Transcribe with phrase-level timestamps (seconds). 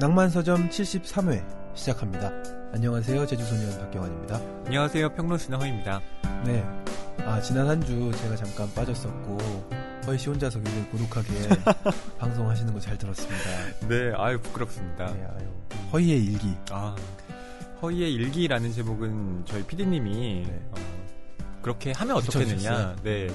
[0.00, 2.32] 낭만서점 73회 시작합니다.
[2.72, 3.26] 안녕하세요.
[3.26, 4.40] 제주소년 박경환입니다.
[4.64, 5.10] 안녕하세요.
[5.14, 6.00] 평론스나 허입니다.
[6.44, 6.64] 네.
[7.26, 9.36] 아, 지난 한 주 제가 잠깐 빠졌었고,
[10.06, 11.28] 허희 씨 혼자서 굉장히 고독하게
[12.18, 13.44] 방송하시는 거 잘 들었습니다.
[13.88, 15.12] 네, 아유, 부끄럽습니다.
[15.12, 15.48] 네, 아유.
[15.92, 16.54] 허희의 일기.
[16.70, 16.96] 아,
[17.82, 20.62] 허이의 일기라는 제목은 저희 PD님이 네.
[20.70, 20.74] 어,
[21.60, 22.96] 그렇게 하면 어떻겠느냐.
[23.02, 23.28] 네.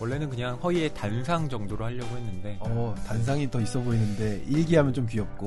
[0.00, 5.46] 원래는 그냥 허이의 단상 정도로 하려고 했는데 어, 단상이 더 있어 보이는데, 일기하면 좀 귀엽고.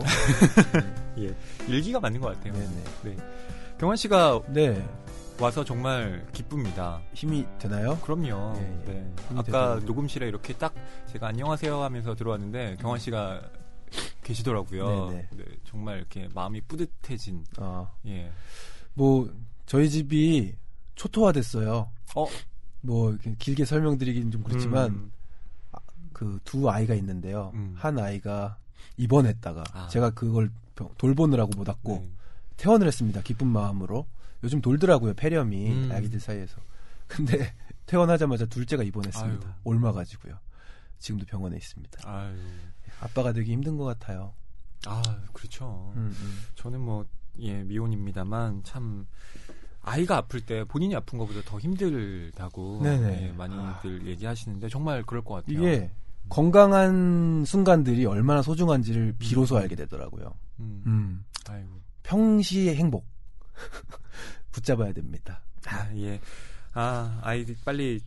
[1.20, 1.36] 예,
[1.68, 2.54] 일기가 맞는 것 같아요.
[2.54, 2.84] 네네.
[3.04, 3.18] 네.
[3.80, 4.88] 경환 씨가 네.
[5.40, 7.02] 와서 정말 기쁩니다.
[7.14, 7.98] 힘이 되나요?
[8.02, 8.54] 그럼요.
[8.58, 8.94] 예, 예.
[8.94, 9.14] 네.
[9.36, 9.88] 아까 되죠.
[9.88, 10.74] 녹음실에 이렇게 딱
[11.12, 13.42] 제가 안녕하세요 하면서 들어왔는데 경환 씨가
[14.24, 15.10] 계시더라고요.
[15.10, 15.28] 네네.
[15.32, 17.44] 네, 정말 이렇게 마음이 뿌듯해진.
[17.58, 18.32] 어, 예.
[18.94, 19.30] 뭐,
[19.66, 20.56] 저희 집이
[20.96, 21.90] 초토화됐어요.
[22.16, 22.28] 어?
[22.84, 25.12] 뭐, 이렇게 길게 설명드리긴 좀 그렇지만, 음,
[26.12, 27.52] 그 두 아이가 있는데요.
[27.56, 27.74] 음.
[27.78, 28.58] 한 아이가
[28.98, 29.88] 입원했다가 아.
[29.88, 32.10] 제가 그걸 병- 돌보느라고 못 왔고 네.
[32.58, 33.22] 퇴원을 했습니다.
[33.22, 34.06] 기쁜 마음으로.
[34.44, 35.14] 요즘 돌더라고요.
[35.16, 35.92] 폐렴이 음.
[35.92, 36.62] 아기들 사이에서.
[37.08, 37.54] 근데
[37.88, 39.48] 퇴원하자마자 둘째가 입원했습니다.
[39.48, 39.54] 아유.
[39.64, 40.38] 옮아가지고요.
[41.00, 42.08] 지금도 병원에 있습니다.
[42.10, 42.36] 아유.
[43.02, 44.34] 아빠가 되기 힘든 것 같아요.
[44.86, 45.02] 아,
[45.34, 45.94] 그렇죠.
[45.96, 46.38] 음, 음.
[46.56, 47.06] 저는 뭐,
[47.40, 49.08] 예, 미혼입니다만, 참,
[49.84, 52.82] 아이가 아플 때 본인이 아픈 것보다 더 힘들다고.
[53.22, 55.58] 예, 많이들 얘기하시는데, 정말 그럴 것 같아요.
[55.60, 55.92] 이게
[56.30, 60.34] 건강한 순간들이 얼마나 소중한지를 비로소 알게 되더라고요.
[60.60, 61.26] 음, 음.
[62.04, 63.06] 평시의 행복
[64.52, 65.42] 붙잡아야 됩니다.
[65.68, 66.20] 아, 예.
[66.74, 68.00] 아, 아이들 빨리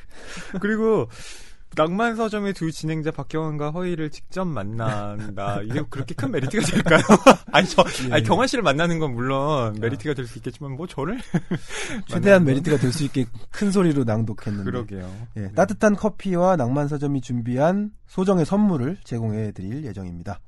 [0.60, 1.08] 그리고
[1.76, 5.60] 낭만 서점의 두 진행자 박경환과 허희를 직접 만난다.
[5.62, 7.00] 이게 그렇게 큰 메리트가 될까요?
[7.52, 8.26] 아니 저, 예, 아니 예.
[8.26, 11.18] 경환 씨를 만나는 건 물론 메리트가 될 수 있겠지만 뭐 저를
[12.08, 15.10] 최대한 메리트가 될 수 있게 큰 소리로 낭독했는데 그러게요.
[15.36, 15.52] 예, 네.
[15.52, 20.40] 따뜻한 커피와 낭만 서점이 준비한 소정의 선물을 제공해 드릴 예정입니다.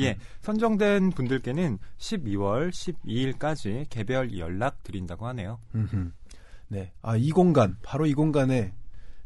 [0.00, 5.58] 예, 선정된 분들께는 12월 12일까지 개별 연락 드린다고 하네요.
[5.74, 6.10] 음흠.
[6.68, 6.92] 네.
[7.02, 8.72] 아, 이 공간, 바로 이 공간에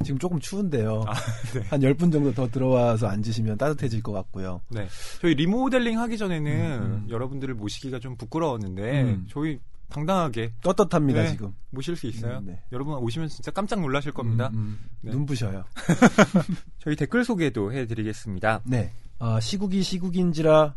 [0.05, 1.05] 지금 조금 추운데요.
[1.07, 1.15] 아,
[1.55, 1.61] 네.
[1.69, 4.61] 한 10분 정도 더 들어와서 앉으시면 따뜻해질 것 같고요.
[4.69, 4.89] 네,
[5.21, 7.07] 저희 리모델링 하기 전에는 음, 음.
[7.09, 9.27] 여러분들을 모시기가 좀 부끄러웠는데 음.
[9.29, 9.59] 저희
[9.89, 11.31] 당당하게 떳떳합니다, 네.
[11.31, 11.55] 지금.
[11.71, 12.39] 모실 수 있어요.
[12.39, 12.62] 음, 네.
[12.73, 14.51] 여러분 오시면 진짜 깜짝 놀라실 겁니다.
[14.53, 14.79] 음, 음.
[15.03, 15.11] 네.
[15.12, 15.65] 눈부셔요.
[16.81, 18.62] 저희 댓글 소개도 해드리겠습니다.
[18.65, 18.93] 네.
[19.19, 20.75] 아, 시국이 시국인지라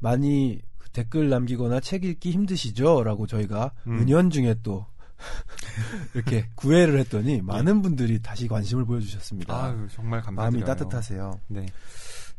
[0.00, 3.02] 많이 그 댓글 남기거나 책 읽기 힘드시죠?
[3.02, 4.00] 라고 저희가 음.
[4.00, 4.86] 은연 중에 또
[6.14, 9.54] 이렇게 구애를 했더니 많은 분들이 다시 관심을 보여주셨습니다.
[9.54, 9.72] 예.
[9.72, 10.50] 아유 정말 감사드려요.
[10.50, 11.40] 마음이 따뜻하세요.
[11.48, 11.66] 네.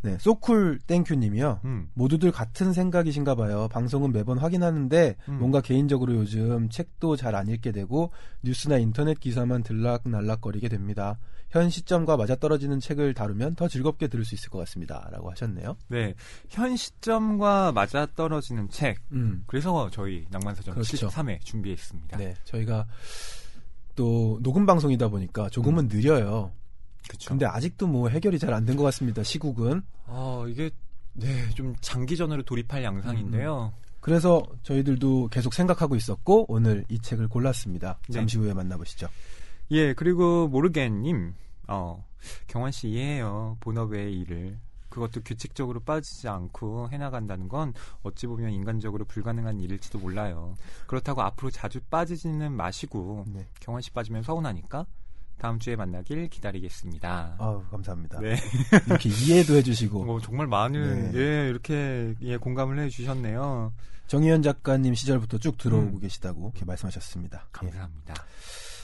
[0.01, 0.17] 네.
[0.19, 1.61] 소쿨 땡큐님이요.
[1.65, 1.89] 음.
[1.93, 3.67] 모두들 같은 생각이신가 봐요.
[3.69, 5.39] 방송은 매번 확인하는데 음.
[5.39, 8.11] 뭔가 개인적으로 요즘 책도 잘 안 읽게 되고
[8.41, 11.17] 뉴스나 인터넷 기사만 들락날락거리게 됩니다.
[11.49, 15.07] 현 시점과 맞아떨어지는 책을 다루면 더 즐겁게 들을 수 있을 것 같습니다.
[15.11, 15.77] 라고 하셨네요.
[15.87, 16.13] 네.
[16.49, 18.99] 현 시점과 맞아 떨어지는 책.
[19.11, 19.43] 음.
[19.47, 21.07] 그래서 저희 낭만서점 그렇죠.
[21.07, 22.17] 73회 준비했습니다.
[22.17, 22.35] 네.
[22.43, 22.85] 저희가
[23.95, 26.51] 또 녹음 방송이다 보니까 조금은 느려요.
[27.09, 27.29] 그렇죠.
[27.29, 29.23] 근데 아직도 뭐 해결이 잘 안 된 것 같습니다.
[29.23, 29.81] 시국은.
[30.05, 30.69] 어, 이게
[31.13, 33.73] 네, 좀 장기전으로 돌입할 양상인데요.
[33.99, 37.99] 그래서 저희들도 계속 생각하고 있었고 오늘 이 책을 골랐습니다.
[38.07, 38.13] 네.
[38.13, 39.07] 잠시 후에 만나보시죠.
[39.71, 41.33] 예, 그리고 모르겐님,
[41.67, 42.05] 어,
[42.47, 43.57] 경환 씨 이해해요.
[43.59, 44.57] 본업의 일을.
[44.89, 50.55] 그것도 규칙적으로 빠지지 않고 해나간다는 건 어찌 보면 인간적으로 불가능한 일일지도 몰라요.
[50.87, 53.45] 그렇다고 앞으로 자주 빠지지는 마시고 네.
[53.59, 54.85] 경환 씨 빠지면 서운하니까
[55.39, 57.35] 다음 주에 만나길 기다리겠습니다.
[57.39, 58.19] 아우, 감사합니다.
[58.19, 58.35] 네.
[58.87, 60.03] 이렇게 이해도 해주시고.
[60.03, 61.19] 뭐 정말 많은 네.
[61.19, 63.73] 예 이렇게 예 공감을 해주셨네요.
[64.07, 65.99] 정희연 작가님 시절부터 쭉 들어오고 음.
[65.99, 67.45] 계시다고 이렇게 말씀하셨습니다.
[67.45, 67.49] 예.
[67.51, 68.15] 감사합니다.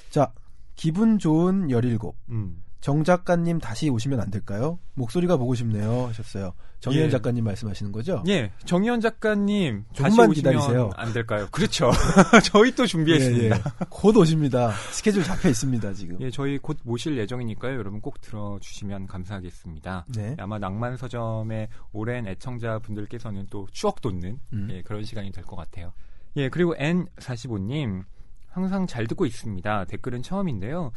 [0.10, 0.32] 자,
[0.76, 2.14] 기분 좋은 17.
[2.30, 2.64] 음.
[2.86, 4.78] 정 작가님 다시 오시면 안 될까요?
[4.94, 6.06] 목소리가 보고 싶네요.
[6.06, 6.54] 하셨어요.
[6.82, 7.10] 정희연 예.
[7.10, 8.22] 작가님 말씀하시는 거죠?
[8.28, 10.92] 예, 정희연 작가님 다시 조금만 오시면 기다리세요.
[10.96, 11.48] 안 될까요?
[11.50, 11.90] 그렇죠.
[12.46, 13.56] 저희 또 준비했습니다.
[13.56, 13.64] 예, 예.
[13.90, 14.70] 곧 오십니다.
[14.92, 16.22] 스케줄 잡혀 있습니다, 지금.
[16.22, 17.76] 예, 저희 곧 모실 예정이니까요.
[17.76, 20.06] 여러분 꼭 들어주시면 감사하겠습니다.
[20.16, 20.36] 네.
[20.38, 24.68] 아마 낭만 서점의 오랜 애청자 분들께서는 또 추억 돋는 음.
[24.70, 25.92] 예, 그런 시간이 될 것 같아요.
[26.36, 28.04] 예, 그리고 N45님
[28.48, 29.86] 항상 잘 듣고 있습니다.
[29.86, 30.92] 댓글은 처음인데요.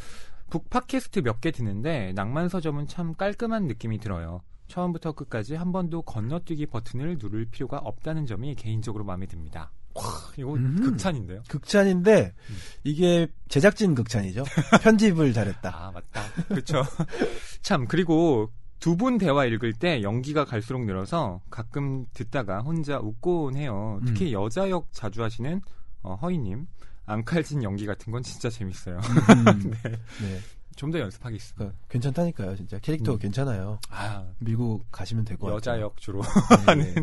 [0.51, 4.41] 북 팟캐스트 몇 개 듣는데 낭만 서점은 참 깔끔한 느낌이 들어요.
[4.69, 9.71] 처음부터 끝까지 한 번도 건너뛰기 버튼을 누를 필요가 없다는 점이 개인적으로 마음에 듭니다.
[9.95, 10.03] 와,
[10.37, 10.77] 이거 음.
[10.83, 11.43] 극찬인데요.
[11.49, 12.57] 극찬인데 음.
[12.85, 14.45] 이게 제작진 극찬이죠.
[14.83, 15.71] 편집을 잘했다.
[15.75, 16.23] 아, 맞다.
[16.49, 16.83] 그렇죠.
[17.63, 18.51] 참 그리고
[18.81, 24.01] 두 분 대화 읽을 때 연기가 갈수록 늘어서 가끔 듣다가 혼자 웃곤 해요.
[24.07, 25.61] 특히 여자 역 자주 하시는
[26.03, 26.67] 어, 허이님
[27.09, 28.97] 앙칼진 연기 같은 건 진짜 재밌어요.
[28.99, 29.91] 음, 네.
[29.91, 30.39] 네.
[30.77, 31.57] 좀 더 연습하겠습니다.
[31.59, 32.79] 그러니까 괜찮다니까요, 진짜.
[32.79, 33.19] 캐릭터 음.
[33.19, 33.81] 괜찮아요.
[33.91, 35.87] 아, 밀고 가시면 될것 여자 같아요.
[35.87, 36.29] 역 주로 네,
[36.67, 36.95] 하는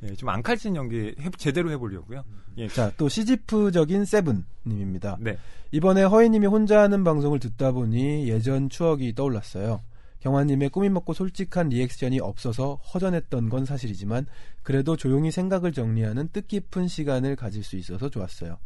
[0.00, 0.08] 네.
[0.10, 2.24] 예, 좀 앙칼진 연기 해- 제대로 해보려고요.
[2.56, 5.18] 예, 자, 또 시지프적인 세븐님입니다.
[5.20, 5.38] 네.
[5.70, 9.80] 이번에 허이님이 혼자 하는 방송을 듣다 보니 예전 추억이 떠올랐어요.
[10.18, 14.26] 경화님의 꾸민 먹고 솔직한 리액션이 없어서 허전했던 건 사실이지만
[14.64, 18.58] 그래도 조용히 생각을 정리하는 뜻깊은 시간을 가질 수 있어서 좋았어요.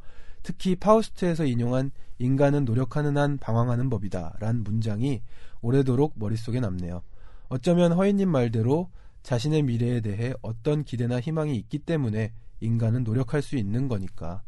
[0.45, 5.23] 특히 파우스트에서 인용한 인간은 노력하는 한 방황하는 법이다 란 문장이
[5.63, 7.03] 오래도록 머릿속에 남네요.
[7.49, 8.91] 어쩌면 허이님 말대로
[9.23, 14.43] 자신의 미래에 대해 어떤 기대나 희망이 있기 때문에 인간은 노력할 수 있는 거니까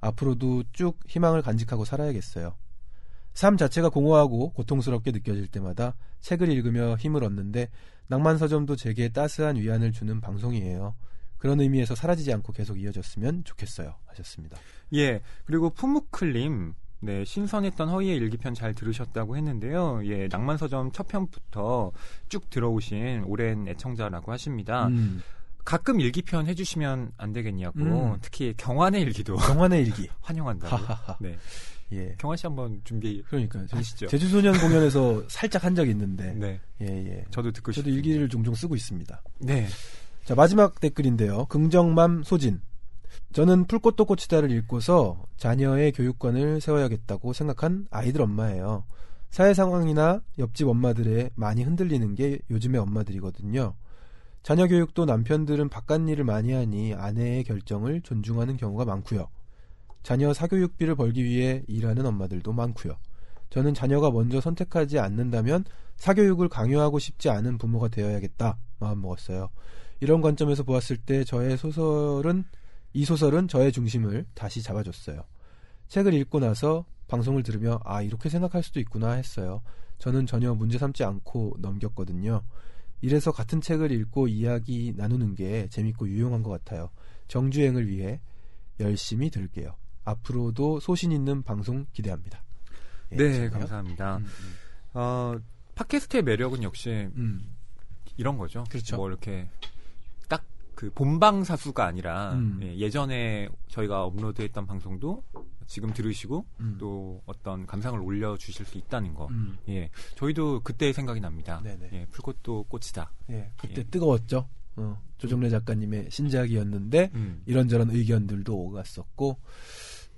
[0.00, 2.54] 앞으로도 쭉 희망을 간직하고 살아야겠어요.
[3.32, 7.68] 삶 자체가 공허하고 고통스럽게 느껴질 때마다 책을 읽으며 힘을 얻는데
[8.08, 10.94] 낭만서점도 제게 따스한 위안을 주는 방송이에요.
[11.46, 13.94] 그런 의미에서 사라지지 않고 계속 이어졌으면 좋겠어요.
[14.06, 14.56] 하셨습니다.
[14.94, 20.00] 예, 그리고 푸무클님, 네, 신선했던 허이의 일기편 잘 들으셨다고 했는데요.
[20.06, 21.92] 예, 낭만서점 첫 편부터
[22.28, 24.88] 쭉 들어오신 오랜 애청자라고 하십니다.
[24.88, 25.22] 음,
[25.64, 27.78] 가끔 일기편 해주시면 안 되겠냐고.
[27.78, 28.16] 음.
[28.20, 29.36] 특히 경환의 일기도
[29.70, 30.08] 정환의 일기.
[30.22, 30.74] 환영한다고.
[30.74, 31.16] 하하하.
[31.20, 31.36] 네,
[31.92, 32.16] 예.
[32.18, 33.22] 경환 씨 한번 준비.
[33.28, 33.68] 그러니까요.
[33.68, 34.08] 제- 하시죠.
[34.08, 36.32] 제주 소년 공연에서 살짝 한 적이 있는데.
[36.34, 37.24] 네, 예, 예.
[37.30, 37.96] 저도 듣고 저도 싶습니다.
[37.96, 39.22] 일기를 종종 쓰고 있습니다.
[39.42, 39.68] 네,
[40.26, 41.44] 자, 마지막 댓글인데요.
[41.44, 42.60] 긍정맘 소진.
[43.32, 48.82] 저는 풀꽃도 꽃이다를 읽고서 자녀의 교육관을 세워야겠다고 생각한 아이들 엄마예요.
[49.30, 53.74] 사회 상황이나 옆집 엄마들의 많이 흔들리는 게 요즘의 엄마들이거든요.
[54.42, 59.28] 자녀 교육도 남편들은 바깥 일을 많이 하니 아내의 결정을 존중하는 경우가 많고요.
[60.02, 62.96] 자녀 사교육비를 벌기 위해 일하는 엄마들도 많고요.
[63.50, 69.50] 저는 자녀가 먼저 선택하지 않는다면 사교육을 강요하고 싶지 않은 부모가 되어야겠다 마음 먹었어요.
[70.00, 72.44] 이런 관점에서 보았을 때 저의 소설은
[72.92, 75.22] 이 소설은 저의 중심을 다시 잡아줬어요.
[75.88, 79.62] 책을 읽고 나서 방송을 들으며 아 이렇게 생각할 수도 있구나 했어요.
[79.98, 82.42] 저는 전혀 문제 삼지 않고 넘겼거든요.
[83.00, 86.90] 이래서 같은 책을 읽고 이야기 나누는 게 재밌고 유용한 것 같아요.
[87.28, 88.20] 정주행을 위해
[88.80, 89.74] 열심히 들을게요.
[90.04, 92.42] 앞으로도 소신 있는 방송 기대합니다.
[93.12, 93.50] 예, 네, 좋네요.
[93.50, 94.16] 감사합니다.
[94.18, 94.26] 음,
[94.94, 95.34] 어,
[95.74, 97.54] 팟캐스트의 매력은 역시 음,
[98.16, 98.64] 이런 거죠.
[98.70, 98.96] 그렇죠.
[98.96, 99.75] 뭐 이렇게 딱
[100.76, 102.60] 그 본방 사수가 아니라 음.
[102.62, 105.24] 예, 전에 저희가 업로드했던 방송도
[105.66, 109.26] 지금 들으시고 음, 또 어떤 감상을 올려 주실 수 있다는 거.
[109.28, 111.60] 음, 예, 저희도 그때 생각이 납니다.
[111.64, 111.88] 네네.
[111.92, 113.10] 예, 풀꽃도 꽃이다.
[113.30, 113.82] 예, 그때 예.
[113.84, 114.48] 뜨거웠죠.
[114.76, 117.42] 어, 조정래 작가님의 신작이었는데 음.
[117.46, 119.40] 이런저런 의견들도 오갔었고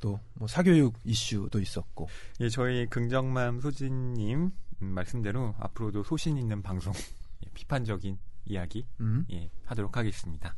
[0.00, 2.08] 또 뭐 사교육 이슈도 있었고
[2.40, 4.50] 예, 저희 긍정맘 소진님
[4.82, 6.92] 음, 말씀대로 앞으로도 소신 있는 방송,
[7.44, 8.18] 예, 비판적인
[8.48, 10.54] 이야기 음, 예, 하도록 하겠습니다.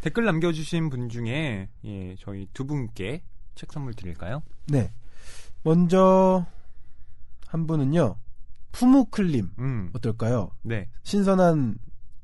[0.00, 3.22] 댓글 남겨주신 분 중에 예, 저희 두 분께
[3.54, 4.42] 책 선물 드릴까요?
[4.66, 4.92] 네
[5.62, 6.46] 먼저
[7.46, 8.16] 한 분은요
[8.72, 10.50] 푸무클림 음, 어떨까요?
[10.62, 11.76] 네, 신선한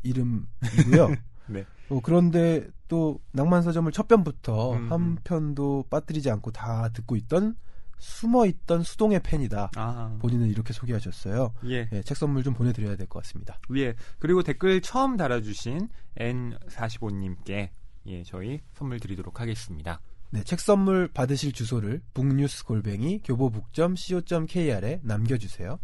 [0.02, 1.08] 이름이고요.
[1.48, 1.64] 네.
[1.88, 5.16] 어, 그런데 또 낭만서점을 첫 편부터 음, 한 음.
[5.24, 7.56] 편도 빠뜨리지 않고 다 듣고 있던
[7.98, 9.70] 숨어 있던 수동의 팬이다.
[9.76, 11.54] 아, 본인은 이렇게 소개하셨어요.
[11.66, 13.58] 예, 예, 책 선물 좀 보내드려야 될 것 같습니다.
[13.68, 15.88] 위에 그리고 댓글 처음 달아주신
[16.18, 17.70] N45님께
[18.06, 20.00] 예, 저희 선물 드리도록 하겠습니다.
[20.30, 25.78] 네, 책 선물 받으실 주소를 북뉴스 골뱅이 교보북점 co.kr에 남겨주세요.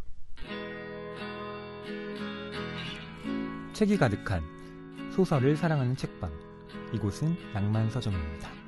[3.73, 4.42] 책이 가득한
[5.14, 6.31] 소설을 사랑하는 책방.
[6.95, 8.62] 이곳은 낭만 서점입니다.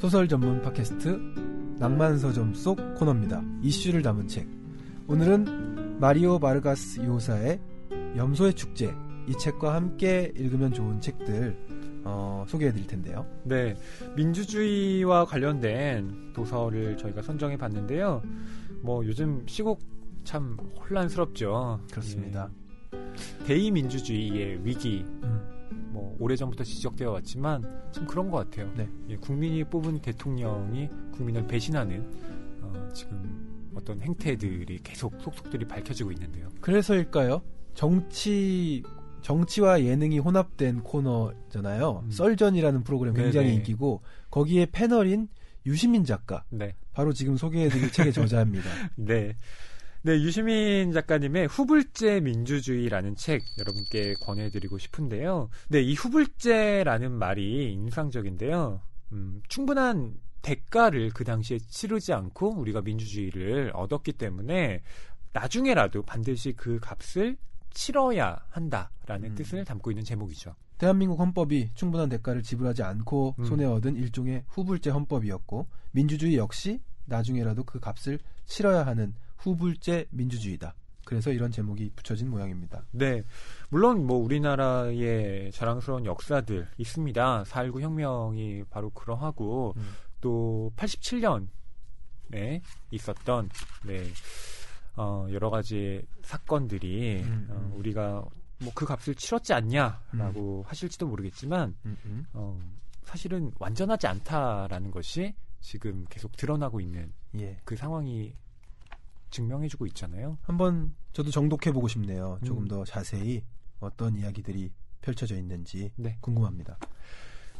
[0.00, 3.42] 소설 전문 팟캐스트 낭만서점 속 코너입니다.
[3.60, 4.48] 이슈를 담은 책.
[5.06, 7.60] 오늘은 마리오 바르가스 요사의
[8.16, 8.94] 염소의 축제
[9.28, 13.26] 이 책과 함께 읽으면 좋은 책들 어, 소개해 드릴 텐데요.
[13.44, 13.76] 네,
[14.16, 18.22] 민주주의와 관련된 도서를 저희가 선정해 봤는데요.
[18.80, 19.80] 뭐 요즘 시국
[20.24, 21.78] 참 혼란스럽죠.
[21.90, 22.48] 그렇습니다.
[22.94, 23.44] 예.
[23.44, 28.72] 대의민주주의의 위기, 음, 뭐 오래전부터 지적되어 왔지만 참 그런 것 같아요.
[28.76, 28.88] 네.
[29.08, 32.10] 예, 국민이 뽑은 대통령이 국민을 배신하는
[32.62, 36.48] 어, 지금 어떤 행태들이 계속 속속들이 밝혀지고 있는데요.
[36.60, 37.42] 그래서일까요?
[37.74, 38.82] 정치
[39.22, 42.02] 정치와 예능이 혼합된 코너잖아요.
[42.04, 42.10] 음.
[42.10, 43.56] 썰전이라는 프로그램 굉장히 네네.
[43.58, 45.28] 인기고 거기에 패널인
[45.66, 46.74] 유시민 작가 네.
[46.92, 48.70] 바로 지금 소개해드릴 책의 저자입니다.
[48.96, 49.36] 네.
[50.02, 55.50] 네, 유시민 작가님의 후불제 민주주의라는 책 여러분께 권해드리고 싶은데요.
[55.68, 58.80] 네, 이 후불제라는 말이 인상적인데요.
[59.12, 64.80] 음, 충분한 대가를 그 당시에 치르지 않고 우리가 민주주의를 얻었기 때문에
[65.34, 67.36] 나중에라도 반드시 그 값을
[67.68, 69.34] 치러야 한다라는 음.
[69.34, 70.54] 뜻을 담고 있는 제목이죠.
[70.78, 73.44] 대한민국 헌법이 충분한 대가를 지불하지 않고 음.
[73.44, 80.74] 손에 얻은 일종의 후불제 헌법이었고 민주주의 역시 나중에라도 그 값을 치러야 하는 후불제 민주주의다.
[81.04, 82.84] 그래서 이런 제목이 붙여진 모양입니다.
[82.92, 83.22] 네.
[83.68, 87.42] 물론 뭐 우리나라의 자랑스러운 역사들 있습니다.
[87.44, 89.92] 4.19 혁명이 바로 그러하고 음.
[90.20, 92.60] 또 87년에
[92.92, 93.48] 있었던
[93.86, 94.04] 네.
[94.96, 97.72] 어, 여러 가지 사건들이 음, 어, 음.
[97.78, 98.24] 우리가
[98.60, 102.26] 뭐 그 값을 치렀지 않냐라고 하실지도 모르겠지만 음, 음.
[102.32, 102.60] 어,
[103.04, 107.58] 사실은 완전하지 않다라는 것이 지금 계속 드러나고 있는 예.
[107.64, 108.34] 그 상황이
[109.30, 110.38] 증명해주고 있잖아요.
[110.42, 112.38] 한번 저도 정독해 보고 싶네요.
[112.44, 112.68] 조금 음.
[112.68, 113.44] 더 자세히
[113.80, 114.70] 어떤 이야기들이
[115.00, 116.18] 펼쳐져 있는지 네.
[116.20, 116.78] 궁금합니다.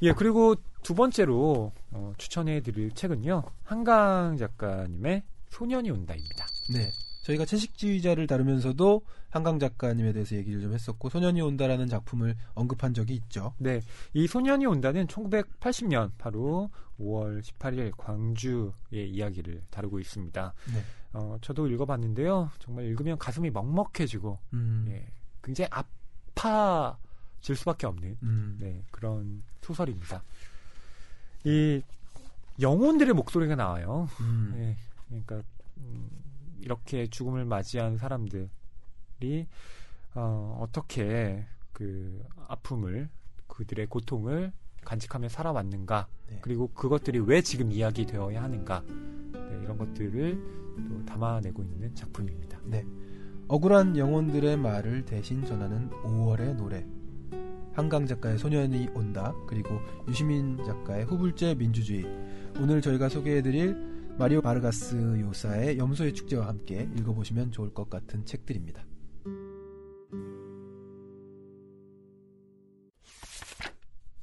[0.03, 3.43] 예, 그리고 두 번째로 어, 추천해드릴 책은요.
[3.65, 6.47] 한강 작가님의 소년이 온다입니다.
[6.73, 6.91] 네.
[7.31, 13.55] 저희가 채식주의자를 다루면서도 한강 작가님에 대해서 얘기를 좀 했었고 소년이 온다라는 작품을 언급한 적이 있죠.
[13.59, 13.81] 네,
[14.13, 20.55] 이 소년이 온다는 1980년 바로 5월 18일 광주의 이야기를 다루고 있습니다.
[20.75, 20.85] 네.
[21.13, 22.51] 어, 저도 읽어봤는데요.
[22.59, 24.87] 정말 읽으면 가슴이 먹먹해지고 음.
[24.89, 25.07] 예,
[25.43, 25.69] 굉장히
[26.35, 28.57] 아파질 수밖에 없는 음.
[28.61, 30.23] 네, 그런 소설입니다.
[31.45, 31.81] 이
[32.61, 34.09] 영혼들의 목소리가 나와요.
[34.21, 34.53] 음.
[34.57, 34.77] 예,
[35.09, 35.43] 그러니까
[35.79, 36.09] 음,
[36.63, 38.49] 이렇게 죽음을 맞이한 사람들이
[40.15, 43.09] 어, 어떻게 그 아픔을
[43.47, 44.53] 그들의 고통을
[44.85, 46.39] 간직하며 살아왔는가 네.
[46.41, 52.59] 그리고 그것들이 왜 지금 이야기되어야 하는가 네, 이런 것들을 또 담아내고 있는 작품입니다.
[52.65, 52.85] 네.
[53.49, 56.87] 억울한 영혼들의 말을 대신 전하는 5월의 노래.
[57.73, 59.35] 한강 작가의 소년이 온다.
[59.47, 62.05] 그리고 유시민 작가의 후불제 민주주의.
[62.61, 68.85] 오늘 저희가 소개해드릴 마리오 바르가스 요사의 염소의 축제와 함께 읽어보시면 좋을 것 같은 책들입니다.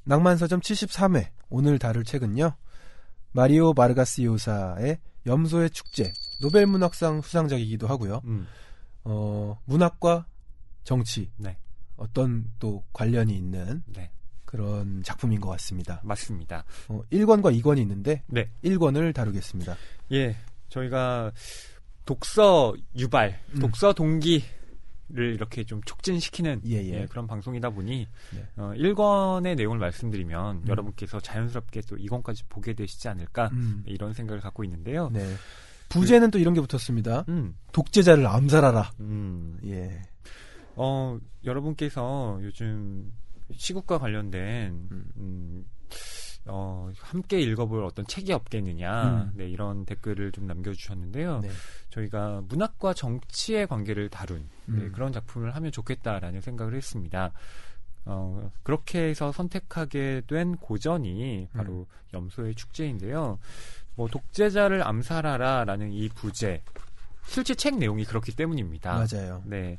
[0.04, 2.54] 낭만서점 73회 오늘 다룰 책은요.
[3.32, 8.20] 마리오 바르가스 요사의 염소의 축제 노벨 문학상 수상작이기도 하고요.
[8.24, 8.46] 음,
[9.02, 10.26] 어, 문학과
[10.84, 11.58] 정치 네,
[11.96, 14.12] 어떤 또 관련이 있는 네,
[14.48, 16.00] 그런 작품인 것 같습니다.
[16.02, 16.64] 맞습니다.
[16.88, 19.76] 어, 1권과 2권이 있는데 네, 1권을 다루겠습니다.
[20.12, 20.36] 예,
[20.70, 21.32] 저희가
[22.06, 23.58] 독서 유발, 음.
[23.60, 24.42] 독서 동기
[25.10, 27.00] 를 이렇게 좀 촉진시키는 예, 예.
[27.00, 28.46] 예, 그런 방송이다 보니 네.
[28.56, 30.68] 어, 1권의 내용을 말씀드리면 음.
[30.68, 35.08] 여러분께서 자연스럽게 또 2권까지 보게 되시지 않을까 음, 이런 생각을 갖고 있는데요.
[35.10, 35.26] 네.
[35.88, 37.24] 부제는 또 이런 게 붙었습니다.
[37.30, 38.92] 음, 독재자를 암살하라.
[39.00, 40.02] 음, 예.
[40.76, 43.10] 어, 여러분께서 요즘
[43.54, 45.04] 시국과 관련된 음.
[45.16, 45.64] 음,
[46.46, 49.32] 어, 함께 읽어볼 어떤 책이 없겠느냐, 음.
[49.34, 51.40] 네, 이런 댓글을 좀 남겨주셨는데요.
[51.40, 51.50] 네.
[51.90, 54.92] 저희가 문학과 정치의 관계를 다룬 네, 음.
[54.92, 57.32] 그런 작품을 하면 좋겠다라는 생각을 했습니다.
[58.04, 63.38] 어, 그렇게 해서 선택하게 된 고전이 바로 염소의 축제인데요.
[63.96, 66.62] 뭐 독재자를 암살하라 라는 이 부제
[67.26, 68.94] 실제 책 내용이 그렇기 때문입니다.
[68.94, 69.42] 맞아요.
[69.44, 69.76] 네.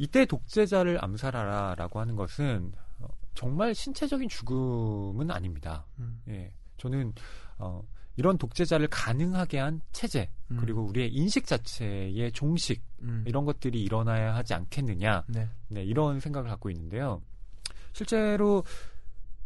[0.00, 0.02] 음.
[0.02, 5.86] 이때 독재자를 암살하라라고 하는 것은 어, 정말 신체적인 죽음은 아닙니다.
[5.98, 6.22] 음.
[6.28, 6.52] 예.
[6.78, 7.12] 저는
[7.58, 7.82] 어,
[8.16, 10.56] 이런 독재자를 가능하게 한 체제 음.
[10.60, 13.24] 그리고 우리의 인식 자체의 종식 음.
[13.26, 15.48] 이런 것들이 일어나야 하지 않겠느냐 네.
[15.68, 17.22] 네, 이런 생각을 갖고 있는데요.
[17.92, 18.64] 실제로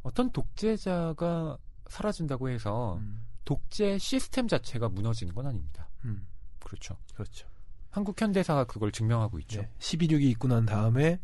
[0.03, 1.59] 어떤 독재자가
[1.89, 3.25] 사라진다고 해서 음.
[3.45, 5.89] 독재 시스템 자체가 무너지는 건 아닙니다.
[6.05, 6.27] 음.
[6.61, 6.97] 그렇죠.
[7.15, 7.47] 그렇죠.
[7.95, 9.61] 한국 현대사가 그걸 증명하고 있죠.
[9.61, 9.71] 네.
[9.79, 11.21] 12.6이 있고 난 다음에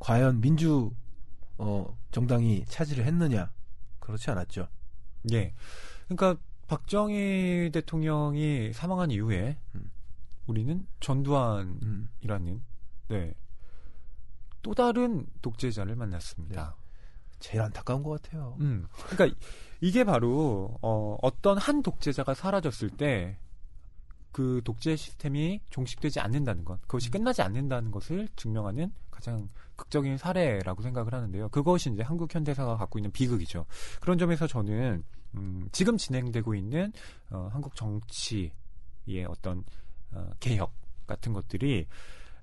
[0.00, 0.90] 과연 민주
[1.58, 3.52] 어, 정당이 차지를 했느냐?
[4.00, 4.66] 그렇지 않았죠.
[5.30, 5.54] 예.
[6.08, 9.92] 그러니까 박정희 대통령이 사망한 이후에 음.
[10.46, 12.64] 우리는 전두환이라는 음.
[13.06, 13.34] 네.
[14.60, 16.74] 또 다른 독재자를 만났습니다.
[17.38, 18.56] 제일 안타까운 것 같아요.
[18.58, 18.88] 음.
[19.08, 19.38] 그러니까
[19.80, 23.38] 이게 바로 어, 어떤 한 독재자가 사라졌을 때
[24.32, 31.12] 그 독재 시스템이 종식되지 않는다는 것, 그것이 끝나지 않는다는 것을 증명하는 가장 극적인 사례라고 생각을
[31.12, 31.48] 하는데요.
[31.50, 33.66] 그것이 이제 한국 현대사가 갖고 있는 비극이죠.
[34.00, 36.92] 그런 점에서 저는 음, 지금 진행되고 있는
[37.30, 39.64] 어, 한국 정치의 어떤
[40.12, 40.72] 어, 개혁
[41.06, 41.86] 같은 것들이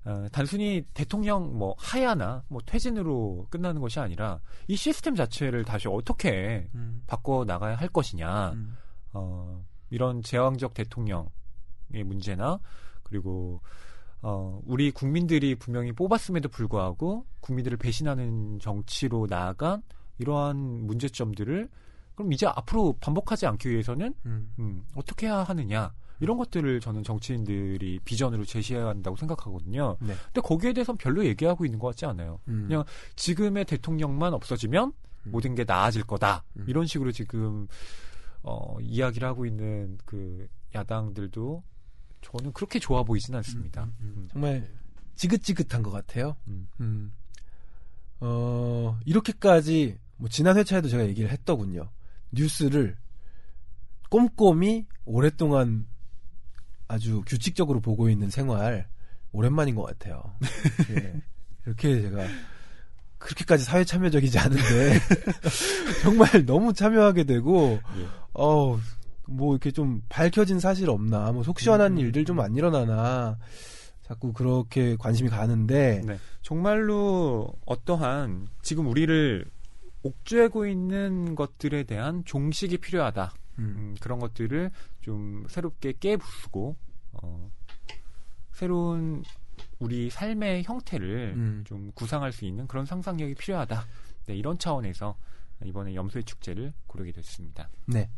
[0.04, 6.68] 어, 단순히 대통령 뭐 하야나 뭐 퇴진으로 끝나는 것이 아니라 이 시스템 자체를 다시 어떻게
[6.74, 7.02] 음.
[7.06, 8.76] 바꿔 나가야 할 것이냐 음.
[9.12, 11.28] 어, 이런 제왕적 대통령
[11.92, 12.60] 의 문제나
[13.02, 13.60] 그리고
[14.22, 19.82] 어, 우리 국민들이 분명히 뽑았음에도 불구하고 국민들을 배신하는 정치로 나아간
[20.18, 21.68] 이러한 문제점들을
[22.14, 24.52] 그럼 이제 앞으로 반복하지 않기 위해서는 음.
[24.58, 29.96] 음, 어떻게 해야 하느냐 이런 것들을 저는 정치인들이 비전으로 제시해야 한다고 생각하거든요.
[30.00, 30.14] 네.
[30.26, 32.38] 근데 거기에 대해서는 별로 얘기하고 있는 것 같지 않아요.
[32.48, 32.66] 음.
[32.68, 32.84] 그냥
[33.16, 34.92] 지금의 대통령만 없어지면
[35.26, 35.30] 음.
[35.30, 36.44] 모든 게 나아질 거다.
[36.58, 36.66] 음.
[36.68, 37.66] 이런 식으로 지금
[38.42, 41.62] 어, 이야기를 하고 있는 그 야당들도
[42.22, 43.84] 저는 그렇게 좋아 보이진 않습니다.
[43.84, 44.14] 음, 음.
[44.16, 44.28] 음.
[44.32, 44.68] 정말
[45.16, 46.36] 지긋지긋한 것 같아요.
[46.48, 46.68] 음.
[46.80, 47.12] 음.
[48.20, 51.90] 어, 이렇게까지, 뭐, 지난 회차에도 제가 얘기를 했더군요.
[52.32, 52.96] 뉴스를
[54.10, 55.86] 꼼꼼히 오랫동안
[56.88, 58.88] 아주 규칙적으로 보고 있는 생활,
[59.32, 60.22] 오랜만인 것 같아요.
[60.90, 61.20] 예.
[61.64, 62.26] 이렇게 제가,
[63.18, 64.98] 그렇게까지 사회 참여적이지 않은데,
[66.02, 68.06] 정말 너무 참여하게 되고, 예.
[68.34, 68.78] 어,
[69.30, 73.38] 뭐 이렇게 좀 밝혀진 사실 없나, 뭐 속 시원한 음, 음, 일들 좀 안 일어나나,
[74.02, 76.18] 자꾸 그렇게 관심이 가는데, 네.
[76.42, 79.44] 정말로 어떠한 지금 우리를
[80.02, 83.32] 옥죄고 있는 것들에 대한 종식이 필요하다.
[83.58, 84.70] 음, 음, 그런 것들을
[85.02, 86.76] 좀 새롭게 깨부수고
[87.12, 87.50] 어,
[88.52, 89.22] 새로운
[89.78, 91.64] 우리 삶의 형태를 음.
[91.66, 93.84] 좀 구상할 수 있는 그런 상상력이 필요하다.
[94.26, 95.16] 네, 이런 차원에서
[95.64, 97.68] 이번에 염소의 축제를 고르게 됐습니다.
[97.86, 98.08] 네.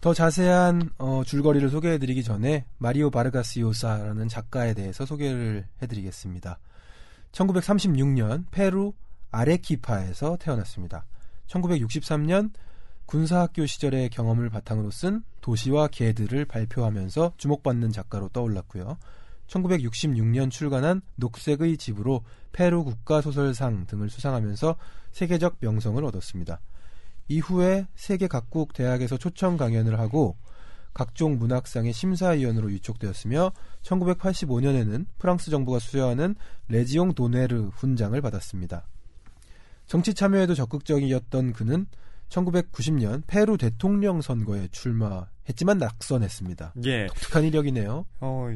[0.00, 6.58] 더 자세한 어, 줄거리를 소개해드리기 전에 마리오 바르가스 요사라는 작가에 대해서 소개를 해드리겠습니다.
[7.32, 8.92] 1936년 페루
[9.30, 11.04] 아레키파에서 태어났습니다.
[11.48, 12.52] 1963년
[13.06, 18.96] 군사학교 시절의 경험을 바탕으로 쓴 도시와 개들을 발표하면서 주목받는 작가로 떠올랐고요.
[19.48, 24.76] 1966년 출간한 녹색의 집으로 페루 국가소설상 등을 수상하면서
[25.12, 26.60] 세계적 명성을 얻었습니다.
[27.28, 30.36] 이후에 세계 각국 대학에서 초청 강연을 하고
[30.92, 36.36] 각종 문학상의 심사위원으로 위촉되었으며 1985년에는 프랑스 정부가 수여하는
[36.68, 38.86] 레지옹 도네르 훈장을 받았습니다.
[39.86, 41.86] 정치 참여에도 적극적이었던 그는
[42.28, 46.74] 1990년 페루 대통령 선거에 출마했지만 낙선했습니다.
[46.84, 47.06] 예.
[47.06, 48.06] 독특한 이력이네요.
[48.20, 48.48] 어,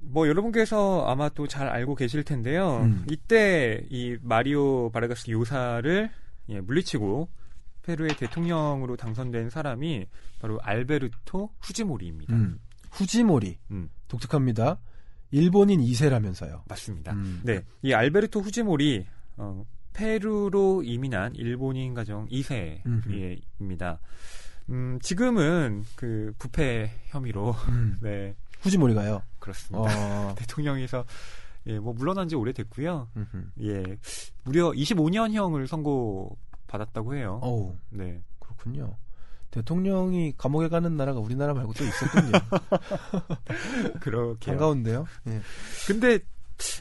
[0.00, 2.80] 뭐 여러분께서 아마 또 잘 알고 계실 텐데요.
[2.84, 3.04] 음.
[3.10, 6.10] 이때 이 마리오 바르가스 요사를
[6.48, 7.28] 예, 물리치고
[7.82, 10.06] 페루의 대통령으로 당선된 사람이
[10.40, 12.34] 바로 알베르토 후지모리입니다.
[12.34, 12.58] 음.
[12.90, 13.58] 후지모리.
[13.70, 13.88] 음.
[14.08, 14.78] 독특합니다.
[15.30, 16.62] 일본인 2세라면서요.
[16.68, 17.12] 맞습니다.
[17.12, 17.40] 음.
[17.42, 19.06] 네, 이 알베르토 후지모리
[19.38, 19.64] 어,
[19.94, 23.98] 페루로 이민한 일본인 가정 2세입니다.
[24.68, 27.98] 음, 지금은 그 부패 혐의로 음.
[28.02, 29.22] 네 후지모리가요.
[29.38, 29.80] 그렇습니다.
[29.80, 30.34] 어.
[30.38, 31.04] 대통령에서
[31.66, 33.08] 예, 뭐 물러난 지 오래됐고요.
[33.16, 33.44] 음흠.
[33.62, 33.96] 예,
[34.44, 36.36] 무려 25년형을 선고
[36.72, 37.38] 받았다고 해요.
[37.42, 38.96] 어우, 네, 그렇군요.
[39.50, 42.32] 대통령이 감옥에 가는 나라가 우리나라 말고 또 있었군요.
[44.00, 44.46] 그렇게.
[44.46, 45.06] 반가운데요.
[45.28, 45.40] 예.
[45.86, 46.18] 근데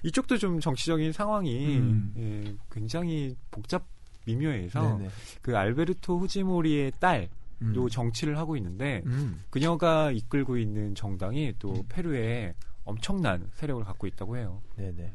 [0.04, 2.14] 이쪽도 좀 정치적인 상황이 음.
[2.18, 3.86] 예, 굉장히 복잡
[4.26, 5.10] 미묘해서 네네.
[5.42, 7.30] 그 알베르토 후지모리의 딸
[7.74, 7.90] 도 음.
[7.90, 9.44] 정치를 하고 있는데 음.
[9.50, 11.84] 그녀가 이끌고 있는 정당이 또 음.
[11.90, 14.62] 페루에 엄청난 세력을 갖고 있다고 해요.
[14.76, 15.14] 네네.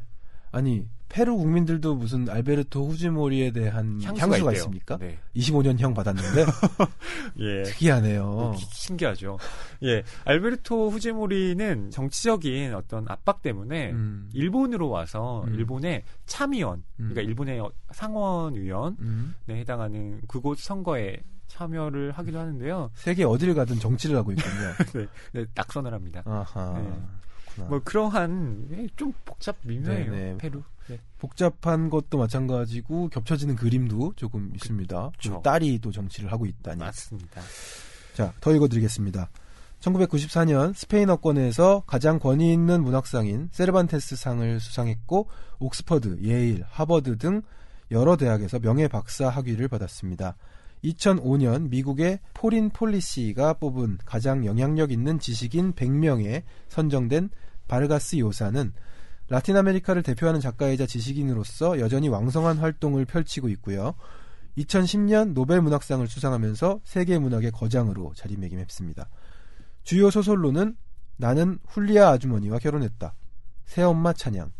[0.52, 4.50] 아니 페루 국민들도 무슨 알베르토 후지모리에 대한 향수가, 있대요.
[4.52, 4.96] 있습니까?
[4.98, 5.18] 네.
[5.36, 6.44] 25년 형 받았는데
[7.38, 7.62] 예.
[7.62, 8.54] 특이하네요.
[8.56, 9.38] 기- 신기하죠.
[9.84, 10.02] 예.
[10.24, 14.28] 알베르토 후지모리는 정치적인 어떤 압박 때문에 음.
[14.32, 15.54] 일본으로 와서 음.
[15.54, 17.08] 일본의 참의원, 음.
[17.10, 19.34] 그러니까 일본의 어- 상원의원에 음.
[19.48, 22.90] 해당하는 그곳 선거에 참여를 하기도 하는데요.
[22.94, 25.06] 세계 어디를 가든 정치를 하고 있군요.
[25.32, 26.22] 네, 낙선을 합니다.
[26.26, 26.78] 아하.
[26.78, 26.92] 네.
[27.56, 27.68] 그렇구나.
[27.68, 30.10] 뭐 그러한 예, 좀 복잡 미묘해요.
[30.10, 30.36] 네네.
[30.38, 30.62] 페루.
[30.88, 31.00] 네.
[31.18, 35.10] 복잡한 것도 마찬가지고 겹쳐지는 그림도 조금 있습니다.
[35.18, 36.78] 그리고 딸이 또 정치를 하고 있다니.
[36.78, 37.42] 맞습니다.
[38.14, 39.28] 자, 더 읽어드리겠습니다.
[39.80, 47.42] 1994년 스페인어권에서 가장 권위 있는 문학상인 세르반테스 상을 수상했고 옥스퍼드, 예일, 하버드 등
[47.90, 50.36] 여러 대학에서 명예 박사 학위를 받았습니다.
[50.84, 57.30] 2005년 미국의 포린 폴리시가 뽑은 가장 영향력 있는 지식인 100명에 선정된
[57.68, 58.72] 바르가스 요사는
[59.28, 63.94] 라틴 아메리카를 대표하는 작가이자 지식인으로서 여전히 왕성한 활동을 펼치고 있고요.
[64.58, 69.08] 2010년 노벨 문학상을 수상하면서 세계 문학의 거장으로 자리매김했습니다.
[69.82, 70.76] 주요 소설로는
[71.16, 73.14] 나는 훌리아 아주머니와 결혼했다.
[73.64, 74.52] 새엄마 찬양,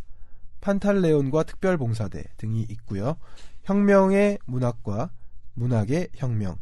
[0.61, 3.16] 판탈레온과 특별봉사대 등이 있고요.
[3.62, 5.11] 혁명의 문학과
[5.55, 6.57] 문학의 혁명,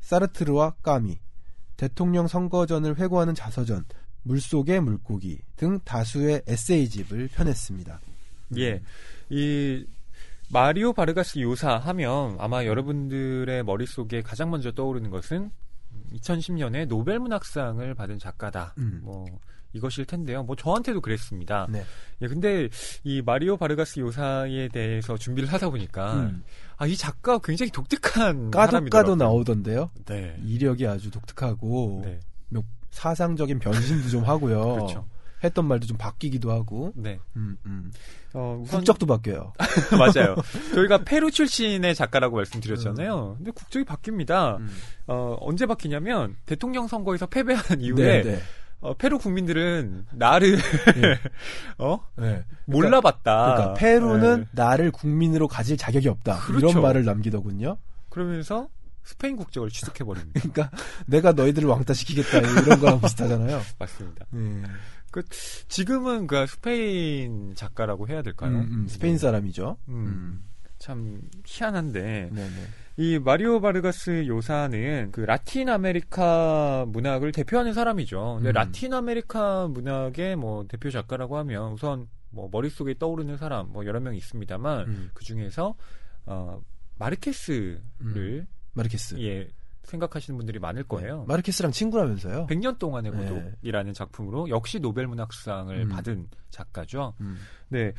[0.00, 1.20] 사르트르와 까미,
[1.76, 3.84] 대통령 선거전을 회고하는 자서전,
[4.24, 8.00] 물속의 물고기 등 다수의 에세이집을 펴냈습니다.
[8.58, 8.82] 예.
[9.30, 9.86] 이
[10.50, 15.50] 마리오 바르가스 요사 하면 아마 여러분들의 머릿속에 가장 먼저 떠오르는 것은
[16.14, 18.74] 2010년에 노벨 문학상을 받은 작가다.
[18.78, 19.00] 음.
[19.02, 19.24] 뭐
[19.72, 20.42] 이것일 텐데요.
[20.44, 21.66] 뭐 저한테도 그랬습니다.
[21.68, 21.82] 네.
[22.22, 22.68] 예, 근데
[23.02, 26.44] 이 마리오 바르가스 요사에 대해서 준비를 하다 보니까 음.
[26.76, 28.84] 아, 이 작가 굉장히 독특한 까도.
[28.90, 29.90] 까도 나오던데요.
[30.06, 30.36] 네.
[30.44, 32.20] 이력이 아주 독특하고 네.
[32.50, 34.62] 몇- 사상적인 변신도 좀 하고요.
[34.74, 35.06] 그렇죠.
[35.42, 36.92] 했던 말도 좀 바뀌기도 하고.
[36.96, 37.18] 네.
[37.36, 37.92] 음, 음.
[38.32, 39.52] 어, 우선 국적도 바뀌어요.
[39.98, 40.36] 맞아요.
[40.74, 43.34] 저희가 페루 출신의 작가라고 말씀드렸잖아요.
[43.36, 44.58] 근데 국적이 바뀝니다.
[44.58, 44.70] 음.
[45.06, 48.40] 어, 언제 바뀌냐면 대통령 선거에서 패배한 네, 이후에 네.
[48.80, 50.56] 어, 페루 국민들은 나를
[51.78, 52.44] 어 네.
[52.64, 53.54] 몰라봤다.
[53.54, 54.46] 그러니까 페루는 네.
[54.52, 56.38] 나를 국민으로 가질 자격이 없다.
[56.38, 56.68] 그렇죠.
[56.68, 57.76] 이런 말을 남기더군요.
[58.08, 58.68] 그러면서
[59.04, 60.40] 스페인 국적을 취득해 버립니다.
[60.40, 60.70] 그러니까
[61.06, 63.60] 내가 너희들을 왕따시키겠다 이런 거랑 비슷하잖아요.
[63.78, 64.26] 맞습니다.
[64.30, 64.62] 네.
[65.68, 68.50] 지금은 그 스페인 작가라고 해야 될까요?
[68.50, 69.18] 음, 음, 스페인 네.
[69.18, 69.76] 사람이죠.
[69.88, 69.94] 음.
[69.94, 70.44] 음.
[70.78, 72.66] 참 희한한데 네, 네.
[72.96, 78.34] 이 마리오 바르가스 요사는 그 라틴 아메리카 문학을 대표하는 사람이죠.
[78.36, 78.52] 근데 음.
[78.52, 84.14] 라틴 아메리카 문학의 뭐 대표 작가라고 하면 우선 뭐 머릿속에 떠오르는 사람 뭐 여러 명
[84.14, 85.10] 있습니다만 음.
[85.14, 85.74] 그 중에서
[86.26, 86.60] 어
[86.98, 89.18] 마르케스를 마르케스.
[89.20, 89.48] 예
[89.84, 91.20] 생각하시는 분들이 많을 거예요.
[91.20, 91.24] 네.
[91.26, 92.46] 마르케스랑 친구라면서요.
[92.46, 93.18] 100년 동안의 네.
[93.18, 95.88] 고독이라는 작품으로 역시 노벨 문학상을 음.
[95.88, 97.14] 받은 작가죠.
[97.20, 97.38] 음.
[97.68, 97.92] 네.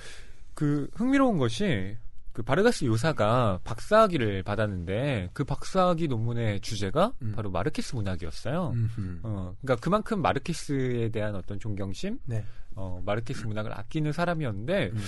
[0.54, 1.98] 그 흥미로운 것이
[2.36, 7.32] 그 바르가스 요사가 박사학위를 받았는데 그 박사학위 논문의 주제가 음.
[7.34, 8.72] 바로 마르케스 문학이었어요.
[8.74, 9.20] 음흠.
[9.24, 12.44] 어, 그러니까 그만큼 마르케스에 대한 어떤 존경심, 네.
[12.76, 15.04] 어, 마르케스 문학을 아끼는 사람이었는데 음.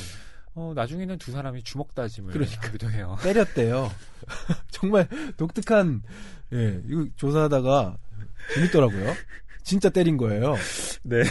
[0.57, 2.67] 어, 나중에는 두 사람이 주먹 다짐을 그러니까.
[2.67, 3.15] 하기도 해요.
[3.21, 3.91] 때렸대요.
[4.71, 6.01] 정말 독특한
[6.51, 7.97] 예 이거 조사하다가
[8.55, 9.13] 재밌더라고요.
[9.61, 10.55] 진짜 때린 거예요.
[11.03, 11.21] 네.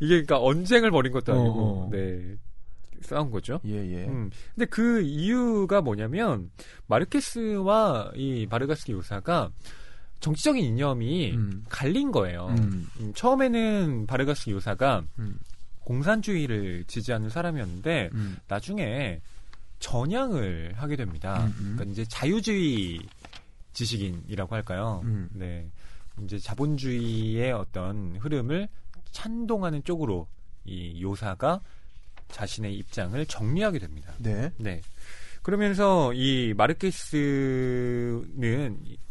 [0.00, 1.90] 이게 그러니까 언쟁을 벌인 것도 아니고 어, 어.
[1.90, 2.36] 네.
[3.00, 3.58] 싸운 거죠.
[3.64, 4.04] 예 예.
[4.04, 4.30] 음.
[4.54, 6.50] 근데 그 이유가 뭐냐면
[6.88, 9.50] 마르케스와 이 바르가스 요사가
[10.20, 11.64] 정치적인 이념이 음.
[11.70, 12.48] 갈린 거예요.
[12.58, 12.86] 음.
[13.00, 15.38] 음, 처음에는 바르가스 요사가 음.
[15.86, 18.36] 공산주의를 지지하는 사람이었는데 음.
[18.48, 19.20] 나중에
[19.78, 21.44] 전향을 하게 됩니다.
[21.44, 21.72] 음, 음.
[21.76, 23.00] 그러니까 이제 자유주의
[23.72, 25.00] 지식인이라고 할까요?
[25.04, 25.28] 음.
[25.32, 25.70] 네.
[26.22, 28.68] 이제 자본주의의 어떤 흐름을
[29.12, 30.26] 찬동하는 쪽으로
[30.64, 31.60] 이 요사가
[32.28, 34.12] 자신의 입장을 정리하게 됩니다.
[34.18, 34.50] 네.
[34.56, 34.80] 네.
[35.42, 38.26] 그러면서 이 마르케스는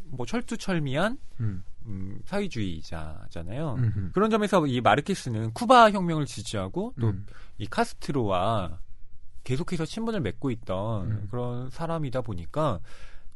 [0.10, 1.64] 뭐 철두철미한 음.
[1.88, 3.76] 음, 사회주의자잖아요.
[3.76, 4.12] 음흠.
[4.14, 7.26] 그런 점에서 이 마르케스는 쿠바 혁명을 지지하고 또이 음.
[7.70, 8.80] 카스트로와
[9.44, 11.28] 계속해서 친분을 맺고 있던 음.
[11.30, 12.80] 그런 사람이다 보니까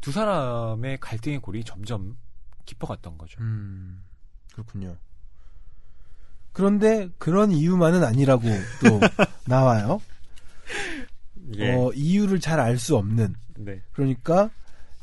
[0.01, 2.17] 두 사람의 갈등의 골이 점점
[2.65, 3.39] 깊어갔던 거죠.
[3.41, 4.01] 음,
[4.53, 4.95] 그렇군요.
[6.51, 8.41] 그런데 그런 이유만은 아니라고
[8.83, 8.99] 또
[9.45, 10.01] 나와요.
[11.55, 11.73] 예.
[11.75, 13.35] 어, 이유를 잘 알 수 없는.
[13.57, 13.81] 네.
[13.91, 14.49] 그러니까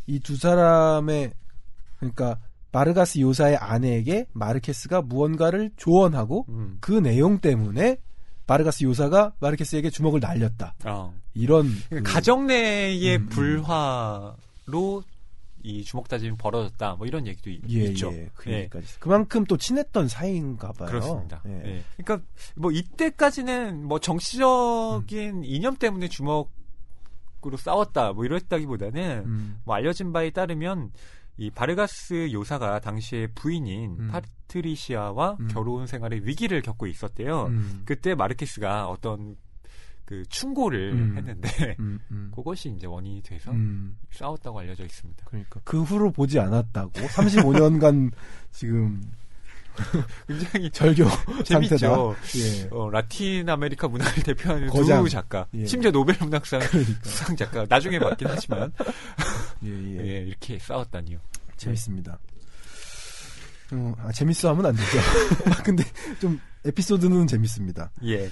[0.06, 1.32] 이 두 사람의
[2.14, 2.38] 그러니까
[2.72, 6.78] 마르가스 요사의 아내에게 마르케스가 무언가를 조언하고 음.
[6.80, 7.98] 그 내용 때문에
[8.46, 10.74] 마르가스 요사가 마르케스에게 주먹을 날렸다.
[10.84, 11.12] 어.
[11.34, 13.28] 이런 그러니까 그- 가정 내의 음, 음.
[13.28, 15.02] 불화로
[15.62, 16.94] 이 주먹 다짐이 벌어졌다.
[16.94, 18.12] 뭐 이런 얘기도 있- 예, 있죠.
[18.12, 18.68] 예, 그 예.
[19.00, 20.88] 그만큼 또 친했던 사이인가 봐요.
[20.88, 21.42] 그렇습니다.
[21.46, 21.62] 예.
[21.64, 21.82] 예.
[22.04, 26.46] 그러니까 뭐 이때까지는 뭐 정치적인 이념 때문에 주먹으로
[27.58, 28.12] 싸웠다.
[28.12, 30.92] 뭐 이랬다기보다는 음, 뭐 알려진 바에 따르면
[31.38, 34.08] 이 바르가스 요사가 당시에 부인인 음.
[34.10, 35.48] 파트리시아와 음.
[35.48, 37.46] 결혼 생활에 위기를 겪고 있었대요.
[37.46, 39.36] 음, 그때 마르케스가 어떤
[40.06, 41.14] 그 충고를 음.
[41.18, 43.98] 했는데 음, 음, 그것이 이제 원인이 돼서 음.
[44.12, 45.24] 싸웠다고 알려져 있습니다.
[45.26, 48.12] 그러니까 그 후로 보지 않았다고 35년간
[48.52, 49.02] 지금
[50.26, 51.04] 굉장히 절교
[51.44, 51.76] 재밌죠.
[51.76, 51.96] 상태다.
[52.38, 52.68] 예.
[52.70, 55.02] 어, 라틴 아메리카 문화를 대표하는 거장.
[55.02, 55.66] 두 작가, 예.
[55.66, 57.00] 심지어 노벨 문학상 그러니까.
[57.02, 58.72] 수상 작가 나중에 맞긴 하지만
[59.66, 60.06] 예, 예.
[60.06, 61.18] 예, 이렇게 싸웠다니요.
[61.56, 62.18] 재밌습니다.
[63.72, 64.98] 어, 아, 재밌어 하면 안 되죠.
[65.64, 65.82] 근데
[66.20, 67.90] 좀 에피소드는 재밌습니다.
[68.04, 68.30] 예.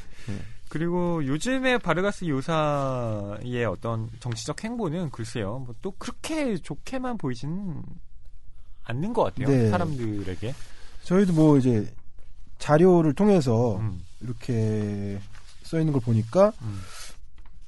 [0.68, 7.83] 그리고 요즘에 바르가스 요사의 어떤 정치적 행보는 글쎄요, 뭐 또 그렇게 좋게만 보이지는
[8.85, 9.49] 않는 것 같아요.
[9.49, 9.70] 네.
[9.70, 10.55] 사람들에게.
[11.05, 11.92] 저희도 뭐 이제
[12.59, 15.18] 자료를 통해서 음, 이렇게
[15.62, 16.81] 써 있는 걸 보니까 음.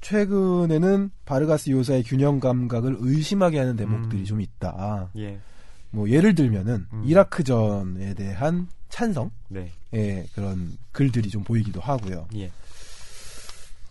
[0.07, 4.25] 최근에는 바르가스 요사의 균형 감각을 의심하게 하는 대목들이 음.
[4.25, 5.09] 좀 있다.
[5.17, 5.37] 예,
[5.91, 7.03] 뭐 예를 들면은 음.
[7.05, 9.29] 이라크전에 대한 찬성의
[9.91, 12.29] 네, 그런 글들이 좀 보이기도 하고요.
[12.35, 12.49] 예.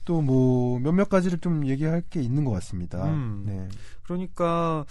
[0.06, 3.04] 또뭐 몇몇 가지를 좀 얘기할 게 있는 것 같습니다.
[3.12, 3.42] 음.
[3.44, 3.68] 네.
[4.04, 4.86] 그러니까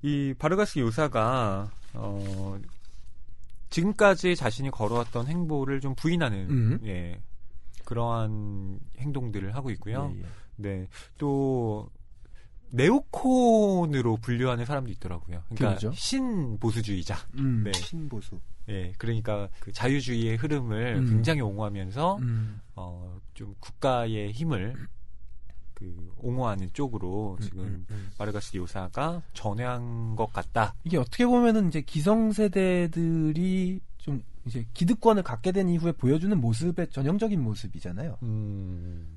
[0.00, 2.58] 이 바르가스 요사가 어
[3.68, 6.78] 지금까지 자신이 걸어왔던 행보를 좀 부인하는 음.
[6.84, 7.20] 예
[7.84, 10.12] 그러한 행동들을 하고 있고요.
[10.14, 10.24] 예, 예.
[10.56, 10.88] 네.
[11.18, 11.90] 또
[12.70, 15.42] 네오콘으로 분류하는 사람도 있더라고요.
[15.48, 15.92] 그러니까 그게 뭐죠?
[15.92, 17.16] 신보수주의자.
[17.38, 17.72] 음, 네.
[17.72, 18.40] 신보수.
[18.68, 18.92] 예.
[18.98, 21.06] 그러니까 그 자유주의의 흐름을 음.
[21.08, 22.60] 굉장히 옹호하면서 음.
[22.74, 24.74] 어좀 국가의 힘을
[25.74, 28.10] 그 옹호하는 쪽으로 지금 음, 음.
[28.18, 30.74] 마르가스 요사가 전향한 것 같다.
[30.84, 38.18] 이게 어떻게 보면은 이제 기성세대들이 좀 이제 기득권을 갖게 된 이후에 보여주는 모습의 전형적인 모습이잖아요.
[38.22, 39.15] 음,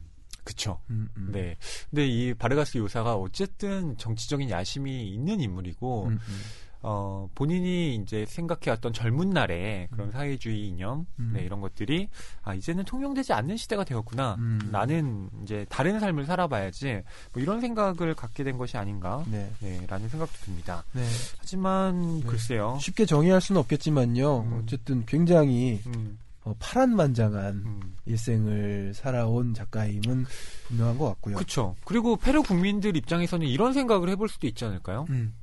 [0.50, 0.80] 그쵸.
[0.90, 1.30] 음, 음.
[1.32, 1.56] 네.
[1.92, 6.42] 근데 이 바르가스 요사가 어쨌든 정치적인 야심이 있는 인물이고, 음, 음.
[6.82, 11.34] 어, 본인이 이제 생각해왔던 젊은 날의 그런 사회주의 이념, 음.
[11.36, 12.10] 네, 이런 것들이,
[12.42, 14.38] 아, 이제는 통용되지 않는 시대가 되었구나.
[14.40, 14.70] 음.
[14.72, 17.04] 나는 이제 다른 삶을 살아봐야지.
[17.34, 19.24] 뭐 이런 생각을 갖게 된 것이 아닌가.
[19.30, 19.52] 네.
[19.60, 20.84] 네, 라는 생각도 듭니다.
[20.94, 21.06] 네.
[21.38, 22.26] 하지만, 네.
[22.26, 22.80] 글쎄요.
[22.82, 24.40] 쉽게 정의할 수는 없겠지만요.
[24.40, 24.62] 음.
[24.64, 27.96] 어쨌든 굉장히 음, 어, 파란만장한 음.
[28.06, 30.26] 일생을 살아온 작가임은
[30.68, 31.36] 분명한 것 같고요.
[31.36, 31.76] 그쵸.
[31.86, 35.06] 그리고 페루 국민들 입장에서는 이런 생각을 해볼 수도 있지 않을까요?
[35.10, 35.36] 음.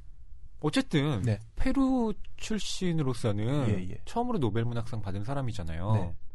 [0.61, 1.39] 어쨌든 네.
[1.57, 3.99] 페루 출신으로서는 예, 예.
[4.05, 5.93] 처음으로 노벨 문학상 받은 사람이잖아요.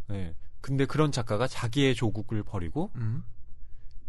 [0.07, 0.15] 네.
[0.15, 0.35] 네.
[0.61, 3.23] 근데 그런 작가가 자기의 조국을 버리고 음.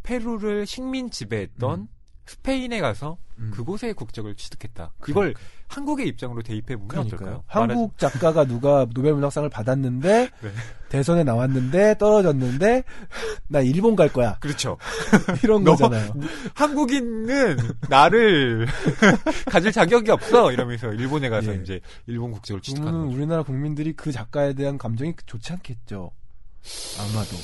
[0.03, 1.89] 페루를 식민 지배했던 음.
[2.27, 3.51] 스페인에 가서 음.
[3.53, 4.93] 그곳의 국적을 취득했다.
[5.09, 5.35] 이걸
[5.67, 7.17] 한국의 입장으로 대입해 보면 그러니까요.
[7.17, 7.45] 어떨까요?
[7.47, 10.51] 한국 작가가 누가 노벨 문학상을 받았는데 네.
[10.89, 12.85] 대선에 나왔는데 떨어졌는데
[13.49, 14.39] 나 일본 갈 거야.
[14.39, 14.77] 그렇죠.
[15.43, 16.13] 이런 너- 거잖아요.
[16.55, 17.57] 한국인은
[17.89, 18.67] 나를
[19.51, 21.61] 가질 자격이 없어 이러면서 일본에 가서 예.
[21.61, 23.19] 이제 일본 국적을 취득하는 그러면 거죠.
[23.19, 26.13] 우리나라 국민들이 그 작가에 대한 감정이 좋지 않겠죠.
[27.01, 27.37] 아마도.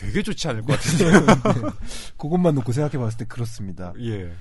[0.00, 1.26] 되게 좋지 않을 것 같은데요.
[2.16, 3.92] 그것만 놓고 생각해 봤을 때 그렇습니다.
[4.00, 4.32] 예.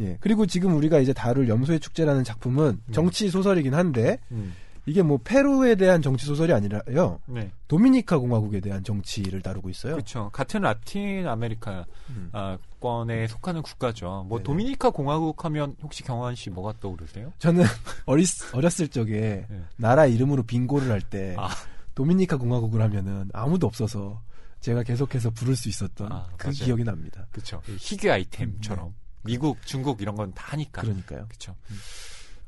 [0.00, 0.16] 예.
[0.20, 2.92] 그리고 지금 우리가 이제 다룰 염소의 축제라는 작품은 음.
[2.92, 4.54] 정치 소설이긴 한데 음.
[4.86, 7.20] 이게 뭐 페루에 대한 정치 소설이 아니라요.
[7.26, 7.50] 네.
[7.68, 9.94] 도미니카 공화국에 대한 정치를 다루고 있어요.
[9.94, 10.30] 그렇죠.
[10.32, 12.30] 같은 라틴 아메리카 음.
[12.32, 14.26] 아, 권에 속하는 국가죠.
[14.28, 14.44] 뭐 네네.
[14.44, 17.32] 도미니카 공화국 하면 혹시 경환 씨 뭐가 떠오르세요?
[17.38, 17.64] 저는
[18.06, 19.62] 어리, 어렸을 적에 네.
[19.76, 21.48] 나라 이름으로 빙고를 할때 아.
[21.94, 24.20] 도미니카 공화국을 하면은 아무도 없어서
[24.62, 26.54] 제가 계속해서 부를 수 있었던 아, 그 맞아요.
[26.64, 27.26] 기억이 납니다.
[27.32, 27.60] 그렇죠.
[27.66, 28.94] 희귀 아이템처럼
[29.24, 30.82] 미국, 중국 이런 건 다 하니까.
[30.82, 31.26] 그러니까요.
[31.28, 31.54] 그렇죠.
[31.70, 31.76] 음.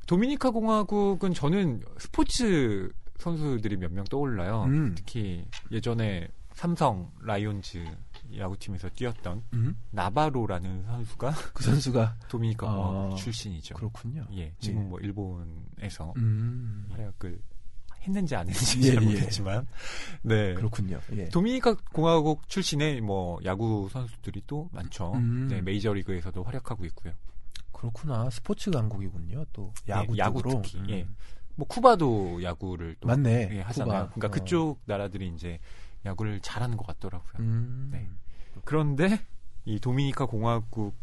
[0.06, 4.64] 도미니카 공화국은 저는 스포츠 선수들이 몇 명 떠올라요.
[4.64, 4.94] 음.
[4.96, 7.84] 특히 예전에 삼성 라이온즈
[8.36, 9.76] 야구팀에서 뛰었던 음?
[9.90, 13.74] 나바로라는 선수가 그 선수가 도미니카 아, 공화국 출신이죠.
[13.74, 14.26] 그렇군요.
[14.34, 14.84] 예, 지금 예.
[14.84, 16.86] 뭐 일본에서 음.
[16.90, 17.40] 활약을
[18.04, 19.06] 했는지 안 했는지 예, 잘 예.
[19.06, 19.66] 모르겠지만,
[20.22, 20.54] 네.
[20.54, 21.00] 그렇군요.
[21.12, 21.28] 예.
[21.28, 25.12] 도미니카 공화국 출신의 뭐 야구 선수들이 또 많죠.
[25.14, 25.48] 음.
[25.48, 27.12] 네, 메이저 리그에서도 활약하고 있고요.
[27.72, 28.30] 그렇구나.
[28.30, 29.44] 스포츠 강국이군요.
[29.52, 30.62] 또 야구 네, 야구 쪽으로.
[30.62, 30.90] 특히, 음.
[30.90, 31.06] 예.
[31.56, 33.48] 뭐 쿠바도 야구를 또 맞네.
[33.52, 34.08] 예, 하잖아요.
[34.08, 34.14] 쿠바.
[34.14, 34.30] 그러니까 어.
[34.30, 35.58] 그쪽 나라들이 이제
[36.04, 37.32] 야구를 잘하는 것 같더라고요.
[37.40, 37.90] 음.
[37.92, 38.08] 네.
[38.64, 39.20] 그런데
[39.64, 40.94] 이 도미니카 공화국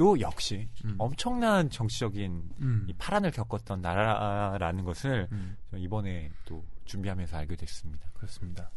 [0.00, 0.94] 도 역시 음.
[0.96, 2.86] 엄청난 정치적인 음.
[2.88, 5.58] 이 파란을 겪었던 나라라는 것을 음.
[5.70, 8.06] 저 이번에 또 준비하면서 알게 됐습니다.
[8.14, 8.70] 그렇습니다.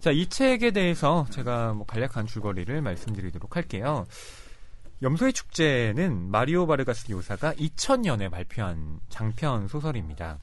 [0.00, 4.06] 자, 이 책에 대해서 제가 뭐 간략한 줄거리를 말씀드리도록 할게요.
[5.02, 10.40] 염소의 축제는 마리오 바르가스 요사가 2000년에 발표한 장편 소설입니다.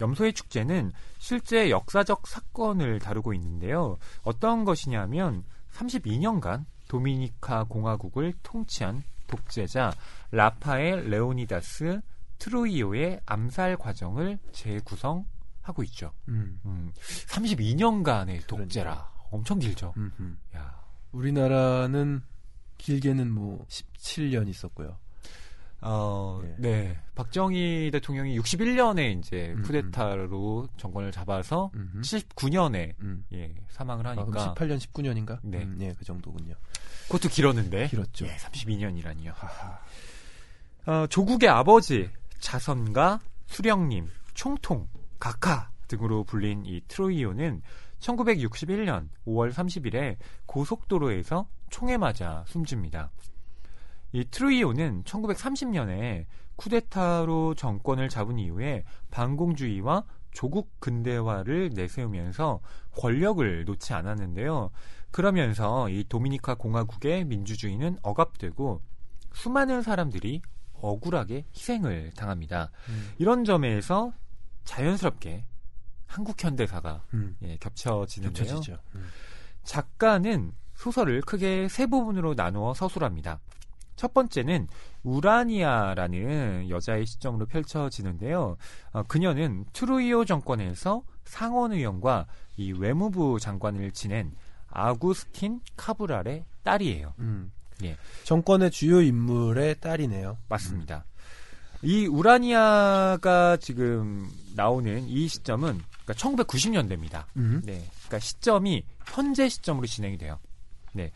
[0.00, 3.98] 염소의 축제는 실제 역사적 사건을 다루고 있는데요.
[4.22, 9.02] 어떤 것이냐면 32년간 도미니카 공화국을 통치한
[9.34, 9.92] 독재자
[10.30, 12.00] 라파엘 레오니다스
[12.38, 16.12] 트루이오의 암살 과정을 재구성하고 있죠.
[16.28, 16.60] 음.
[16.64, 16.92] 음,
[17.28, 19.94] 32년간의 독재라 엄청 길죠.
[19.96, 20.38] 음.
[20.54, 20.80] 야,
[21.12, 22.22] 우리나라는
[22.78, 24.98] 길게는 뭐 17년 있었고요.
[25.80, 26.54] 어, 예.
[26.58, 26.98] 네.
[27.14, 32.00] 박정희 대통령이 61년에 이제 음, 쿠데타로 정권을 잡아서 음.
[32.02, 33.24] 79년에 음.
[33.34, 35.38] 예, 사망을 아, 하니까 18년, 19년인가?
[35.42, 35.62] 네.
[35.62, 36.54] 음, 예, 그 정도군요.
[37.06, 38.26] 그것도 길었는데 길었죠.
[38.26, 39.32] 예, 32년이라니요.
[39.34, 39.80] 하하.
[40.86, 44.88] 어, 조국의 아버지 자선가 수령님 총통
[45.18, 47.62] 각하 등으로 불린 이 트로이오는
[48.00, 53.10] 1961년 5월 30일에 고속도로에서 총에 맞아 숨집니다.
[54.12, 62.60] 이 트루이오는 1930년에 쿠데타로 정권을 잡은 이후에 반공주의와 조국 근대화를 내세우면서
[62.96, 64.70] 권력을 놓지 않았는데요.
[65.14, 68.82] 그러면서 이 도미니카 공화국의 민주주의는 억압되고
[69.32, 72.72] 수많은 사람들이 억울하게 희생을 당합니다.
[72.88, 73.12] 음.
[73.18, 74.12] 이런 점에서
[74.64, 75.44] 자연스럽게
[76.06, 77.36] 한국 현대사가 음.
[77.42, 78.44] 예, 겹쳐지는데요.
[78.44, 78.78] 겹쳐지죠.
[78.96, 79.06] 음.
[79.62, 83.38] 작가는 소설을 크게 세 부분으로 나누어 서술합니다.
[83.94, 84.66] 첫 번째는
[85.04, 88.56] 우라니아라는 여자의 시점으로 펼쳐지는데요.
[88.90, 94.34] 어, 그녀는 트루이오 정권에서 상원의원과 이 외무부 장관을 지낸
[94.74, 97.14] 아구스틴 카브랄의 딸이에요.
[97.20, 97.50] 음.
[97.82, 97.96] 예.
[98.24, 100.36] 정권의 주요 인물의 딸이네요.
[100.48, 101.04] 맞습니다.
[101.82, 107.24] 이 우라니아가 지금 나오는 이 시점은 그러니까 1990년대입니다.
[107.36, 107.62] 음.
[107.64, 107.84] 네.
[108.06, 110.38] 그러니까 시점이 현재 시점으로 진행이 돼요.
[110.92, 111.10] 네.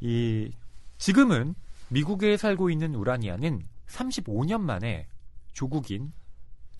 [0.00, 0.50] 이
[0.98, 1.54] 지금은
[1.88, 5.06] 미국에 살고 있는 우라니아는 35년 만에
[5.52, 6.12] 조국인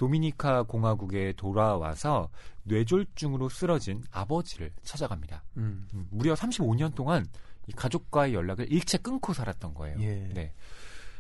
[0.03, 2.29] 도미니카 공화국에 돌아와서
[2.65, 5.45] 뇌졸중으로 쓰러진 아버지를 찾아갑니다.
[5.59, 5.87] 음.
[5.95, 7.25] 음, 무려 35년 동안
[7.69, 9.97] 이 가족과의 연락을 일체 끊고 살았던 거예요.
[10.01, 10.29] 예.
[10.35, 10.53] 네.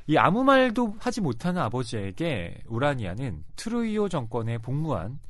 [0.09, 5.21] 이 아무 말도 하지 못하는 아버지에게 우라니아는 트루이오 정권에 복무한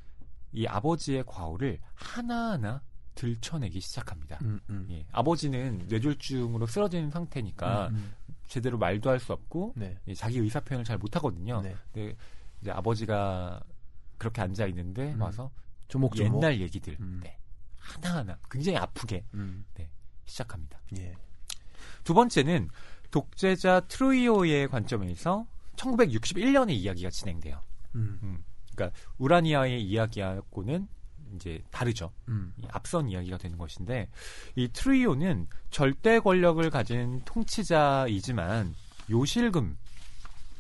[0.52, 2.80] 이 아버지의 과오를 하나하나
[3.14, 4.38] 들춰내기 시작합니다.
[4.40, 4.86] 음, 음.
[4.90, 8.14] 예, 아버지는 뇌졸중으로 쓰러진 상태니까 음,
[8.46, 9.98] 제대로 말도 할 수 없고 네.
[10.08, 11.60] 예, 자기 의사 표현을 잘 못하거든요.
[11.60, 11.76] 네.
[12.62, 13.60] 이제 아버지가
[14.18, 15.20] 그렇게 앉아 있는데 음.
[15.20, 15.50] 와서
[15.88, 16.42] 조목조목.
[16.42, 17.20] 옛날 얘기들 음.
[17.22, 17.36] 네,
[17.76, 19.64] 하나하나 굉장히 아프게 음.
[20.24, 20.80] 시작합니다.
[20.96, 21.14] 예.
[22.04, 22.68] 두 번째는
[23.10, 25.46] 독재자 트루이오의 관점에서
[25.76, 27.60] 1961년의 이야기가 진행돼요.
[27.96, 28.42] 음.
[28.74, 30.88] 그러니까 우라니아의 이야기하고는
[31.34, 32.12] 이제 다르죠.
[32.28, 32.54] 음.
[32.56, 34.08] 이 앞선 이야기가 되는 것인데
[34.54, 38.74] 이 트루이오는 절대 권력을 가진 통치자이지만
[39.10, 39.76] 요실금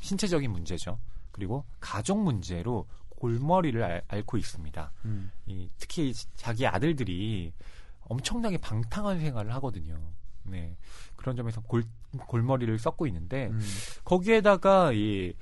[0.00, 0.98] 신체적인 문제죠.
[1.32, 4.92] 그리고 가족 문제로 골머리를 앓, 앓고 있습니다.
[5.04, 5.30] 음.
[5.46, 7.52] 이, 특히 자기 아들들이
[8.00, 9.98] 엄청나게 방탕한 생활을 하거든요.
[10.44, 10.76] 네.
[11.16, 11.84] 그런 점에서 골,
[12.26, 13.60] 골머리를 썩고 있는데 음.
[14.04, 15.34] 거기에다가 이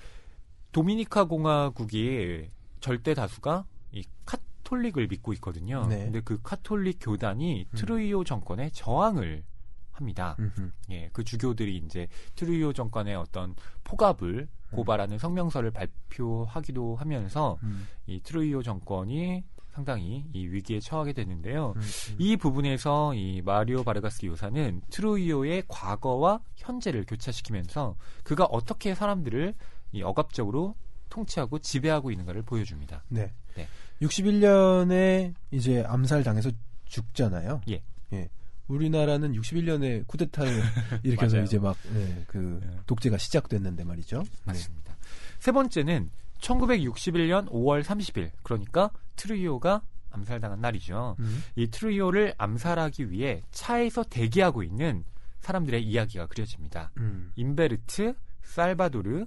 [0.73, 2.49] 도미니카 공화국이
[2.81, 5.87] 절대 다수가 이 카톨릭을 믿고 있거든요.
[5.87, 6.05] 네.
[6.05, 7.77] 근데 그 카톨릭 교단이 음.
[7.77, 9.43] 트루이오 정권에 저항을
[10.01, 10.37] 합니다.
[10.39, 10.71] 음흠.
[10.91, 14.77] 예, 그 주교들이 이제 트루이오 정권의 어떤 포갑을 음.
[14.77, 17.87] 고발하는 성명서를 발표하기도 하면서 음.
[18.07, 21.75] 이 트루이오 정권이 상당히 이 위기에 처하게 되는데요.
[21.77, 21.81] 음.
[21.81, 22.17] 음.
[22.19, 29.55] 이 부분에서 이 마리오 바르가스 요사는 트루이오의 과거와 현재를 교차시키면서 그가 어떻게 사람들을
[29.93, 30.75] 이 억압적으로
[31.09, 33.05] 통치하고 지배하고 있는가를 보여줍니다.
[33.09, 33.33] 네.
[33.57, 33.69] 네.
[34.03, 36.51] 61년에 이제 암살당해서
[36.85, 37.61] 죽잖아요.
[37.69, 37.83] 예.
[38.71, 40.53] 우리나라는 61년에 쿠데타를
[41.03, 41.41] 일으켜서.
[41.43, 42.79] 이제 막, 네, 그, 네.
[42.87, 44.23] 독재가 시작됐는데 말이죠.
[44.45, 44.97] 맞습니다.
[45.39, 51.17] 세 번째는 1961년 5월 30일, 그러니까 트루이오가 암살당한 날이죠.
[51.19, 51.43] 음.
[51.57, 55.05] 이 트루이오를 암살하기 위해 차에서 대기하고 있는
[55.41, 56.91] 사람들의 이야기가 그려집니다.
[56.99, 57.33] 음.
[57.37, 59.27] 임베르트, 살바도르,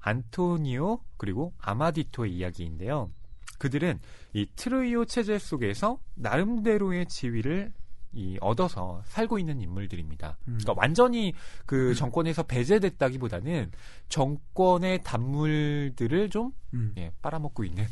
[0.00, 3.10] 안토니오 그리고 아마디토의 이야기인데요.
[3.58, 4.00] 그들은
[4.32, 7.72] 이 트루이오 체제 속에서 나름대로의 지위를
[8.14, 10.36] 이 얻어서 살고 있는 인물들입니다.
[10.48, 10.58] 음.
[10.60, 11.32] 그러니까 완전히
[11.64, 13.70] 그 정권에서 배제됐다기보다는
[14.08, 16.92] 정권의 단물들을 좀 음.
[16.98, 17.86] 예, 빨아먹고 있는.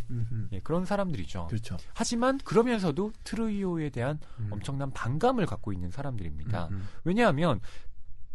[0.52, 1.46] 예, 그런 사람들이죠.
[1.48, 1.76] 그렇죠.
[1.94, 4.48] 하지만 그러면서도 트루이오에 대한 음.
[4.50, 6.68] 엄청난 반감을 갖고 있는 사람들입니다.
[6.68, 6.88] 음, 음.
[7.04, 7.60] 왜냐하면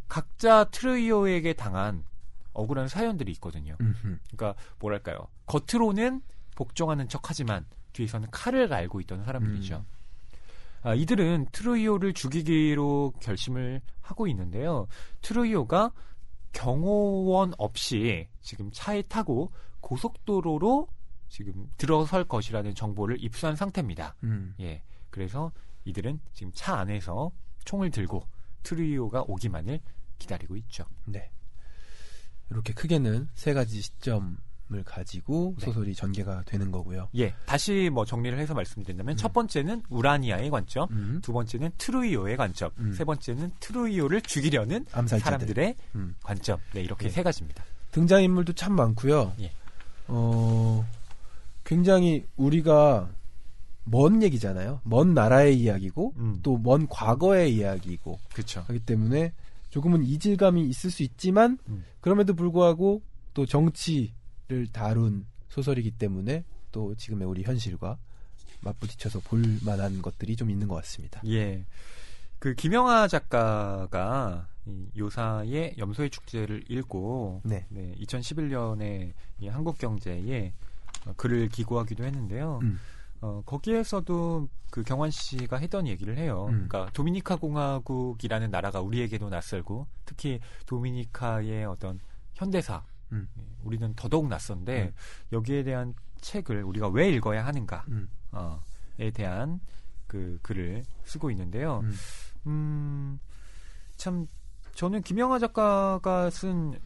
[0.08, 2.04] 각자 트루이오에게 당한
[2.54, 3.76] 억울한 사연들이 있거든요.
[3.78, 5.28] 그러니까 뭐랄까요?
[5.46, 6.22] 겉으로는
[6.56, 9.84] 복종하는 척하지만 뒤에서는 칼을 갈고 있던 사람들이죠.
[10.86, 10.88] 음.
[10.88, 14.88] 아, 이들은 트루이오를 죽이기로 결심을 하고 있는데요.
[15.22, 15.92] 트루이오가
[16.54, 20.88] 경호원 없이 지금 차에 타고 고속도로로
[21.28, 24.16] 지금 들어설 것이라는 정보를 입수한 상태입니다.
[24.24, 24.54] 음.
[24.62, 24.84] 예.
[25.10, 25.52] 그래서
[25.86, 27.32] 이들은 지금 차 안에서
[27.66, 28.28] 총을 들고
[28.64, 29.80] 트루이오가 오기만을
[30.18, 30.86] 기다리고 있죠.
[31.06, 31.32] 네.
[32.50, 34.38] 이렇게 크게는 세 가지 시점
[34.74, 35.66] 을 가지고 네.
[35.68, 37.08] 소설이 전개가 되는 거고요.
[37.18, 37.36] 예.
[37.46, 41.20] 다시 뭐 정리를 해서 말씀드린다면 첫 번째는 우라니아의 관점, 음.
[41.22, 42.92] 두 번째는 트루이오의 관점, 음.
[42.92, 45.20] 세 번째는 트루이오를 죽이려는 암살자들.
[45.20, 46.16] 사람들의 음.
[46.24, 46.58] 관점.
[46.74, 47.10] 네, 이렇게 예.
[47.12, 47.64] 세 가지입니다.
[47.92, 49.34] 등장 인물도 참 많고요.
[49.42, 49.52] 예.
[50.08, 50.84] 어,
[51.64, 53.10] 굉장히 우리가
[53.84, 54.82] 먼 얘기잖아요.
[54.84, 56.40] 먼 나라의 이야기고 음.
[56.42, 58.62] 또먼 과거의 이야기고 그렇죠.
[58.62, 59.32] 하기 때문에
[59.70, 61.84] 조금은 이질감이 있을 수 있지만 음.
[62.02, 63.04] 그럼에도 불구하고
[63.36, 64.14] 또 정치
[64.48, 67.98] 를 다룬 소설이기 때문에 또 지금의 우리 현실과
[68.62, 71.22] 맞부딪혀서 볼 만한 것들이 좀 있는 것 같습니다.
[71.26, 71.66] 예.
[72.38, 77.66] 그 김영하 작가가 이 요사의 염소의 축제를 읽고 네.
[77.70, 80.54] 네, 2011년에 이 한국경제에
[81.08, 82.60] 어, 글을 기고하기도 했는데요.
[82.62, 82.80] 음.
[83.22, 86.46] 어, 거기에서도 그 경환 씨가 했던 얘기를 해요.
[86.50, 86.68] 음.
[86.68, 92.00] 그러니까 도미니카 공화국이라는 나라가 우리에게도 낯설고 특히 도미니카의 어떤
[92.34, 93.28] 현대사 음.
[93.66, 94.94] 예, 우리는 더더욱 낯선데 음.
[95.32, 98.10] 여기에 대한 책을 우리가 왜 읽어야 하는가 음.
[98.32, 98.62] 어,
[99.00, 99.60] 에 대한
[100.08, 101.82] 그 글을 쓰고 있는데요.
[101.84, 101.94] 음.
[102.48, 103.20] 음,
[103.98, 104.28] 참,
[104.74, 106.80] 저는 김영하 작가가 쓴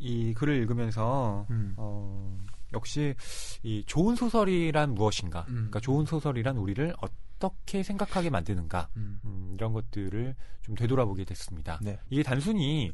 [0.00, 1.74] 이 글을 읽으면서, 음.
[1.76, 2.38] 어,
[2.72, 3.14] 역시
[3.62, 5.54] 이 좋은 소설이란 무엇인가, 음.
[5.54, 9.20] 그러니까 좋은 소설이란 우리를 어떻게 생각하게 만드는가, 음.
[9.24, 11.78] 음, 이런 것들을 좀 되돌아보게 됐습니다.
[11.82, 11.98] 네.
[12.08, 12.92] 이게 단순히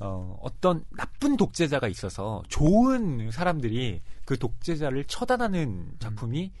[0.00, 6.52] 어, 어떤 나쁜 독재자가 있어서 좋은 사람들이 그 독재자를 처단하는 작품이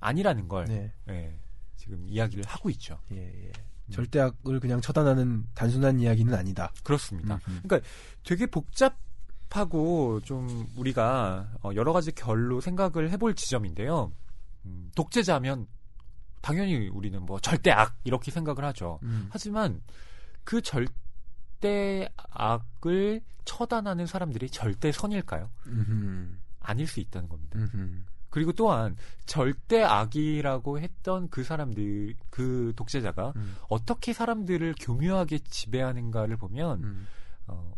[0.00, 0.92] 아니라는 걸 네.
[1.08, 1.38] 예,
[1.76, 2.98] 지금 이야기를 하고 있죠.
[3.12, 3.52] 예, 예.
[3.86, 3.92] 음.
[3.92, 6.72] 절대악을 그냥 처단하는 단순한 이야기는 아니다.
[6.82, 7.34] 그렇습니다.
[7.34, 7.60] 음, 음.
[7.62, 7.88] 그러니까
[8.24, 14.12] 되게 복잡하고 좀 우리가 어, 여러 가지 결로 생각을 해볼 지점인데요.
[14.64, 15.68] 음, 독재자면
[16.40, 18.98] 당연히 우리는 뭐 절대악 이렇게 생각을 하죠.
[19.04, 19.28] 음.
[19.30, 19.80] 하지만
[20.42, 20.92] 그 절대
[22.30, 25.50] 악을 처단하는 사람들이 절대 선일까요?
[25.66, 26.36] 음흠.
[26.60, 27.58] 아닐 수 있다는 겁니다.
[27.58, 28.02] 음흠.
[28.30, 28.96] 그리고 또한
[29.26, 33.56] 절대 악이라고 했던 그 사람들, 그 독재자가 음.
[33.68, 37.06] 어떻게 사람들을 교묘하게 지배하는가를 보면 음.
[37.46, 37.74] 어,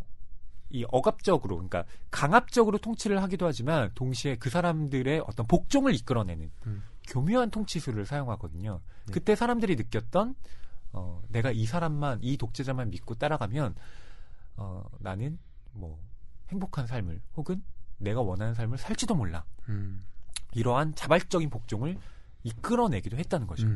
[0.69, 6.83] 이 억압적으로, 그러니까 강압적으로 통치를 하기도 하지만 동시에 그 사람들의 어떤 복종을 이끌어내는 음.
[7.07, 8.79] 교묘한 통치술을 사용하거든요.
[9.07, 9.13] 네.
[9.13, 10.35] 그때 사람들이 느꼈던
[10.95, 13.75] 어, 내가 이 사람만, 이 독재자만 믿고 따라가면
[14.57, 15.37] 어, 나는
[15.71, 15.99] 뭐
[16.49, 17.61] 행복한 삶을 혹은
[17.97, 19.45] 내가 원하는 삶을 살지도 몰라.
[19.69, 20.01] 음.
[20.53, 21.97] 이러한 자발적인 복종을
[22.43, 23.67] 이끌어내기도 했다는 거죠.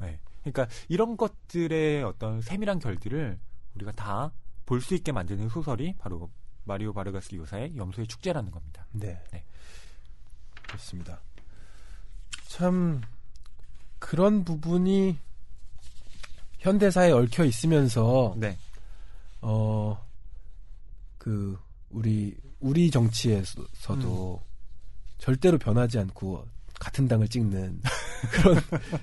[0.00, 0.20] 네.
[0.42, 3.38] 그러니까 이런 것들의 어떤 세밀한 결들을
[3.74, 4.30] 우리가 다
[4.68, 6.30] 볼 수 있게 만드는 소설이 바로
[6.64, 8.86] 마리오 바르가스 요사의 염소의 축제라는 겁니다.
[8.92, 9.18] 네.
[9.32, 9.42] 네.
[10.62, 11.22] 그렇습니다.
[12.48, 13.00] 참
[13.98, 15.18] 그런 부분이
[16.58, 18.56] 현대사에 얽혀 있으면서 네.
[19.40, 20.08] 어
[21.28, 21.58] 그
[21.90, 24.42] 우리 우리 정치에서도
[25.18, 26.46] 절대로 변하지 않고
[26.80, 27.82] 같은 당을 찍는
[28.32, 28.60] 그런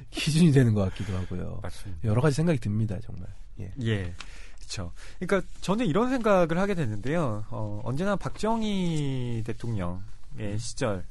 [0.10, 1.60] 기준이 되는 것 같기도 하고요.
[1.62, 2.08] 맞습니다.
[2.08, 3.28] 여러 가지 생각이 듭니다, 정말.
[3.60, 3.72] 예.
[3.82, 4.14] 예.
[4.58, 4.92] 그렇죠.
[5.20, 7.46] 그러니까 저는 이런 생각을 하게 됐는데요.
[7.50, 11.06] 어, 언제나 박정희 대통령의 시절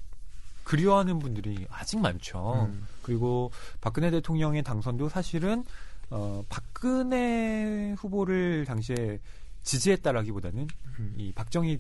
[0.65, 2.67] 그리워하는 분들이 아직 많죠.
[2.71, 2.87] 음.
[3.03, 5.65] 그리고 박근혜 대통령의 당선도 사실은
[6.11, 9.19] 어, 박근혜 후보를 당시에
[9.63, 10.67] 지지했다라기보다는
[10.99, 11.15] 음.
[11.17, 11.79] 이 박정희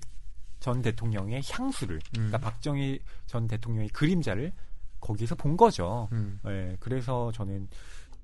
[0.61, 2.01] 전 대통령의 향수를, 음.
[2.13, 4.53] 그러니까 박정희 전 대통령의 그림자를
[5.01, 6.09] 거기서 본 거죠.
[6.13, 6.41] 음.
[6.47, 7.69] 예, 그래서 저는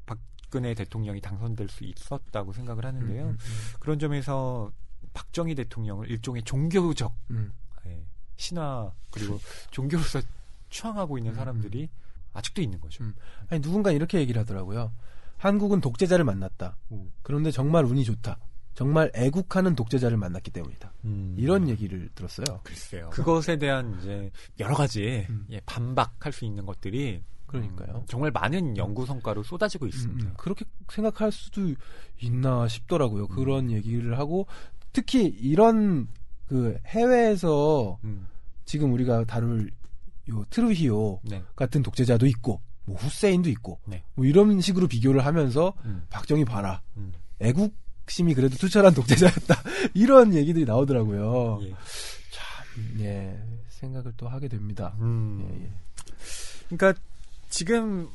[0.06, 3.26] 박근혜 대통령이 당선될 수 있었다고 생각을 하는데요.
[3.26, 3.38] 음,
[3.78, 4.72] 그런 점에서
[5.12, 7.52] 박정희 대통령을 일종의 종교적 음,
[7.86, 8.02] 예,
[8.36, 9.38] 신화 그리고
[9.70, 10.22] 종교로서
[10.70, 11.90] 추앙하고 있는 음, 사람들이
[12.32, 13.04] 아직도 있는 거죠.
[13.04, 13.14] 음.
[13.48, 14.92] 아니 누군가 이렇게 얘기를 하더라고요.
[15.40, 16.76] 한국은 독재자를 만났다.
[16.92, 17.10] 음.
[17.22, 18.38] 그런데 정말 운이 좋다.
[18.74, 20.92] 정말 애국하는 독재자를 만났기 때문이다.
[21.06, 21.34] 음.
[21.38, 22.60] 이런 얘기를 들었어요.
[22.62, 23.08] 글쎄요.
[23.08, 25.46] 그것에 대한 이제 여러 가지 음.
[25.50, 27.96] 예, 반박할 수 있는 것들이 그러니까요.
[27.96, 30.26] 음, 정말 많은 연구 성과로 쏟아지고 있습니다.
[30.26, 30.34] 음, 음.
[30.36, 31.74] 그렇게 생각할 수도
[32.20, 33.26] 있나 싶더라고요.
[33.28, 34.46] 그런 얘기를 하고
[34.92, 36.06] 특히 이런
[36.46, 38.26] 그 해외에서 음.
[38.66, 39.70] 지금 우리가 다룰
[40.28, 41.42] 요 트루히오 네.
[41.56, 42.60] 같은 독재자도 있고
[42.90, 44.02] 뭐 후세인도 있고 네.
[44.14, 46.02] 뭐 이런 식으로 비교를 하면서 음.
[46.10, 47.12] 박정희 봐라 음.
[47.38, 49.62] 애국심이 그래도 투철한 독재자였다
[49.94, 51.60] 이런 얘기들이 나오더라고요.
[51.62, 51.70] 예.
[51.70, 54.94] 참, 예 생각을 또 하게 됩니다.
[54.98, 55.46] 음.
[55.48, 55.70] 예, 예.
[56.68, 57.00] 그러니까
[57.48, 58.08] 지금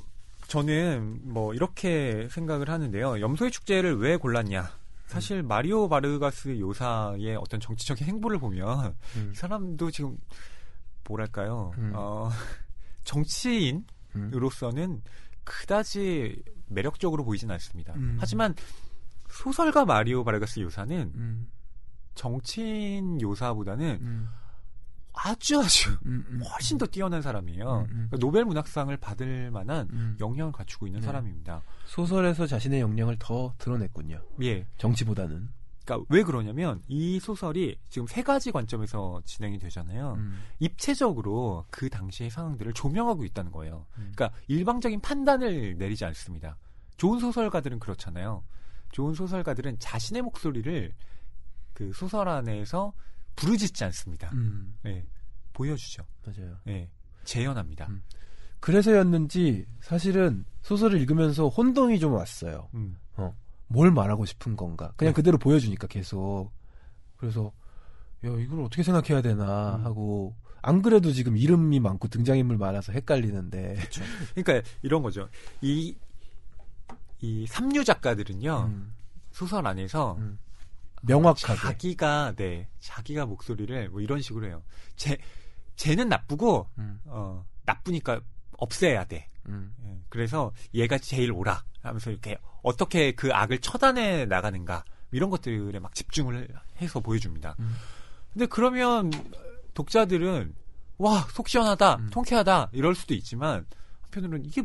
[0.47, 3.21] 저는 뭐 이렇게 생각을 하는데요.
[3.21, 4.71] 염소의 축제를 왜 골랐냐?
[5.07, 10.17] 사실 마리오 바르가스 요사의 어떤 정치적인 행보를 보면 음, 이 사람도 지금
[11.07, 11.71] 뭐랄까요?
[11.77, 11.93] 음.
[11.95, 12.29] 어,
[13.05, 13.85] 정치인
[14.33, 15.01] 으로서는 음.
[15.43, 17.93] 그다지 매력적으로 보이진 않습니다.
[17.95, 18.17] 음.
[18.19, 18.55] 하지만
[19.29, 21.47] 소설가 마리오 바르가스 요사는 음,
[22.15, 24.29] 정치인 요사보다는 음,
[25.13, 27.87] 아주 아주 음, 음, 훨씬 더 뛰어난 사람이에요.
[27.89, 30.17] 그러니까 노벨 문학상을 받을 만한 음.
[30.19, 31.05] 역량을 갖추고 있는 네.
[31.05, 31.61] 사람입니다.
[31.85, 34.21] 소설에서 자신의 역량을 더 드러냈군요.
[34.41, 34.65] 예.
[34.77, 35.49] 정치보다는.
[35.85, 40.15] 그러니까 왜 그러냐면 이 소설이 지금 세 가지 관점에서 진행이 되잖아요.
[40.17, 43.85] 음, 입체적으로 그 당시의 상황들을 조명하고 있다는 거예요.
[43.99, 44.11] 음.
[44.15, 46.57] 그러니까 일방적인 판단을 내리지 않습니다.
[46.97, 48.43] 좋은 소설가들은 그렇잖아요.
[48.91, 50.91] 좋은 소설가들은 자신의 목소리를
[51.73, 52.93] 그 소설 안에서
[53.35, 54.31] 부르짖지 않습니다.
[54.33, 55.05] 음, 예.
[55.53, 56.03] 보여주죠.
[56.25, 56.57] 맞아요.
[56.67, 56.89] 예.
[57.25, 57.87] 재현합니다.
[57.89, 58.01] 음.
[58.59, 62.69] 그래서였는지 사실은 소설을 읽으면서 혼동이 좀 왔어요.
[62.73, 62.97] 음.
[63.67, 64.93] 뭘 말하고 싶은 건가.
[64.95, 65.15] 그냥 네.
[65.15, 66.51] 그대로 보여주니까 계속.
[67.17, 67.51] 그래서
[68.25, 69.85] 야 이걸 어떻게 생각해야 되나 음.
[69.85, 70.35] 하고
[70.65, 73.75] 안 그래도 지금 이름이 많고 등장인물 많아서 헷갈리는데.
[73.75, 74.01] 그렇죠.
[74.33, 75.29] 그러니까 이런 거죠.
[75.61, 75.95] 이,
[77.21, 78.93] 이 삼류 작가들은요, 음,
[79.31, 80.39] 소설 안에서 음.
[81.03, 81.59] 명확하게.
[81.59, 84.63] 자기가, 네, 자기가 목소리를 뭐 이런 식으로 해요.
[84.95, 85.19] 쟤,
[85.75, 88.21] 쟤는 나쁘고, 음, 어, 나쁘니까
[88.57, 89.29] 없애야 돼.
[89.47, 91.63] 음, 예, 그래서 얘가 제일 옳아.
[91.83, 94.83] 하면서 이렇게 어떻게 그 악을 처단해 나가는가.
[95.11, 96.49] 이런 것들에 막 집중을
[96.81, 97.55] 해서 보여줍니다.
[97.59, 97.75] 음.
[98.33, 99.11] 근데 그러면
[99.75, 100.55] 독자들은
[100.97, 102.09] 와, 속 시원하다, 음.
[102.09, 103.65] 통쾌하다, 이럴 수도 있지만,
[104.01, 104.63] 한편으로는 이게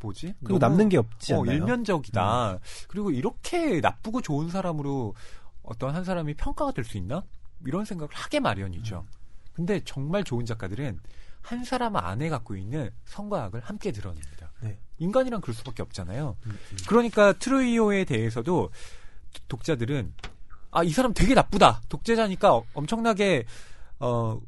[0.00, 0.34] 뭐지?
[0.44, 1.56] 그리고 남는 게 없지 어, 않나요?
[1.56, 1.62] 음.
[1.62, 2.58] 일면적이다.
[2.88, 5.14] 그리고 이렇게 나쁘고 좋은 사람으로
[5.62, 7.22] 어떤 한 사람이 평가가 될 수 있나?
[7.66, 9.00] 이런 생각을 하게 마련이죠.
[9.06, 9.12] 음.
[9.54, 11.00] 근데 정말 좋은 작가들은
[11.42, 14.49] 한 사람 안에 갖고 있는 성과 악을 함께 드러냅니다.
[14.62, 14.78] 네.
[14.98, 16.36] 인간이란 그럴 수밖에 없잖아요.
[16.46, 16.76] 음, 음.
[16.88, 18.70] 그러니까 트루이오에 대해서도
[19.48, 20.12] 독자들은
[20.72, 23.44] 아 이 사람 되게 나쁘다 독재자니까 어- 엄청나게
[23.98, 24.40] 어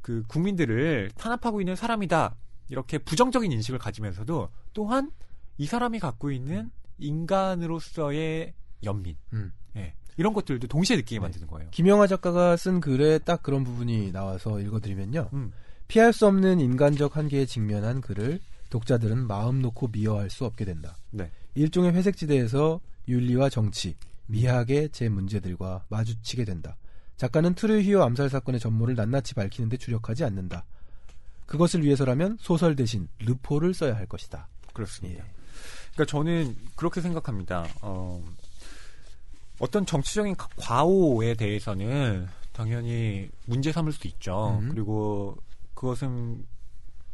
[0.00, 2.34] 그 국민들을 탄압하고 있는 사람이다
[2.70, 5.10] 이렇게 부정적인 인식을 가지면서도 또한
[5.58, 8.54] 이 사람이 갖고 있는 인간으로서의
[8.84, 9.52] 연민 음.
[9.76, 11.20] 예, 이런 것들도 동시에 느끼게 네.
[11.20, 11.68] 만드는 거예요.
[11.72, 15.30] 김영하 작가가 쓴 글에 딱 그런 부분이 나와서 읽어드리면요.
[15.32, 15.52] 음,
[15.88, 18.40] 피할 수 없는 인간적 한계에 직면한 그를
[18.70, 20.96] 독자들은 마음 놓고 미워할 수 없게 된다.
[21.10, 21.30] 네.
[21.54, 23.96] 일종의 회색지대에서 윤리와 정치,
[24.26, 26.76] 미학의 제 문제들과 마주치게 된다.
[27.16, 30.64] 작가는 트루히오 암살 사건의 전모를 낱낱이 밝히는데 주력하지 않는다.
[31.46, 34.48] 그것을 위해서라면 소설 대신 르포를 써야 할 것이다.
[34.74, 35.24] 그렇습니다.
[35.24, 35.28] 예.
[35.94, 37.66] 그러니까 저는 그렇게 생각합니다.
[37.80, 38.22] 어,
[39.58, 44.58] 어떤 정치적인 가- 과오에 대해서는 당연히 문제 삼을 수 있죠.
[44.60, 44.68] 음.
[44.68, 45.36] 그리고
[45.74, 46.44] 그것은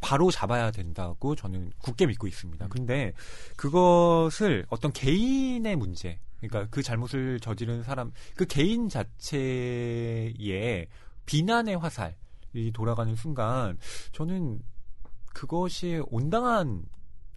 [0.05, 2.63] 바로 잡아야 된다고 저는 굳게 믿고 있습니다.
[2.63, 2.69] 음.
[2.69, 3.11] 근데
[3.55, 10.85] 그것을 어떤 개인의 문제, 그러니까 그 잘못을 저지른 사람, 그 개인 자체의
[11.25, 12.13] 비난의 화살이
[12.71, 13.79] 돌아가는 순간
[14.11, 14.59] 저는
[15.33, 16.85] 그것이 온당한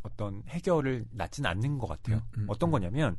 [0.02, 2.16] 어떤 해결을 낳진 않는 것 같아요.
[2.36, 2.72] 음, 음, 어떤 음.
[2.72, 3.16] 거냐면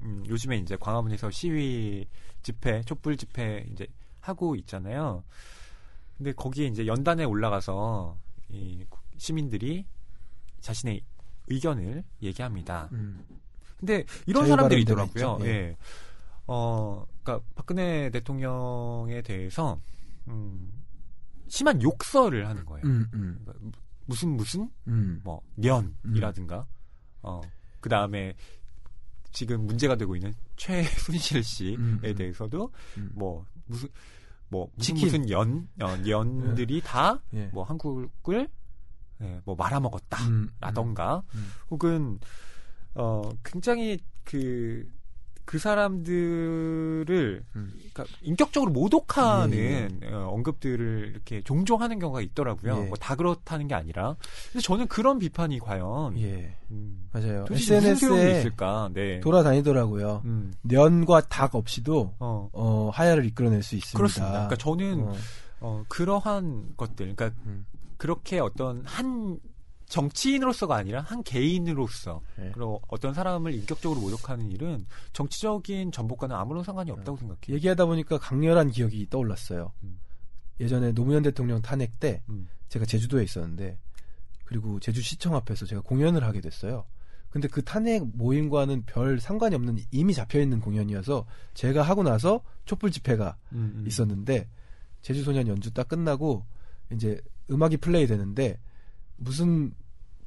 [0.00, 2.06] 음, 요즘에 이제 광화문에서 시위
[2.42, 3.86] 집회, 촛불 집회 이제
[4.20, 5.24] 하고 있잖아요.
[6.18, 8.18] 근데 거기에 이제 연단에 올라가서
[8.50, 8.84] 이
[9.16, 9.86] 시민들이
[10.60, 11.02] 자신의
[11.48, 12.88] 의견을 얘기합니다.
[12.92, 13.24] 음.
[13.78, 15.38] 근데 이런 사람들이 있더라고요.
[15.42, 15.46] 예.
[15.46, 15.76] 예.
[16.46, 19.80] 어, 그러니까 박근혜 대통령에 대해서
[20.28, 20.70] 음,
[21.48, 22.84] 심한 욕설을 하는 거예요.
[22.86, 25.20] 음, 음, 그러니까 무슨 무슨 음.
[25.24, 26.66] 뭐 년이라든가
[27.22, 27.40] 어
[27.80, 28.34] 그 다음에
[29.32, 32.14] 지금 문제가 되고 있는 최순실 씨에 음, 음.
[32.14, 33.10] 대해서도 음.
[33.14, 33.88] 뭐 무슨
[34.50, 35.06] 뭐 무슨 치킨.
[35.06, 37.50] 무슨 연 어, 연들이 다뭐 예.
[37.66, 38.48] 한국을
[39.22, 41.46] 예, 뭐 말아먹었다 음, 라던가 음.
[41.70, 42.18] 혹은
[42.94, 44.86] 어 굉장히 그
[45.50, 47.72] 그 사람들을 음.
[47.92, 52.82] 그러니까 인격적으로 모독하는 예, 어, 언급들을 이렇게 종종 하는 경우가 있더라고요.
[52.84, 52.86] 예.
[52.86, 54.14] 뭐다 그렇다는 게 아니라.
[54.52, 57.46] 근데 저는 그런 비판이 과연 예, 음, 맞아요.
[57.50, 58.90] SNS에 있을까?
[58.94, 59.18] 네.
[59.18, 60.22] 돌아다니더라고요.
[60.24, 63.96] 음, 년과 닭 없이도 어, 어, 하야를 이끌어낼 수 있습니다.
[63.96, 64.32] 그렇습니다.
[64.32, 65.14] 그러니까 저는 어,
[65.58, 67.66] 어, 그러한 것들, 그러니까 음.
[67.96, 69.40] 그렇게 어떤 한
[69.90, 72.52] 정치인으로서가 아니라 한 개인으로서 예.
[72.54, 77.56] 그리고 어떤 사람을 인격적으로 모독하는 일은 정치적인 전복과는 아무런 상관이 없다고 생각해요.
[77.56, 79.72] 얘기하다 보니까 강렬한 기억이 떠올랐어요.
[79.82, 80.00] 음.
[80.60, 82.48] 예전에 노무현 대통령 탄핵 때 음.
[82.68, 83.78] 제가 제주도에 있었는데
[84.44, 86.84] 그리고 제주 시청 앞에서 제가 공연을 하게 됐어요.
[87.28, 92.92] 근데 그 탄핵 모임과는 별 상관이 없는 이미 잡혀 있는 공연이어서 제가 하고 나서 촛불
[92.92, 93.84] 집회가 음, 음.
[93.86, 94.48] 있었는데
[95.02, 96.44] 제주 소년 연주 딱 끝나고
[96.92, 97.20] 이제
[97.50, 98.58] 음악이 플레이 되는데
[99.20, 99.72] 무슨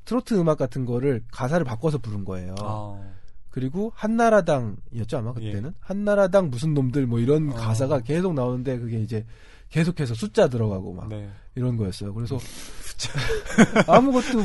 [0.06, 2.56] 트로트 음악 같은 거를 가사를 바꿔서 부른 거예요.
[2.60, 3.00] 아,
[3.50, 5.74] 그리고 한나라당이었죠 아마 그때는 예.
[5.80, 7.56] 한나라당 무슨 놈들 뭐 이런 어.
[7.56, 9.26] 가사가 계속 나오는데 그게 이제
[9.70, 11.30] 계속해서 숫자 들어가고 막 네.
[11.56, 12.14] 이런 거였어요.
[12.14, 12.38] 그래서
[13.88, 14.40] 아무것도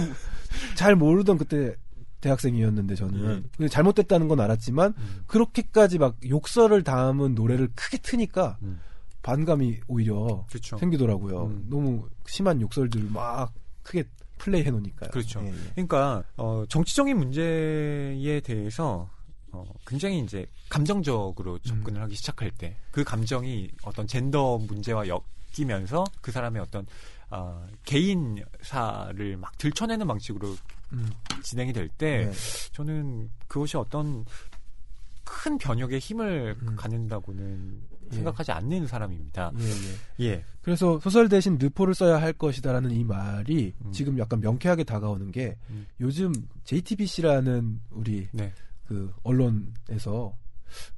[0.74, 1.74] 잘 모르던 그때
[2.20, 3.42] 대학생이었는데 저는 예.
[3.56, 5.22] 근데 잘못됐다는 건 알았지만 음.
[5.26, 8.80] 그렇게까지 막 욕설을 담은 노래를 크게 트니까 음.
[9.22, 10.78] 반감이 오히려 그렇죠.
[10.78, 11.46] 생기더라고요.
[11.46, 11.66] 음.
[11.68, 14.04] 너무 심한 욕설들 막 크게
[14.38, 15.10] 플레이 해놓으니까요.
[15.10, 15.40] 그렇죠.
[15.42, 15.70] 예, 예.
[15.74, 19.08] 그러니까 어, 정치적인 문제에 대해서
[19.50, 26.32] 어, 굉장히 이제 감정적으로 접근을 하기 시작할 때 그 감정이 어떤 젠더 문제와 엮이면서 그
[26.32, 26.84] 사람의 어떤
[27.30, 30.56] 아, 개인사를 막 들춰내는 방식으로
[30.94, 31.08] 음,
[31.44, 32.32] 진행이 될때 네.
[32.72, 34.24] 저는 그것이 어떤
[35.22, 36.74] 큰 변혁의 힘을 음.
[36.74, 37.97] 갖는다고는 예.
[38.10, 39.52] 생각하지 않는 사람입니다.
[39.58, 40.30] 예, 예.
[40.30, 40.44] 예.
[40.62, 43.92] 그래서 소설 대신 느포를 써야 할 것이다라는 이 말이 음.
[43.92, 45.86] 지금 약간 명쾌하게 다가오는 게 음.
[46.00, 46.32] 요즘
[46.64, 48.52] JTBC라는 우리 네.
[48.86, 50.36] 그 언론에서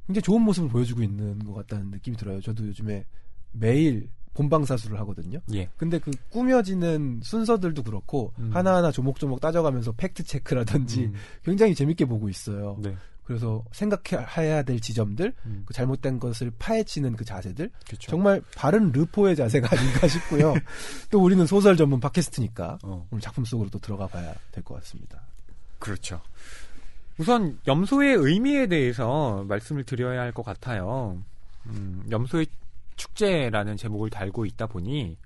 [0.07, 2.41] 굉장히 좋은 모습을 보여주고 있는 것 같다는 느낌이 들어요.
[2.41, 3.05] 저도 요즘에
[3.53, 5.41] 매일 본방사수를 하거든요.
[5.55, 5.69] 예.
[5.77, 8.51] 근데 그 꾸며지는 순서들도 그렇고 음.
[8.53, 11.15] 하나하나 조목조목 따져가면서 팩트 체크라든지 음.
[11.45, 12.79] 굉장히 재밌게 보고 있어요.
[12.81, 12.97] 네.
[13.31, 15.63] 그래서 생각해야 될 지점들, 음.
[15.65, 18.11] 그 잘못된 것을 파헤치는 그 자세들, 그쵸.
[18.11, 20.53] 정말 바른 르포의 자세가 아닌가 싶고요.
[21.11, 23.07] 또 우리는 소설 전문 팟캐스트니까 어.
[23.13, 25.23] 오늘 작품 속으로 또 들어가 봐야 될 것 같습니다.
[25.79, 26.21] 그렇죠.
[27.19, 31.23] 우선 염소의 의미에 대해서 말씀을 드려야 할 것 같아요.
[31.67, 32.47] 음, 염소의
[32.97, 35.17] 축제라는 제목을 달고 있다 보니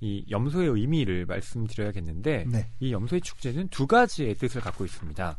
[0.00, 2.70] 이 염소의 의미를 말씀드려야겠는데 네.
[2.80, 5.36] 이 염소의 축제는 두 가지의 뜻을 갖고 있습니다.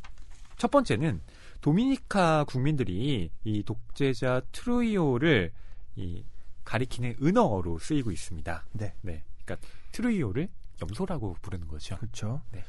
[0.60, 1.20] 첫 번째는
[1.62, 5.52] 도미니카 국민들이 이 독재자 트루이오를
[5.96, 6.24] 이
[6.64, 8.66] 가리키는 은어로 쓰이고 있습니다.
[8.74, 8.94] 네.
[9.02, 9.24] 네.
[9.44, 10.48] 그러니까 트루이오를
[10.82, 11.98] 염소라고 부르는 거죠.
[11.98, 12.42] 그렇죠.
[12.52, 12.64] 네.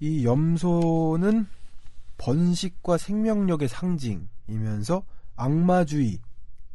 [0.00, 1.46] 이 염소는
[2.18, 5.04] 번식과 생명력의 상징이면서
[5.36, 6.18] 악마주의,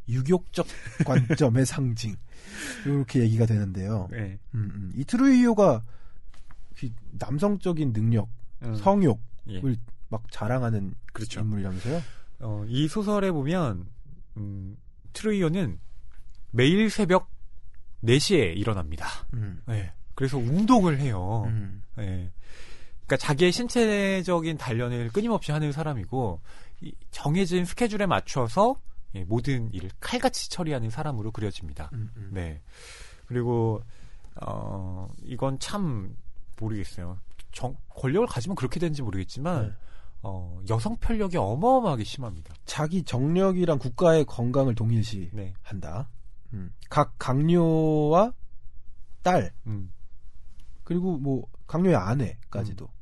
[0.07, 0.65] 유격적
[1.05, 2.15] 관점의 상징
[2.85, 4.07] 이렇게 얘기가 되는데요.
[4.11, 4.39] 네.
[4.55, 4.93] 음, 음.
[4.95, 5.83] 이 트루이오가
[7.19, 8.29] 남성적인 능력,
[8.63, 8.75] 음.
[8.75, 9.61] 성욕을 예.
[10.11, 11.39] 막 자랑하는 그렇죠.
[11.39, 12.01] 인물이라면서요?
[12.41, 13.87] 어, 이 소설에 보면
[14.37, 14.77] 음,
[15.13, 15.79] 트루이오는
[16.51, 17.29] 매일 새벽
[18.03, 19.07] 4시에 일어납니다.
[19.33, 19.61] 음.
[19.65, 19.93] 네.
[20.13, 21.45] 그래서 운동을 해요.
[21.47, 21.81] 음.
[21.95, 22.29] 네.
[23.05, 26.41] 그러니까 자기의 신체적인 단련을 끊임없이 하는 사람이고
[27.11, 28.75] 정해진 스케줄에 맞춰서
[29.15, 31.89] 예, 모든 일을 칼같이 처리하는 사람으로 그려집니다.
[31.93, 32.29] 음, 음.
[32.33, 32.61] 네.
[33.25, 33.81] 그리고
[34.41, 36.15] 어 이건 참
[36.59, 37.17] 모르겠어요.
[37.51, 39.73] 정, 권력을 가지면 그렇게 되는지 모르겠지만 네.
[40.23, 42.53] 어, 여성 편력이 어마어마하게 심합니다.
[42.65, 46.09] 자기 정력이랑 국가의 건강을 동일시한다.
[46.51, 46.57] 네.
[46.57, 46.73] 음.
[46.89, 48.33] 각 강요와
[49.23, 49.91] 딸 음.
[50.83, 53.01] 그리고 뭐 강요의 아내까지도 음.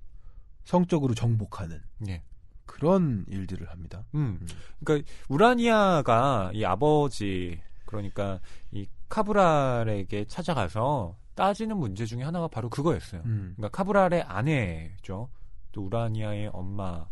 [0.64, 1.82] 성적으로 정복하는.
[1.98, 2.24] 네.
[2.66, 4.06] 그런 일들을 합니다.
[4.16, 4.40] 음.
[4.42, 4.48] 음.
[4.84, 8.40] 그러니까 우라니아가 이 아버지 그러니까
[8.72, 13.24] 이 카브랄에게 찾아가서 따지는 문제 중에 하나가 바로 그거였어요.
[13.26, 13.54] 음.
[13.56, 15.30] 그러니까 카브랄의 아내죠.
[15.72, 17.08] 또 우라니아의 엄마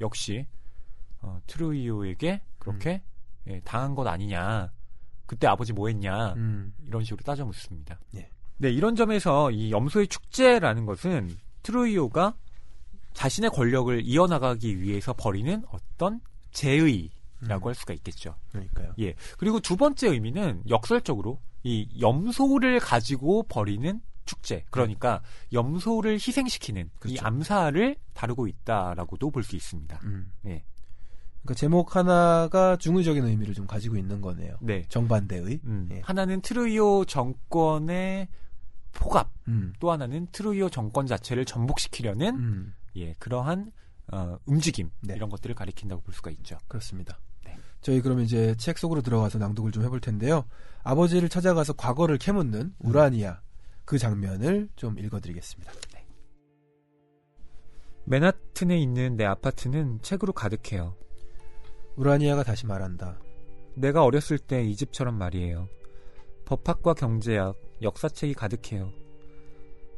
[0.00, 0.46] 역시
[1.20, 3.02] 어, 트루이오에게 그렇게
[3.46, 3.52] 음.
[3.52, 4.70] 예, 당한 것 아니냐.
[5.26, 6.34] 그때 아버지 뭐 했냐.
[6.34, 6.74] 음.
[6.86, 7.98] 이런 식으로 따져 묻습니다.
[8.14, 8.30] 예.
[8.58, 12.34] 네, 이런 점에서 이 염소의 축제라는 것은 트루이오가
[13.12, 16.20] 자신의 권력을 이어나가기 위해서 벌이는 어떤
[16.52, 17.68] 제의라고 음.
[17.68, 18.34] 할 수가 있겠죠.
[18.50, 18.92] 그러니까요.
[19.00, 19.14] 예.
[19.38, 24.64] 그리고 두 번째 의미는 역설적으로 이 염소를 가지고 벌이는 축제.
[24.70, 25.22] 그러니까
[25.52, 27.14] 염소를 희생시키는 그렇죠.
[27.16, 29.98] 이 암사를 다루고 있다라고도 볼 수 있습니다.
[30.04, 30.32] 음.
[30.46, 30.62] 예.
[31.42, 34.56] 그러니까 제목 하나가 중의적인 의미를 좀 가지고 있는 거네요.
[34.60, 34.84] 네.
[34.88, 35.60] 정반대의.
[35.64, 35.88] 음.
[35.92, 36.00] 예.
[36.04, 38.28] 하나는 트루이오 정권의
[38.92, 39.72] 포갑, 음.
[39.80, 42.74] 또 하나는 트루이오 정권 자체를 전복시키려는 음.
[42.96, 43.70] 예, 그러한
[44.12, 45.14] 어, 움직임 네.
[45.14, 46.58] 이런 것들을 가리킨다고 볼 수가 있죠.
[46.68, 47.18] 그렇습니다.
[47.44, 47.56] 네.
[47.80, 50.44] 저희 그러면 이제 책 속으로 들어가서 낭독을 좀 해볼 텐데요.
[50.82, 52.74] 아버지를 찾아가서 과거를 캐묻는 음.
[52.78, 53.40] 우라니아
[53.88, 55.72] 그 장면을 좀 읽어드리겠습니다.
[55.94, 56.06] 네.
[58.04, 60.94] 맨하튼에 있는 내 아파트는 책으로 가득해요.
[61.96, 63.18] 우라니아가 다시 말한다.
[63.76, 65.70] 내가 어렸을 때 이 집처럼 말이에요.
[66.44, 68.92] 법학과 경제학, 역사책이 가득해요.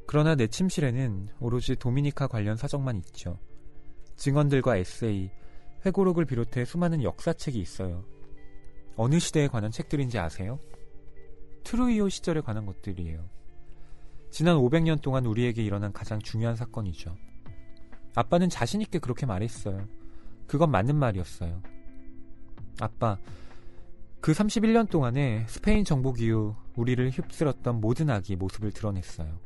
[0.07, 3.41] 그러나 내 침실에는 오로지 도미니카 관련 사정만 있죠.
[4.14, 5.32] 증언들과 에세이,
[5.84, 8.05] 회고록을 비롯해 수많은 역사책이 있어요.
[8.95, 10.61] 어느 시대에 관한 책들인지 아세요?
[11.64, 13.39] 트루이오 시절에 관한 것들이에요.
[14.31, 17.16] 지난 500년 동안 우리에게 일어난 가장 중요한 사건이죠.
[18.14, 19.87] 아빠는 자신있게 그렇게 말했어요.
[20.47, 21.62] 그건 맞는 말이었어요.
[22.81, 23.18] 아빠,
[24.20, 29.39] 그 31년 동안에 스페인 정복 이후 우리를 휩쓸었던 모든 악이 모습을 드러냈어요.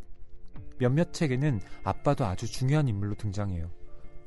[0.78, 3.70] 몇몇 책에는 아빠도 아주 중요한 인물로 등장해요.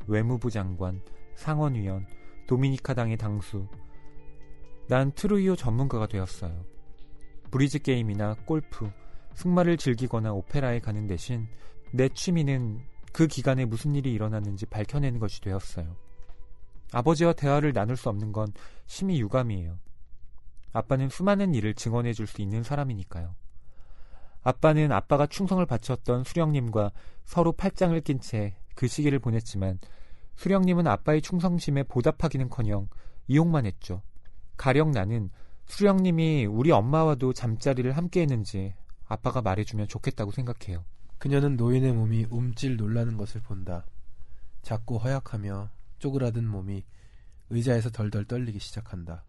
[0.07, 1.01] 외무부 장관,
[1.35, 2.07] 상원위원,
[2.47, 3.67] 도미니카당의 당수.
[4.87, 6.65] 난 트루이오 전문가가 되었어요.
[7.51, 8.89] 브리즈 게임이나 골프,
[9.37, 11.47] 승마를 즐기거나 오페라에 가는 대신
[11.91, 12.81] 내 취미는
[13.13, 15.95] 그 기간에 무슨 일이 일어났는지 밝혀내는 것이 되었어요.
[16.91, 18.51] 아버지와 대화를 나눌 수 없는 건
[18.85, 19.79] 심히 유감이에요.
[20.73, 23.33] 아빠는 수많은 일을 증언해 줄 수 있는 사람이니까요.
[24.43, 26.91] 아빠는 아빠가 충성을 바쳤던 수령님과
[27.25, 29.79] 서로 팔짱을 낀 채 그 시기를 보냈지만
[30.35, 32.87] 수령님은 아빠의 충성심에 보답하기는커녕
[33.27, 34.03] 이용만 했죠.
[34.55, 35.31] 가령 나는
[35.65, 38.75] 수령님이 우리 엄마와도 잠자리를 함께 했는지
[39.07, 40.85] 아빠가 말해주면 좋겠다고 생각해요.
[41.17, 43.85] 그녀는 노인의 몸이 움찔 놀라는 것을 본다.
[44.61, 46.83] 작고 허약하며 쪼그라든 몸이
[47.49, 49.23] 의자에서 덜덜 떨리기 시작한다.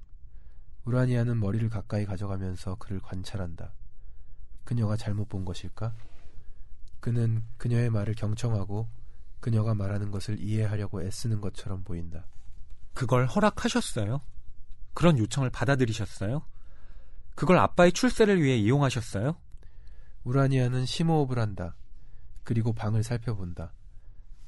[0.85, 3.72] 우라니아는 머리를 가까이 가져가면서 그를 관찰한다.
[4.64, 5.95] 그녀가 잘못 본 것일까?
[7.01, 8.89] 그는 그녀의 말을 경청하고
[9.41, 12.26] 그녀가 말하는 것을 이해하려고 애쓰는 것처럼 보인다.
[12.93, 14.20] 그걸 허락하셨어요?
[14.95, 16.45] 그런 요청을 받아들이셨어요?
[17.37, 19.37] 그걸 아빠의 출세를 위해 이용하셨어요?
[20.29, 21.74] 우라니아는 심호흡을 한다.
[22.45, 23.72] 그리고 방을 살펴본다.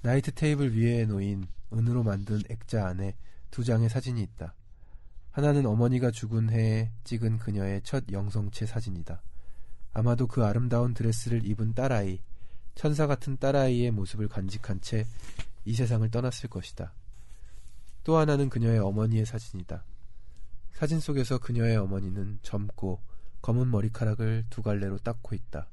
[0.03, 3.17] 나이트 테이블 위에 놓인 은으로 만든 액자 안에
[3.51, 4.55] 두 장의 사진이 있다.
[5.31, 9.23] 하나는 어머니가 죽은 해에 찍은 그녀의 첫 영성체 사진이다.
[9.95, 12.21] 아마도 그 아름다운 드레스를 입은 딸아이,
[12.75, 15.07] 천사 같은 딸아이의 모습을 간직한 채
[15.65, 16.93] 이 세상을 떠났을 것이다.
[18.05, 19.85] 또 하나는 그녀의 어머니의 사진이다.
[20.73, 23.01] 사진 속에서 그녀의 어머니는 젊고
[23.43, 25.69] 검은 머리카락을 두 갈래로 닦고 있다.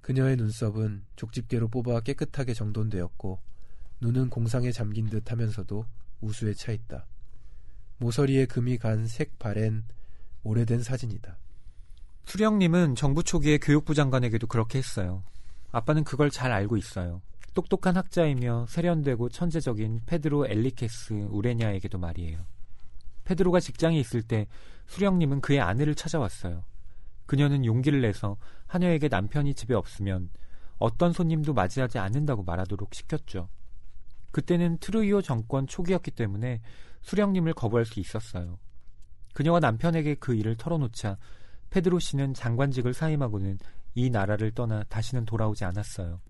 [0.00, 3.40] 그녀의 눈썹은 족집게로 뽑아 깨끗하게 정돈되었고
[4.00, 5.86] 눈은 공상에 잠긴 듯 하면서도
[6.20, 7.06] 우수에 차 있다.
[7.98, 9.84] 모서리에 금이 간 색 바랜
[10.42, 11.38] 오래된 사진이다.
[12.24, 15.22] 수령님은 정부 초기에 교육부 장관에게도 그렇게 했어요.
[15.70, 17.22] 아빠는 그걸 잘 알고 있어요.
[17.54, 22.44] 똑똑한 학자이며 세련되고 천재적인 페드로 엘리케스 우레냐에게도 말이에요.
[23.24, 24.46] 페드로가 직장에 있을 때
[24.92, 26.64] 수령님은 그의 아내를 찾아왔어요.
[27.24, 28.36] 그녀는 용기를 내서
[28.66, 30.28] 하녀에게 남편이 집에 없으면
[30.76, 33.48] 어떤 손님도 맞이하지 않는다고 말하도록 시켰죠.
[34.32, 36.60] 그때는 트루이오 정권 초기였기 때문에
[37.00, 38.58] 수령님을 거부할 수 있었어요.
[39.32, 41.16] 그녀가 남편에게 그 일을 털어놓자
[41.70, 43.58] 페드로 씨는 장관직을 사임하고는
[43.94, 46.20] 이 나라를 떠나 다시는 돌아오지 않았어요.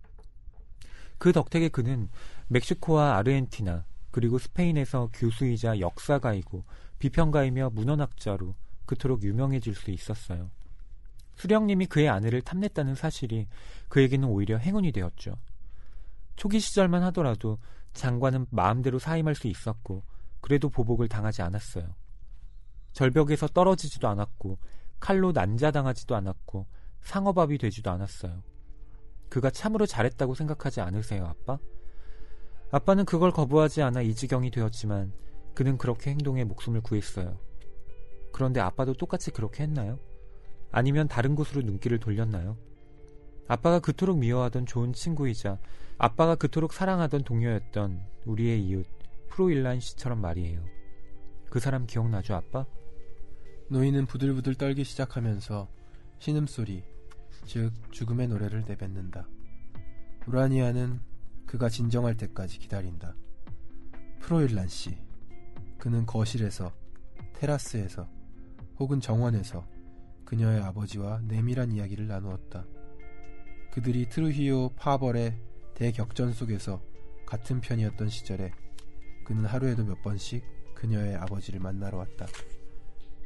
[1.18, 2.08] 그 덕택에 그는
[2.46, 6.64] 멕시코와 아르헨티나 그리고 스페인에서 교수이자 역사가이고
[7.02, 8.54] 비평가이며 문헌학자로
[8.86, 10.52] 그토록 유명해질 수 있었어요.
[11.34, 13.48] 수령님이 그의 아내를 탐냈다는 사실이
[13.88, 15.36] 그에게는 오히려 행운이 되었죠.
[16.36, 17.58] 초기 시절만 하더라도
[17.92, 20.04] 장관은 마음대로 사임할 수 있었고
[20.40, 21.92] 그래도 보복을 당하지 않았어요.
[22.92, 24.58] 절벽에서 떨어지지도 않았고
[25.00, 26.68] 칼로 난자당하지도 않았고
[27.00, 28.44] 상어밥이 되지도 않았어요.
[29.28, 31.58] 그가 참으로 잘했다고 생각하지 않으세요, 아빠?
[32.70, 35.12] 아빠는 그걸 거부하지 않아 이 지경이 되었지만
[35.54, 37.38] 그는 그렇게 행동해 목숨을 구했어요.
[38.32, 39.98] 그런데 아빠도 똑같이 그렇게 했나요?
[40.70, 42.56] 아니면 다른 곳으로 눈길을 돌렸나요?
[43.46, 45.58] 아빠가 그토록 미워하던 좋은 친구이자
[45.98, 48.86] 아빠가 그토록 사랑하던 동료였던 우리의 이웃
[49.28, 50.64] 프로일란 씨처럼 말이에요.
[51.50, 52.64] 그 사람 기억나죠, 아빠?
[53.68, 55.68] 노인은 부들부들 떨기 시작하면서
[56.18, 56.82] 신음소리,
[57.46, 59.28] 즉 죽음의 노래를 내뱉는다.
[60.26, 61.00] 우라니아는
[61.46, 63.14] 그가 진정할 때까지 기다린다.
[64.20, 64.96] 프로일란 씨.
[65.82, 66.72] 그는 거실에서,
[67.34, 68.08] 테라스에서,
[68.78, 69.66] 혹은 정원에서
[70.24, 72.64] 그녀의 아버지와 내밀한 이야기를 나누었다.
[73.72, 75.36] 그들이 트루히오 파벌의
[75.74, 76.80] 대격전 속에서
[77.26, 78.52] 같은 편이었던 시절에
[79.24, 80.44] 그는 하루에도 몇 번씩
[80.76, 82.28] 그녀의 아버지를 만나러 왔다.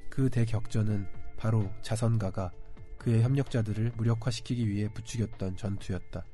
[0.08, 2.52] 그 대격전은 바로 자선가가
[2.96, 6.24] 그의 협력자들을 무력화시키기 위해 부추겼던 전투였다.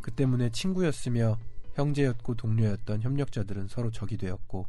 [0.00, 1.38] 그 때문에 친구였으며
[1.74, 4.66] 형제였고 동료였던 협력자들은 서로 적이 되었고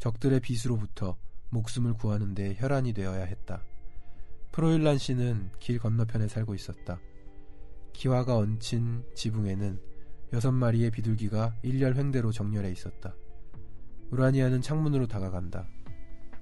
[0.00, 1.18] 적들의 비수로부터
[1.50, 3.62] 목숨을 구하는 데 혈안이 되어야 했다.
[4.50, 6.98] 프로일란 씨는 길 건너편에 살고 있었다.
[7.92, 9.78] 기와가 얹힌 지붕에는
[10.32, 13.14] 여섯 마리의 비둘기가 일렬 횡대로 정렬해 있었다.
[14.10, 15.68] 우라니아는 창문으로 다가간다.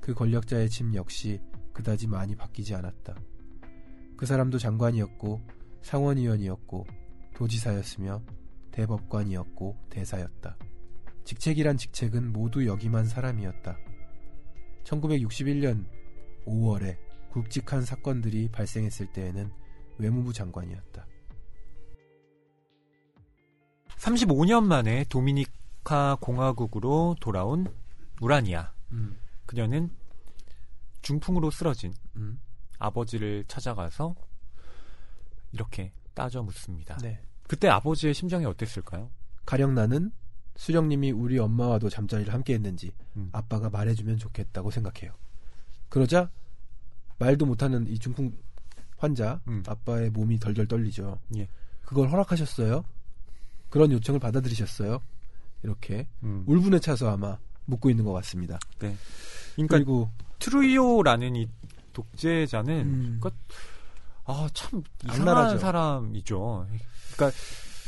[0.00, 1.40] 그 권력자의 집 역시
[1.72, 3.16] 그다지 많이 바뀌지 않았다.
[4.16, 5.42] 그 사람도 장관이었고
[5.82, 6.86] 상원의원이었고
[7.34, 8.22] 도지사였으며
[8.70, 10.56] 대법관이었고 대사였다.
[11.28, 13.76] 직책이란 직책은 모두 역임한 사람이었다.
[14.84, 15.84] 1961년
[16.46, 16.96] 5월에
[17.32, 19.52] 굵직한 사건들이 발생했을 때에는
[19.98, 21.06] 외무부 장관이었다.
[23.98, 27.66] 35년 만에 도미니카 공화국으로 돌아온
[28.22, 28.72] 우라니아.
[28.92, 29.90] 음, 그녀는
[31.02, 32.40] 중풍으로 쓰러진 음,
[32.78, 34.14] 아버지를 찾아가서
[35.52, 36.96] 이렇게 따져 묻습니다.
[37.02, 37.20] 네.
[37.46, 39.10] 그때 아버지의 심정이 어땠을까요?
[39.44, 40.10] 가령 나는
[40.58, 43.30] 수령님이 우리 엄마와도 잠자리를 함께 했는지 음.
[43.32, 45.12] 아빠가 말해주면 좋겠다고 생각해요.
[45.88, 46.30] 그러자
[47.18, 48.32] 말도 못하는 이 중풍
[48.96, 49.62] 환자 음.
[49.66, 51.20] 아빠의 몸이 덜덜 떨리죠.
[51.36, 51.48] 예.
[51.84, 52.84] 그걸 허락하셨어요?
[53.70, 55.00] 그런 요청을 받아들이셨어요?
[55.62, 56.42] 이렇게 음.
[56.46, 58.58] 울분에 차서 아마 묻고 있는 것 같습니다.
[58.80, 58.96] 네.
[59.54, 61.48] 그러니까 그리고 트루이오라는 이
[61.92, 63.18] 독재자는 음.
[63.20, 63.30] 그러니까
[64.24, 65.58] 아, 참 이상한 악랄하죠.
[65.58, 66.66] 사람이죠.
[67.14, 67.38] 그러니까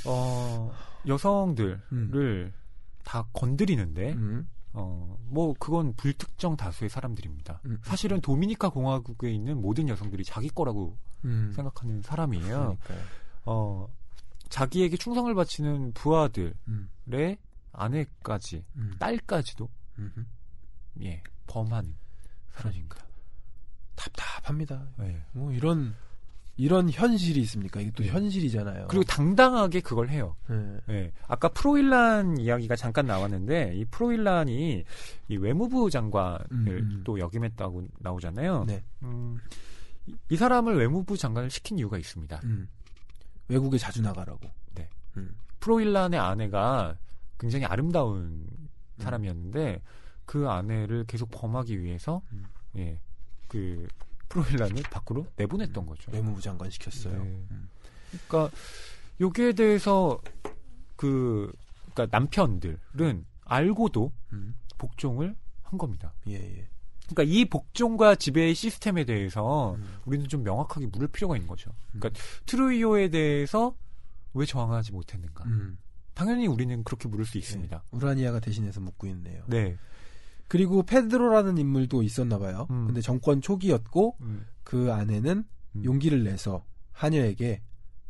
[0.07, 0.73] 어,
[1.07, 2.53] 여성들을 음.
[3.05, 7.61] 다 건드리는데 음, 어, 뭐 그건 불특정 다수의 사람들입니다.
[7.67, 7.79] 음.
[7.83, 11.53] 사실은 도미니카 공화국에 있는 모든 여성들이 자기 거라고 음.
[11.55, 12.79] 생각하는 사람이에요.
[12.83, 12.99] 그러니까요.
[13.47, 13.89] 어,
[14.49, 16.89] 자기에게 충성을 바치는 부하들의 음,
[17.73, 20.27] 아내까지 음, 딸까지도 음.
[21.03, 21.95] 예 범하는
[22.53, 22.97] 사람입니다.
[23.95, 24.89] 답답합니다.
[24.97, 25.25] 네.
[25.33, 25.95] 뭐 이런
[26.61, 27.81] 이런 현실이 있습니까?
[27.81, 28.11] 이게 또 네.
[28.11, 28.89] 현실이잖아요.
[28.89, 30.37] 그리고 당당하게 그걸 해요.
[30.49, 30.77] 네.
[30.91, 31.13] 예.
[31.27, 34.85] 아까 프로일란 이야기가 잠깐 나왔는데 이 프로일란이
[35.29, 37.01] 이 외무부 장관을 음, 음.
[37.03, 38.65] 또 역임했다고 나오잖아요.
[38.67, 38.83] 네.
[39.05, 39.39] 음,
[40.07, 42.41] 이- 이 사람을 외무부 장관을 시킨 이유가 있습니다.
[42.45, 42.69] 음.
[43.49, 44.41] 외국에 자주 나가라고.
[44.75, 44.87] 네.
[45.17, 45.35] 음.
[45.61, 46.95] 프로일란의 아내가
[47.39, 48.69] 굉장히 아름다운 음.
[48.99, 49.81] 사람이었는데
[50.27, 52.45] 그 아내를 계속 범하기 위해서 음.
[52.77, 52.99] 예.
[53.49, 53.89] 그
[54.31, 56.11] 프로일란을 밖으로 내보냈던 거죠.
[56.13, 57.23] 외무부 장관 시켰어요.
[57.23, 57.47] 네.
[57.51, 57.69] 음.
[58.29, 58.57] 그러니까
[59.21, 60.21] 여기에 대해서
[60.97, 61.53] 그
[61.93, 64.55] 그러니까 남편들은 알고도 음.
[64.79, 66.15] 복종을 한 겁니다.
[66.29, 66.69] 예, 예.
[67.09, 69.99] 그러니까 이 복종과 지배 시스템에 대해서 음.
[70.05, 71.73] 우리는 좀 명확하게 물을 필요가 있는 거죠.
[71.93, 73.75] 그러니까 트루이오에 대해서
[74.33, 75.45] 왜 저항하지 못했는가?
[75.45, 75.77] 음.
[76.15, 77.77] 당연히 우리는 그렇게 물을 수 있습니다.
[77.77, 77.97] 네.
[77.97, 79.43] 우라니아가 대신해서 묻고 있네요.
[79.47, 79.77] 네.
[80.51, 82.67] 그리고 페드로라는 인물도 있었나 봐요.
[82.71, 82.87] 음.
[82.87, 84.47] 근데 정권 초기였고 음.
[84.65, 85.45] 그 아내는
[85.77, 85.85] 음.
[85.85, 87.63] 용기를 내서 하녀에게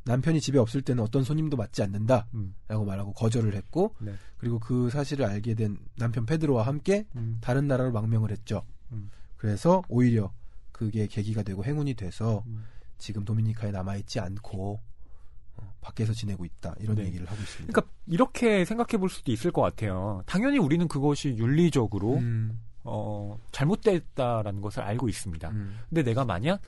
[0.05, 2.55] 남편이 집에 없을 때는 어떤 손님도 맞지 않는다라고 음.
[2.87, 4.15] 말하고 거절을 했고 네.
[4.39, 7.37] 그리고 그 사실을 알게 된 남편 페드로와 함께 음.
[7.43, 8.65] 다른 나라로 망명을 했죠.
[8.91, 9.11] 음.
[9.37, 10.33] 그래서 오히려
[10.73, 12.65] 그게 계기가 되고 행운이 돼서 음.
[12.97, 14.90] 지금 도미니카에 남아 있지 않고 어,
[15.81, 17.07] 밖에서 지내고 있다 이런 네.
[17.07, 17.73] 얘기를 하고 있습니다.
[17.73, 20.23] 그러니까 이렇게 생각해 볼 수도 있을 것 같아요.
[20.27, 25.49] 당연히 우리는 그것이 윤리적으로 음, 어, 잘못됐다라는 것을 알고 있습니다.
[25.51, 26.61] 음, 근데 내가 만약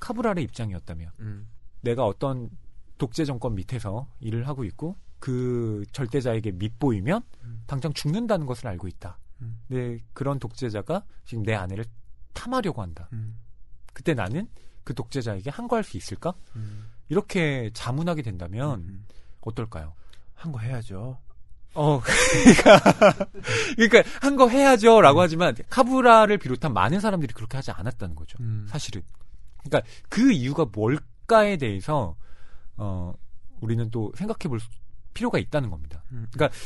[0.00, 1.48] 카브랄의 입장이었다면 음,
[1.80, 2.50] 내가 어떤
[2.98, 7.62] 독재 정권 밑에서 일을 하고 있고 그 절대자에게 밑보이면 음.
[7.66, 9.18] 당장 죽는다는 것을 알고 있다.
[9.40, 9.58] 음.
[9.68, 11.84] 근데 그런 독재자가 지금 내 아내를
[12.32, 13.08] 탐하려고 한다.
[13.12, 13.36] 음,
[13.92, 14.48] 그때 나는
[14.82, 16.34] 그 독재자에게 항거할 수 있을까?
[16.56, 19.06] 음, 이렇게 자문하게 된다면 음.
[19.40, 19.94] 어떨까요?
[20.34, 21.18] 한 거 해야죠.
[21.74, 22.00] 어,
[22.44, 22.80] 그러니까,
[23.76, 28.38] 그러니까 한 거 해야죠라고 하지만 카브라를 비롯한 많은 사람들이 그렇게 하지 않았다는 거죠.
[28.40, 28.66] 음.
[28.68, 29.02] 사실은.
[29.64, 32.16] 그러니까 그 이유가 뭘까에 대해서
[32.76, 33.12] 어
[33.60, 34.60] 우리는 또 생각해 볼
[35.14, 36.04] 필요가 있다는 겁니다.
[36.12, 36.26] 음.
[36.32, 36.56] 그러니까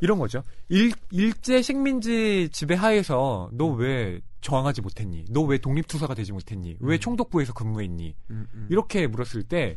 [0.00, 0.42] 이런 거죠.
[0.68, 5.24] 일, 일제 식민지 지배하에서 너 왜 저항하지 못했니?
[5.30, 6.76] 너 왜 독립투사가 되지 못했니?
[6.80, 7.00] 왜 음.
[7.00, 8.14] 총독부에서 근무했니?
[8.30, 8.66] 음, 음.
[8.70, 9.76] 이렇게 물었을 때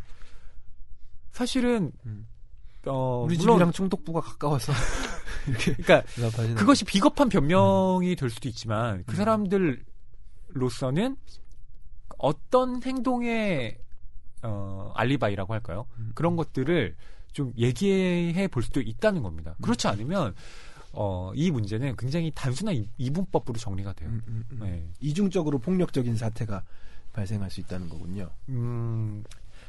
[1.31, 2.27] 사실은 음.
[2.85, 4.73] 어 우리 물론 집이랑 총독부가 가까워서
[5.47, 6.03] 이렇게 그러니까
[6.55, 9.15] 그것이 비겁한 변명이 될 수도 있지만 그 음.
[9.15, 11.15] 사람들로서는
[12.17, 13.77] 어떤 행동의
[14.43, 15.85] 어, 알리바이라고 할까요?
[15.97, 16.11] 음.
[16.15, 16.95] 그런 것들을
[17.33, 19.55] 좀 얘기해 볼 수도 있다는 겁니다.
[19.61, 20.33] 그렇지 않으면
[20.91, 24.09] 어, 이 문제는 굉장히 단순한 이- 이분법으로 정리가 돼요.
[24.09, 24.59] 음, 음, 음.
[24.61, 24.87] 네.
[24.99, 26.63] 이중적으로 폭력적인 사태가
[27.13, 28.29] 발생할 수 있다는 거군요.
[28.49, 29.23] 음,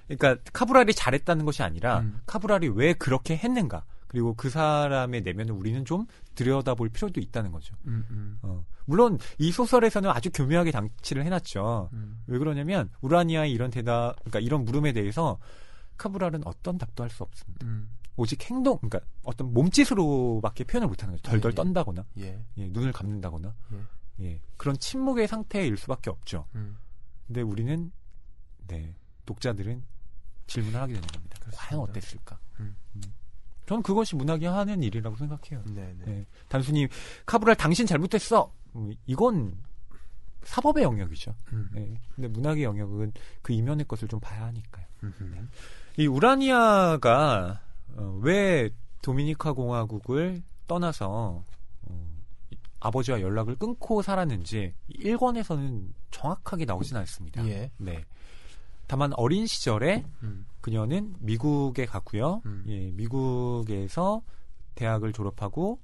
[0.09, 2.21] 그러니까 카브랄이 잘했다는 것이 아니라 음.
[2.27, 7.77] 카브랄이 왜 그렇게 했는가 그리고 그 사람의 내면을 우리는 좀 들여다볼 필요도 있다는 거죠.
[7.87, 8.65] 음, 음, 어.
[8.87, 11.91] 물론 이 소설에서는 아주 교묘하게 당치를 해놨죠.
[11.93, 12.19] 음.
[12.27, 15.39] 왜 그러냐면 우라니아의 이런 대답, 그러니까 이런 물음에 대해서
[16.01, 17.67] 카브랄은 어떤 답도 할 수 없습니다.
[17.67, 17.91] 음.
[18.17, 21.23] 오직 행동, 그러니까 어떤 몸짓으로밖에 표현을 못하는 거죠.
[21.31, 21.57] 덜덜 예, 예.
[21.57, 22.45] 떤다거나, 예.
[22.59, 24.25] 예, 눈을 감는다거나, 예.
[24.25, 26.47] 예, 그런 침묵의 상태일 수밖에 없죠.
[26.55, 26.77] 음.
[27.27, 27.91] 근데 우리는
[28.67, 28.95] 네
[29.25, 29.83] 독자들은
[30.47, 31.39] 질문을 하게 되는 겁니다.
[31.41, 31.67] 그렇습니다.
[31.69, 32.39] 과연 어땠을까?
[32.61, 32.77] 음.
[32.97, 33.01] 음.
[33.67, 35.63] 저는 그것이 문학이 하는 일이라고 생각해요.
[35.67, 36.05] 네, 네.
[36.05, 36.27] 네.
[36.49, 36.89] 단순히
[37.25, 38.53] 카브랄 당신 잘못했어.
[38.75, 39.57] 음, 이건
[40.43, 41.35] 사법의 영역이죠.
[41.53, 41.69] 음.
[41.73, 42.01] 네.
[42.15, 44.87] 근데 문학의 영역은 그 이면의 것을 좀 봐야 하니까요.
[45.05, 45.49] 음흠.
[46.01, 47.61] 이 우라니아가
[47.95, 48.71] 어, 왜
[49.03, 51.43] 도미니카 공화국을 떠나서
[51.83, 52.19] 어,
[52.51, 57.47] 이- 아버지와 연락을 끊고 살았는지 1권에서는 정확하게 나오진 않습니다.
[57.47, 57.71] 예.
[57.77, 58.03] 네.
[58.87, 60.47] 다만 어린 시절에 음.
[60.63, 62.41] 그녀는 미국에 갔고요.
[62.47, 62.65] 음.
[62.69, 64.23] 예, 미국에서
[64.77, 65.81] 대학을 졸업하고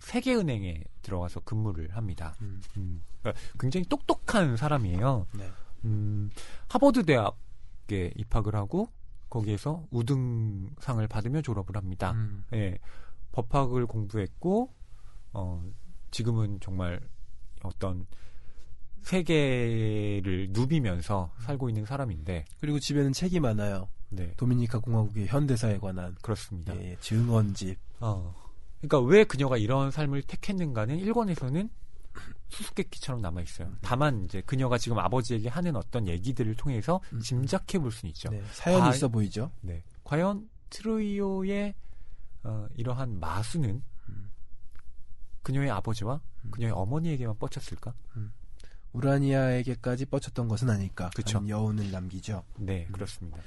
[0.00, 2.34] 세계은행에 들어가서 근무를 합니다.
[2.42, 2.60] 음.
[2.76, 5.26] 음, 그러니까 굉장히 똑똑한 사람이에요.
[5.32, 5.50] 네.
[5.86, 6.28] 음,
[6.68, 8.90] 하버드 대학에 입학을 하고
[9.34, 12.12] 거기에서 우등상을 받으며 졸업을 합니다.
[12.12, 12.44] 음.
[12.52, 12.78] 예,
[13.32, 14.72] 법학을 공부했고
[15.32, 15.62] 어,
[16.12, 17.00] 지금은 정말
[17.64, 18.06] 어떤
[19.02, 23.88] 세계를 누비면서 살고 있는 사람인데, 그리고 집에는 책이 많아요.
[24.10, 26.74] 네, 도미니카 공화국의 현대사에 관한 그렇습니다.
[26.76, 27.76] 예, 예, 증언집.
[28.00, 28.34] 어,
[28.80, 31.68] 그러니까 왜 그녀가 이런 삶을 택했는가는 1권에서는
[32.48, 33.72] 수수께끼처럼 남아 있어요.
[33.82, 37.20] 다만 이제 그녀가 지금 아버지에게 하는 어떤 얘기들을 통해서 음.
[37.20, 38.30] 짐작해 볼 수는 있죠.
[38.30, 39.50] 네, 사연이 아, 있어 보이죠.
[39.60, 39.82] 네.
[40.04, 41.74] 과연 트루이오의
[42.44, 44.30] 어, 이러한 마수는 음.
[45.42, 46.50] 그녀의 아버지와 음.
[46.50, 47.94] 그녀의 어머니에게만 뻗쳤을까?
[48.94, 51.42] 우라니아에게까지 뻗쳤던 것은 아닐까 그쵸.
[51.46, 52.44] 여운을 남기죠.
[52.58, 53.38] 네, 그렇습니다.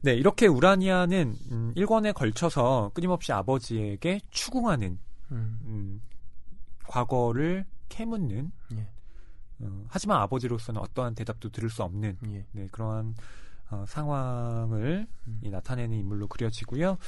[0.00, 4.98] 네, 이렇게 우라니아는 음, 1권에 걸쳐서 끊임없이 아버지에게 추궁하는
[5.30, 5.58] 음.
[5.64, 6.02] 음,
[6.86, 8.88] 과거를 캐묻는 예.
[9.60, 12.44] 어, 하지만 아버지로서는 어떠한 대답도 들을 수 없는 예.
[12.52, 13.14] 네, 그러한
[13.70, 15.40] 어, 상황을 음.
[15.42, 16.98] 이 나타내는 인물로 그려지고요.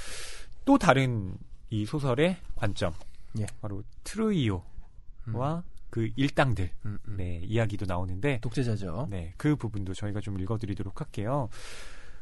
[0.65, 1.37] 또 다른
[1.71, 2.93] 이 소설의 관점,
[3.39, 3.47] 예.
[3.61, 4.63] 바로 트루이오와
[5.29, 5.63] 음.
[5.91, 7.17] 그 일당들 음, 음.
[7.17, 9.09] 네, 이야기도 나오는데 독재자죠.
[9.11, 11.49] 네, 그 부분도 저희가 좀 읽어드리도록 할게요.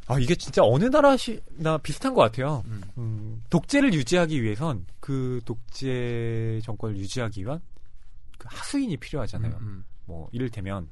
[0.07, 2.63] 아, 이게 진짜 어느 나라나 비슷한 것 같아요.
[2.67, 2.83] 음.
[2.99, 7.61] 음, 독재를 유지하기 위해선 그 독재 정권을 유지하기 위한
[8.39, 9.57] 그 하수인이 필요하잖아요.
[9.61, 9.85] 음, 음.
[10.07, 10.89] 뭐 이를테면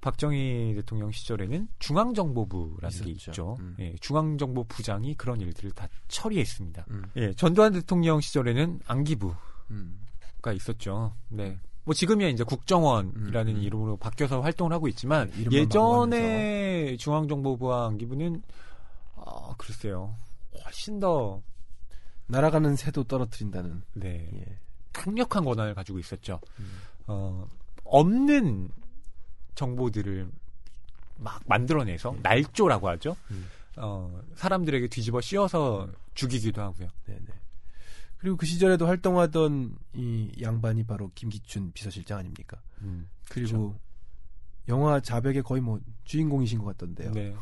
[0.00, 3.30] 박정희 대통령 시절에는 중앙정보부라는 게 있었죠.
[3.30, 3.56] 있죠.
[3.60, 3.76] 음.
[3.78, 6.84] 예, 중앙정보부장이 그런 일들을 다 처리했습니다.
[6.90, 9.36] 음, 예, 전두환 대통령 시절에는 안기부가
[9.70, 10.06] 음.
[10.54, 11.14] 있었죠.
[11.30, 11.58] 네.
[11.84, 13.62] 뭐 지금이야 이제 국정원이라는 음, 음.
[13.62, 18.42] 이름으로 바뀌어서 활동을 하고 있지만 네, 예전에 중앙정보부와 안기부는
[19.16, 20.14] 아, 글쎄요.
[20.64, 21.42] 훨씬 더
[22.26, 23.82] 날아가는 새도 떨어뜨린다는.
[23.94, 24.58] 네, 예.
[24.94, 26.40] 강력한 권한을 가지고 있었죠.
[26.58, 26.78] 음.
[27.06, 27.46] 어,
[27.84, 28.70] 없는
[29.54, 30.30] 정보들을
[31.18, 32.20] 막 만들어내서 음.
[32.22, 33.16] 날조라고 하죠.
[33.30, 33.46] 음.
[33.76, 36.88] 어, 사람들에게 뒤집어 씌워서 죽이기도 하고요.
[37.06, 37.26] 네네.
[38.18, 42.58] 그리고 그 시절에도 활동하던 이 양반이 바로 김기춘 비서실장 아닙니까?
[42.80, 43.78] 음, 그리고
[44.68, 47.12] 영화 자백의 거의 뭐 주인공이신 것 같던데요.
[47.12, 47.34] 네.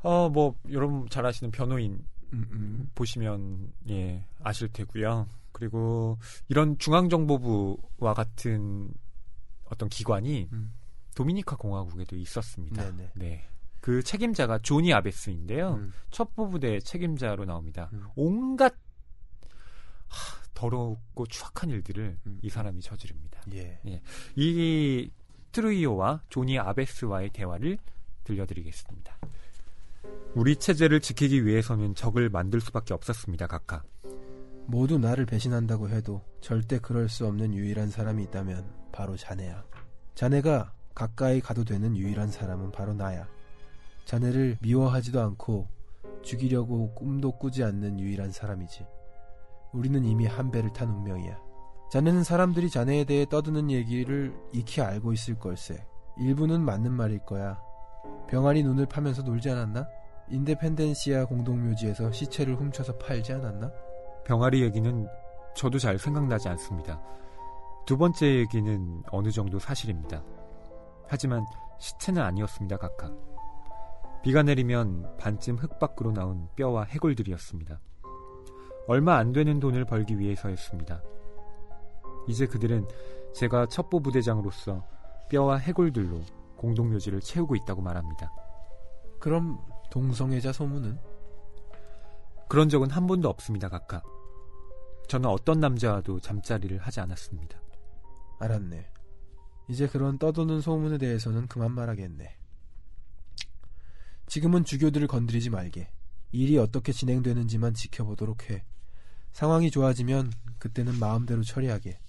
[0.00, 2.04] 어, 뭐 여러분 잘 아시는 변호인
[2.34, 2.90] 음, 음.
[2.94, 5.28] 보시면 예 아실 테고요.
[5.52, 6.18] 그리고
[6.48, 8.92] 이런 중앙정보부와 같은
[9.64, 10.74] 어떤 기관이 음.
[11.14, 12.90] 도미니카 공화국에도 있었습니다.
[12.90, 13.10] 네네.
[13.14, 13.44] 네.
[13.80, 15.74] 그 책임자가 조니 아베스인데요.
[15.74, 15.92] 음.
[16.10, 17.90] 첩보 부대 책임자로 나옵니다.
[17.92, 18.04] 음.
[18.16, 18.74] 온갖
[20.08, 22.38] 하, 더럽고 추악한 일들을 음.
[22.42, 23.42] 이 사람이 저지릅니다.
[23.52, 23.80] 예.
[24.36, 25.10] 이
[25.52, 27.78] 트루이오와 조니 아베스와의 대화를
[28.24, 29.18] 들려드리겠습니다.
[30.36, 33.84] 우리 체제를 지키기 위해서는 적을 만들 수밖에 없었습니다, 각각.
[34.66, 39.62] 모두 나를 배신한다고 해도 절대 그럴 수 없는 유일한 사람이 있다면 바로 자네야.
[40.16, 43.28] 자네가 가까이 가도 되는 유일한 사람은 바로 나야.
[44.06, 45.68] 자네를 미워하지도 않고
[46.22, 48.84] 죽이려고 꿈도 꾸지 않는 유일한 사람이지.
[49.72, 51.38] 우리는 이미 한 배를 탄 운명이야.
[51.92, 55.86] 자네는 사람들이 자네에 대해 떠드는 얘기를 익히 알고 있을 걸세.
[56.18, 57.60] 일부는 맞는 말일 거야.
[58.28, 59.86] 병아리 눈을 파면서 놀지 않았나?
[60.28, 63.70] 인데펜덴시아 공동묘지에서 시체를 훔쳐서 팔지 않았나?
[64.24, 65.08] 병아리 얘기는
[65.54, 67.00] 저도 잘 생각나지 않습니다.
[67.86, 70.22] 두 번째 얘기는 어느 정도 사실입니다.
[71.06, 71.44] 하지만
[71.78, 73.12] 시체는 아니었습니다, 각각.
[74.22, 77.78] 비가 내리면 반쯤 흙 밖으로 나온 뼈와 해골들이었습니다.
[78.86, 81.02] 얼마 안 되는 돈을 벌기 위해서였습니다.
[82.26, 82.88] 이제 그들은
[83.34, 84.82] 제가 첩보 부대장으로서
[85.28, 86.20] 뼈와 해골들로
[86.56, 88.32] 공동묘지를 채우고 있다고 말합니다.
[89.20, 89.58] 그럼
[89.94, 90.98] 동성애자 소문은?
[92.48, 94.02] 그런 적은 한 번도 없습니다, 각각.
[95.06, 97.62] 저는 어떤 남자와도 잠자리를 하지 않았습니다.
[98.40, 98.90] 알았네.
[99.68, 102.36] 이제 그런 떠도는 소문에 대해서는 그만 말하겠네.
[104.26, 105.88] 지금은 주교들을 건드리지 말게.
[106.32, 108.64] 일이 어떻게 진행되는지만 지켜보도록 해.
[109.32, 112.00] 상황이 좋아지면 그때는 마음대로 처리하게.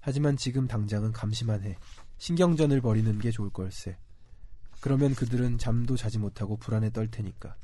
[0.00, 1.76] 하지만 지금 당장은 감시만 해.
[2.18, 3.96] 신경전을 벌이는 게 좋을 걸세.
[4.82, 7.54] 그러면 그들은 잠도 자지 못하고 불안에 떨 테니까.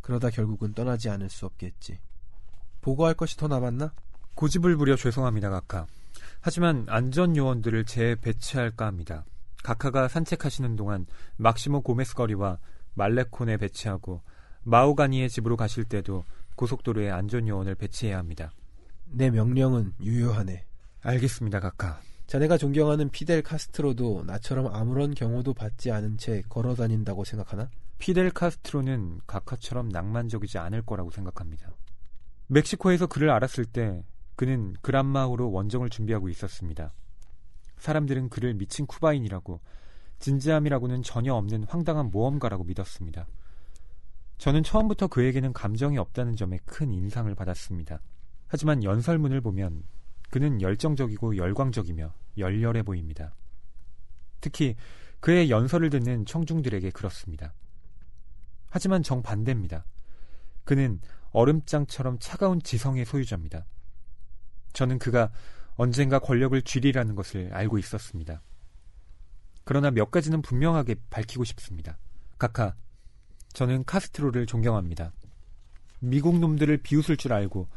[0.00, 1.98] 그러다 결국은 떠나지 않을 수 없겠지.
[2.80, 3.92] 보고할 것이 더 남았나?
[4.36, 5.88] 고집을 부려 죄송합니다, 각하.
[6.40, 9.24] 하지만 안전 요원들을 재배치할까 합니다.
[9.64, 11.06] 각하가 산책하시는 동안
[11.36, 12.58] 막시모 고메스 거리와
[12.94, 14.22] 말레콘에 배치하고
[14.62, 16.24] 마오가니의 집으로 가실 때도
[16.54, 18.52] 고속도로에 안전 요원을 배치해야 합니다.
[19.04, 20.64] 내 명령은 유효하네.
[21.02, 21.98] 알겠습니다, 각하.
[22.28, 27.70] 자네가 존경하는 피델 카스트로도 나처럼 아무런 경호도 받지 않은 채 걸어 다닌다고 생각하나?
[27.96, 31.70] 피델 카스트로는 각하처럼 낭만적이지 않을 거라고 생각합니다.
[32.48, 34.04] 멕시코에서 그를 알았을 때
[34.36, 36.92] 그는 그란마호로 원정을 준비하고 있었습니다.
[37.78, 39.60] 사람들은 그를 미친 쿠바인이라고
[40.18, 43.26] 진지함이라고는 전혀 없는 황당한 모험가라고 믿었습니다.
[44.36, 48.02] 저는 처음부터 그에게는 감정이 없다는 점에 큰 인상을 받았습니다.
[48.48, 49.82] 하지만 연설문을 보면
[50.30, 53.34] 그는 열정적이고 열광적이며 열렬해 보입니다.
[54.40, 54.76] 특히
[55.20, 57.54] 그의 연설을 듣는 청중들에게 그렇습니다.
[58.70, 59.84] 하지만 정반대입니다.
[60.64, 61.00] 그는
[61.30, 63.64] 얼음장처럼 차가운 지성의 소유자입니다.
[64.72, 65.30] 저는 그가
[65.76, 68.42] 언젠가 권력을 쥐리라는 것을 알고 있었습니다.
[69.64, 71.98] 그러나 몇 가지는 분명하게 밝히고 싶습니다.
[72.38, 72.74] 카카,
[73.52, 75.12] 저는 카스트로를 존경합니다.
[76.00, 77.68] 미국 놈들을 비웃을 줄 알고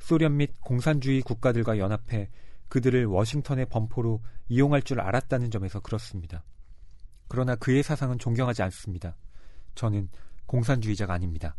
[0.00, 2.28] 소련 및 공산주의 국가들과 연합해
[2.68, 6.44] 그들을 워싱턴의 범포로 이용할 줄 알았다는 점에서 그렇습니다.
[7.28, 9.16] 그러나 그의 사상은 존경하지 않습니다.
[9.74, 10.08] 저는
[10.46, 11.56] 공산주의자가 아닙니다.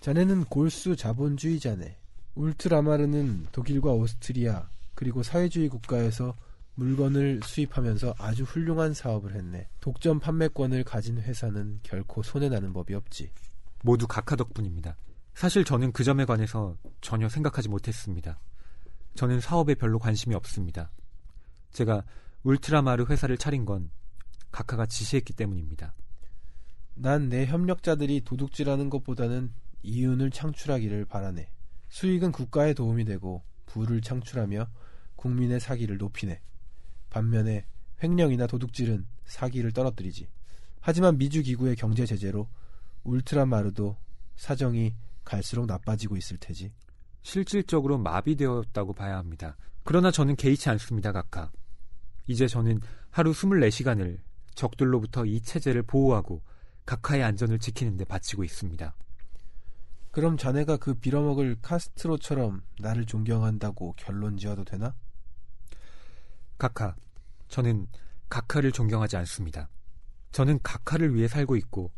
[0.00, 1.96] 자네는 골수 자본주의자네.
[2.34, 6.36] 울트라마르는 독일과 오스트리아 그리고 사회주의 국가에서
[6.74, 9.68] 물건을 수입하면서 아주 훌륭한 사업을 했네.
[9.80, 13.30] 독점 판매권을 가진 회사는 결코 손해나는 법이 없지.
[13.82, 14.96] 모두 각하 덕분입니다.
[15.38, 18.40] 사실 저는 그 점에 관해서 전혀 생각하지 못했습니다.
[19.14, 20.90] 저는 사업에 별로 관심이 없습니다.
[21.70, 22.02] 제가
[22.42, 23.88] 울트라마르 회사를 차린 건
[24.50, 25.94] 각하가 지시했기 때문입니다.
[26.96, 29.52] 난 내 협력자들이 도둑질하는 것보다는
[29.84, 31.48] 이윤을 창출하기를 바라네.
[31.88, 34.66] 수익은 국가에 도움이 되고 부를 창출하며
[35.14, 36.40] 국민의 사기를 높이네.
[37.10, 37.64] 반면에
[38.02, 40.26] 횡령이나 도둑질은 사기를 떨어뜨리지.
[40.80, 42.48] 하지만 미주 기구의 경제 제재로
[43.04, 43.96] 울트라마르도
[44.34, 44.96] 사정이
[45.28, 46.72] 갈수록 나빠지고 있을 테지.
[47.22, 49.56] 실질적으로 마비되었다고 봐야 합니다.
[49.84, 51.50] 그러나 저는 개의치 않습니다, 각하.
[52.26, 54.18] 이제 저는 하루 24시간을
[54.54, 56.42] 적들로부터 이 체제를 보호하고
[56.86, 58.94] 각하의 안전을 지키는 데 바치고 있습니다.
[60.10, 64.94] 그럼 자네가 그 빌어먹을 카스트로처럼 나를 존경한다고 결론 지어도 되나?
[66.56, 66.96] 각하,
[67.48, 67.86] 저는
[68.28, 69.68] 각하를 존경하지 않습니다.
[70.32, 71.92] 저는 각하를 위해 살고 있고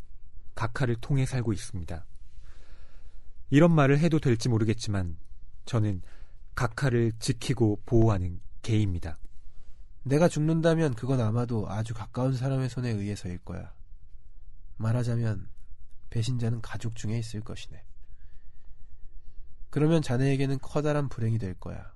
[0.54, 2.04] 각하를 통해 살고 있습니다.
[3.50, 5.16] 이런 말을 해도 될지 모르겠지만
[5.64, 6.02] 저는
[6.54, 9.18] 각하를 지키고 보호하는 개입니다.
[10.04, 13.74] 내가 죽는다면 그건 아마도 아주 가까운 사람의 손에 의해서일 거야.
[14.76, 15.48] 말하자면
[16.10, 17.84] 배신자는 가족 중에 있을 것이네.
[19.68, 21.92] 그러면 자네에게는 커다란 불행이 될 거야.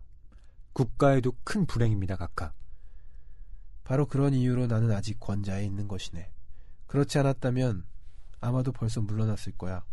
[0.73, 2.53] 국가에도 큰 불행입니다, 각하.
[3.85, 6.33] 바로 그런 이유로 나는 아직 권자에 있는 것이네.
[6.87, 7.85] 그렇지 않았다면
[8.41, 9.85] 아마도 벌써 물러났을 거야.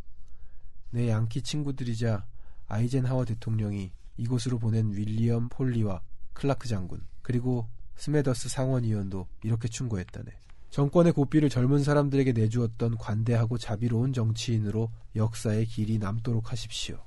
[0.92, 2.26] 내 양키 친구들이자
[2.68, 6.02] 아이젠하워 대통령이 이곳으로 보낸 윌리엄 폴리와
[6.34, 10.32] 클라크 장군 그리고 스메더스 상원의원도 이렇게 충고했다네.
[10.70, 17.04] 정권의 고삐를 젊은 사람들에게 내주었던 관대하고 자비로운 정치인으로 역사에 길이 남도록 하십시오.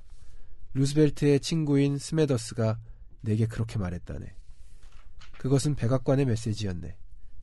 [0.75, 2.79] 루스벨트의 친구인 스메더스가
[3.23, 4.35] 내게 그렇게 말했다네.
[5.39, 6.97] 그것은 백악관의 메시지였네.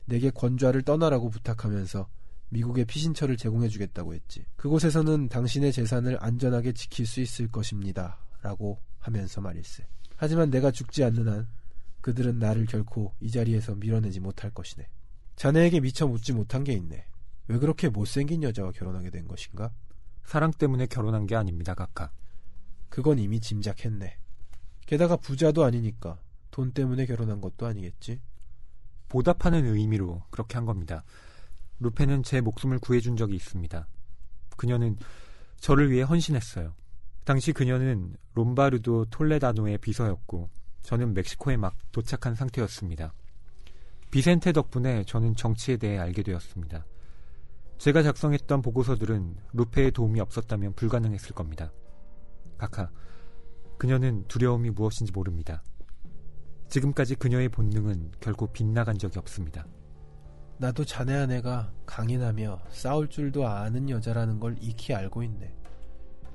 [0.06, 2.08] 내게 권좌를 떠나라고 부탁하면서
[2.52, 4.44] 미국의 피신처를 제공해주겠다고 했지.
[4.56, 8.18] 그곳에서는 당신의 재산을 안전하게 지킬 수 있을 것입니다.
[8.42, 9.86] 라고 하면서 말일세.
[10.16, 11.48] 하지만 내가 죽지 않는 한
[12.02, 14.86] 그들은 나를 결코 이 자리에서 밀어내지 못할 것이네.
[15.36, 17.06] 자네에게 미처 묻지 못한 게 있네.
[17.48, 19.72] 왜 그렇게 못생긴 여자와 결혼하게 된 것인가?
[20.24, 22.10] 사랑 때문에 결혼한 게 아닙니다, 각하.
[22.88, 24.18] 그건 이미 짐작했네.
[24.86, 28.20] 게다가 부자도 아니니까 돈 때문에 결혼한 것도 아니겠지?
[29.08, 31.02] 보답하는 의미로 그렇게 한 겁니다.
[31.82, 33.86] 루페는 제 목숨을 구해준 적이 있습니다.
[34.56, 34.96] 그녀는
[35.58, 36.74] 저를 위해 헌신했어요.
[37.24, 40.50] 당시 그녀는 롬바르도 톨레다노의 비서였고
[40.82, 43.12] 저는 멕시코에 막 도착한 상태였습니다.
[44.10, 46.84] 비센테 덕분에 저는 정치에 대해 알게 되었습니다.
[47.78, 51.72] 제가 작성했던 보고서들은 루페의 도움이 없었다면 불가능했을 겁니다.
[52.58, 52.90] 카카,
[53.78, 55.62] 그녀는 두려움이 무엇인지 모릅니다.
[56.68, 59.66] 지금까지 그녀의 본능은 결코 빗나간 적이 없습니다.
[60.58, 65.52] 나도 자네 아내가 강인하며 싸울 줄도 아는 여자라는 걸 익히 알고 있네.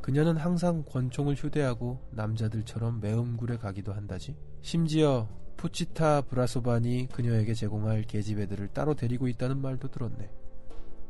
[0.01, 4.35] 그녀는 항상 권총을 휴대하고 남자들처럼 매음굴에 가기도 한다지.
[4.61, 10.29] 심지어 푸치타 브라소반이 그녀에게 제공할 계집애들을 따로 데리고 있다는 말도 들었네.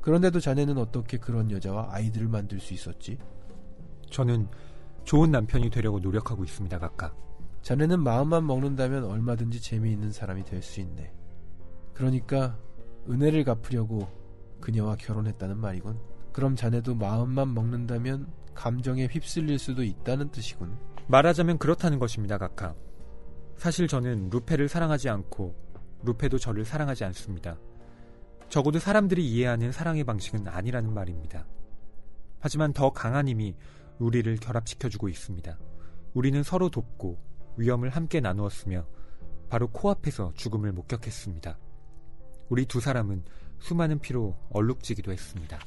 [0.01, 3.17] 그런데도 자네는 어떻게 그런 여자와 아이들을 만들 수 있었지?
[4.09, 4.47] 저는
[5.03, 7.15] 좋은 남편이 되려고 노력하고 있습니다, 각각.
[7.61, 11.11] 자네는 마음만 먹는다면 얼마든지 재미있는 사람이 될 수 있네.
[11.93, 12.57] 그러니까
[13.09, 14.07] 은혜를 갚으려고
[14.59, 15.99] 그녀와 결혼했다는 말이군.
[16.31, 20.77] 그럼 자네도 마음만 먹는다면 감정에 휩쓸릴 수도 있다는 뜻이군.
[21.07, 22.75] 말하자면 그렇다는 것입니다, 각하.
[23.55, 25.55] 사실 저는 루페를 사랑하지 않고
[26.03, 27.57] 루페도 저를 사랑하지 않습니다.
[28.49, 31.45] 적어도 사람들이 이해하는 사랑의 방식은 아니라는 말입니다.
[32.39, 33.55] 하지만 더 강한 힘이
[33.99, 35.57] 우리를 결합시켜주고 있습니다.
[36.13, 37.17] 우리는 서로 돕고
[37.57, 38.85] 위험을 함께 나누었으며
[39.49, 41.57] 바로 코앞에서 죽음을 목격했습니다.
[42.49, 43.23] 우리 두 사람은
[43.59, 45.59] 수많은 피로 얼룩지기도 했습니다.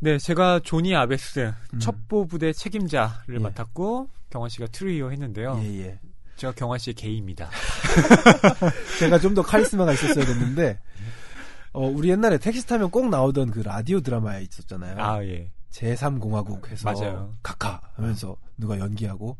[0.00, 1.78] 네, 제가 조니 아베스 음.
[1.78, 3.38] 첩보 부대 책임자를 예.
[3.38, 5.60] 맡았고 경화 씨가 트루이오 했는데요.
[5.62, 6.00] 예, 예.
[6.36, 7.48] 제가 경화 씨의 게이입니다.
[8.98, 10.80] 제가 좀 더 카리스마가 있었어야 됐는데
[11.72, 14.96] 어, 우리 옛날에 택시 타면 꼭 나오던 그 라디오 드라마에 있었잖아요.
[14.98, 15.50] 아, 예.
[15.70, 17.32] 제3공화국 해서 맞아요.
[17.42, 19.36] 카카 하면서 누가 연기하고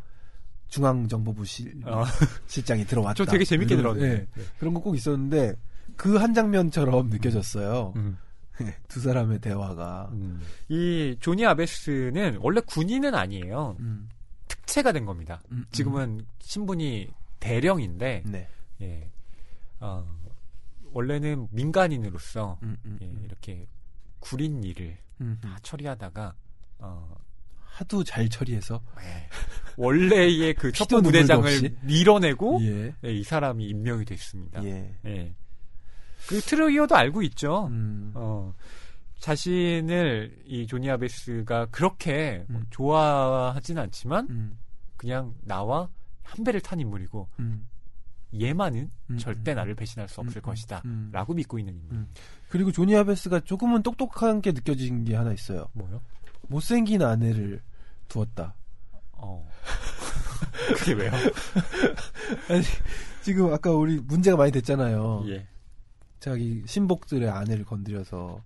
[0.69, 2.05] 중앙정보부 실, 어.
[2.47, 3.15] 실장이 들어왔다.
[3.15, 4.09] 저 되게 재밌게 들었는데.
[4.09, 4.27] 네.
[4.35, 4.43] 네.
[4.59, 5.55] 그런 거 꼭 있었는데
[5.97, 7.93] 그 한 장면처럼 느껴졌어요.
[7.97, 8.17] 음.
[8.61, 10.09] 네, 두 사람의 대화가.
[10.13, 10.41] 음.
[10.69, 13.77] 이 조니 아베스는 원래 군인은 아니에요.
[13.81, 14.09] 음.
[14.49, 15.41] 특채가 된 겁니다.
[15.51, 15.65] 음, 음.
[15.73, 17.09] 지금은 신분이
[17.41, 18.49] 대령인데, 네.
[18.81, 19.11] 예,
[19.81, 20.05] 어,
[20.93, 23.67] 원래는 민간인으로서 음, 예, 이렇게
[24.21, 24.97] 구린 일을
[25.41, 26.35] 다 처리하다가
[26.79, 27.15] 어,
[27.75, 29.29] 하도 잘 처리해서 네.
[29.77, 31.77] 원래의 그 첩보 부대장을.
[31.83, 32.95] 밀어내고 예.
[33.01, 34.65] 네, 이 사람이 임명이 됐습니다.
[34.65, 34.95] 예.
[35.07, 35.35] 예.
[36.29, 37.67] 그 트루이어도 알고 있죠.
[37.67, 38.13] 음.
[38.15, 38.55] 어,
[39.19, 42.67] 자신을 이 조니 아베스가 그렇게 뭐 음.
[42.71, 44.59] 좋아하진 않지만 음.
[44.97, 45.89] 그냥 나와
[46.23, 47.69] 한 배를 탄 인물이고 음.
[48.41, 49.19] 얘만은 음.
[49.19, 49.57] 절대 음.
[49.57, 50.43] 나를 배신할 수 없을 음.
[50.43, 50.83] 것이다.
[50.85, 51.11] 음.
[51.13, 51.97] 라고 믿고 있는 인물.
[51.97, 52.09] 음.
[52.49, 55.67] 그리고 조니 아베스가 조금은 똑똑한 게 느껴진 게 하나 있어요.
[55.73, 56.01] 뭐요?
[56.49, 57.61] 못생긴 아내를
[58.09, 58.55] 두었다.
[59.13, 59.49] 어.
[60.77, 61.11] 그게 왜요?
[62.49, 62.63] 아니,
[63.23, 65.25] 지금 아까 우리 문제가 많이 됐잖아요.
[65.29, 65.47] 예.
[66.21, 68.41] 자기 신복들의 아내를 건드려서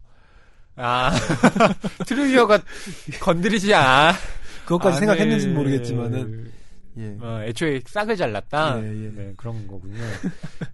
[0.77, 1.11] 아,
[2.07, 2.61] 트루이어가
[3.21, 4.13] 건드리지 않아.
[4.65, 6.53] 그것까지 아내를- 생각했는지는 모르겠지만은
[6.99, 7.17] 예.
[7.21, 8.81] 어, 애초에 싹을 잘랐다.
[8.83, 9.11] 예, 예.
[9.15, 9.97] 네, 그런 거군요.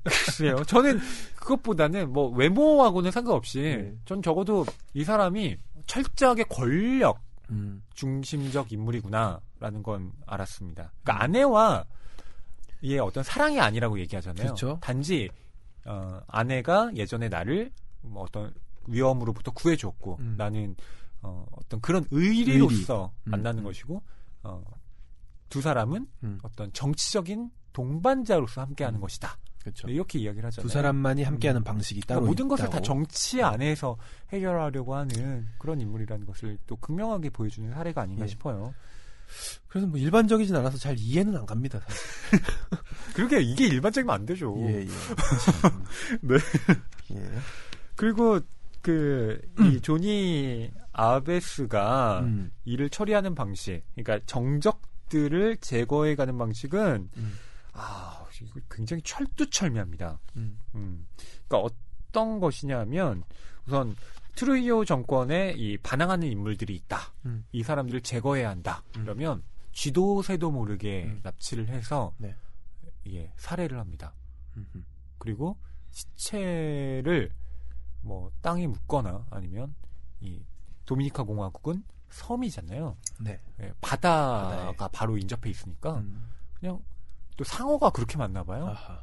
[0.05, 0.57] 글쎄요.
[0.67, 0.99] 저는
[1.37, 3.93] 그것보다는 뭐 외모하고는 상관없이 네.
[4.07, 4.65] 전 적어도
[4.95, 5.57] 이 사람이
[5.87, 7.83] 철저하게 권력 음.
[7.95, 10.93] 중심적 인물이구나라는 건 알았습니다.
[11.03, 11.23] 그러니까 음.
[11.23, 11.85] 아내와
[12.83, 14.47] 이 어떤 사랑이 아니라고 얘기하잖아요.
[14.47, 14.79] 그렇죠.
[14.81, 15.29] 단지
[15.87, 17.71] 어, 아내가 예전에 나를
[18.03, 18.53] 뭐 어떤
[18.87, 20.35] 위험으로부터 구해줬고 음.
[20.37, 20.77] 나는
[21.23, 23.65] 어, 어떤 그런 의리로서 음, 만나는 음.
[23.65, 24.03] 것이고
[24.43, 24.63] 어,
[25.49, 26.39] 두 사람은 음.
[26.43, 29.01] 어떤 정치적인 동반자로서 함께하는 음.
[29.01, 29.37] 것이다.
[29.65, 29.89] 그렇죠.
[29.89, 30.69] 네, 이렇게 이야기를 하잖아요.
[30.69, 31.65] 두 사람만이 함께하는 음.
[31.65, 32.85] 방식이 그러니까 따로 모든 것을 다 있다고.
[32.85, 33.97] 정치 안에서
[34.33, 38.29] 해결하려고 하는 그런 인물이라는 것을 또 극명하게 보여주는 사례가 아닌가 예.
[38.29, 38.73] 싶어요.
[39.67, 41.81] 그래서 뭐 일반적이진 않아서 잘 이해는 안 갑니다.
[41.81, 42.01] 사실.
[43.17, 44.55] 그러게 이게 일반적이면 안 되죠.
[44.69, 44.87] 예, 예.
[46.21, 46.37] 네.
[47.13, 47.31] 예.
[47.97, 48.39] 그리고
[48.83, 52.51] 그 이 조니 아베스가 음.
[52.65, 57.33] 일을 처리하는 방식, 그러니까 정적들을 제거해가는 방식은 음.
[57.73, 60.19] 아 이거 굉장히 철두철미합니다.
[60.37, 60.59] 음.
[60.75, 61.07] 음.
[61.47, 61.59] 그러니까
[62.11, 63.23] 어떤 것이냐면
[63.67, 63.95] 우선
[64.35, 67.13] 트루이오 정권에 이 반항하는 인물들이 있다.
[67.27, 67.45] 음.
[67.53, 68.83] 이 사람들을 제거해야 한다.
[68.97, 69.03] 음.
[69.03, 69.43] 그러면
[69.73, 71.21] 쥐도 새도 모르게 음.
[71.23, 72.35] 납치를 해서 네.
[73.09, 74.15] 예, 살해를 합니다.
[74.57, 74.67] 음.
[74.75, 74.85] 음.
[75.19, 75.57] 그리고
[75.91, 77.31] 시체를
[78.03, 79.75] 뭐 땅에 묻거나 아니면
[80.21, 80.43] 이
[80.85, 82.97] 도미니카 공화국은 섬이잖아요.
[83.21, 83.41] 네.
[83.61, 84.89] 예, 바다가 바다에.
[84.93, 86.29] 바로 인접해 있으니까 음.
[86.55, 86.81] 그냥
[87.37, 88.67] 또 상어가 그렇게 맞나 봐요.
[88.67, 89.03] 아하.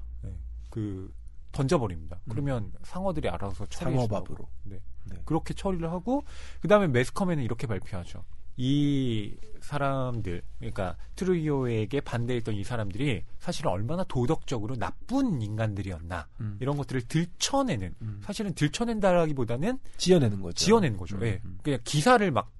[0.70, 1.14] 그
[1.52, 2.20] 던져버립니다.
[2.24, 2.30] 음.
[2.30, 4.48] 그러면 상어들이 알아서 상어밥으로.
[4.64, 4.80] 네.
[5.06, 5.18] 네.
[5.26, 6.24] 그렇게 처리를 하고
[6.62, 8.24] 그다음에 매스컴에는 이렇게 발표하죠.
[8.58, 16.58] 이 사람들, 그러니까 트루이오에게 반대했던 이 사람들이 사실은 얼마나 도덕적으로 나쁜 인간들이었나 음.
[16.60, 18.22] 이런 것들을 들춰내는 음.
[18.24, 20.66] 사실은 들춰낸다라기보다는 지어내는 거죠.
[20.66, 21.18] 지어내는 거죠.
[21.18, 21.42] 음, 예.
[21.44, 21.60] 음.
[21.64, 22.52] 그냥 기사를 막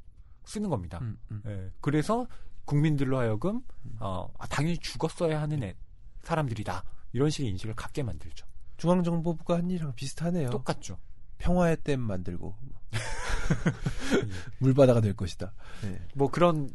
[0.46, 1.00] 쓰는 겁니다.
[1.02, 1.42] 음, 음.
[1.46, 1.72] 예.
[1.82, 2.26] 그래서
[2.72, 3.62] 국민들로 하여금
[4.00, 5.76] 어, 아, 당연히 죽었어야 하는 애,
[6.22, 8.48] 사람들이다 이런 식의 인식을 갖게 만들죠.
[8.78, 10.50] 중앙정보부가 한 일이랑 비슷하네요.
[10.50, 10.98] 똑같죠.
[11.38, 12.56] 평화의 댐 만들고
[14.60, 15.54] 물바다가 될 것이다.
[15.84, 16.00] 네.
[16.16, 16.70] 뭐 그런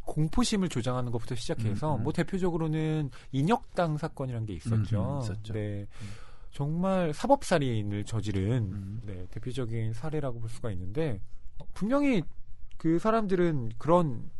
[0.00, 2.02] 공포심을 조장하는 것부터 시작해서 음, 음.
[2.02, 5.00] 뭐 대표적으로는 인혁당 사건이라는 게 있었죠.
[5.00, 5.52] 음, 음, 있었죠.
[5.52, 5.86] 네.
[6.02, 6.08] 음.
[6.50, 9.00] 정말 사법살인을 저지른 음.
[9.04, 11.20] 네, 대표적인 사례라고 볼 수가 있는데
[11.58, 12.22] 어, 분명히
[12.78, 14.30] 그 사람들은 그런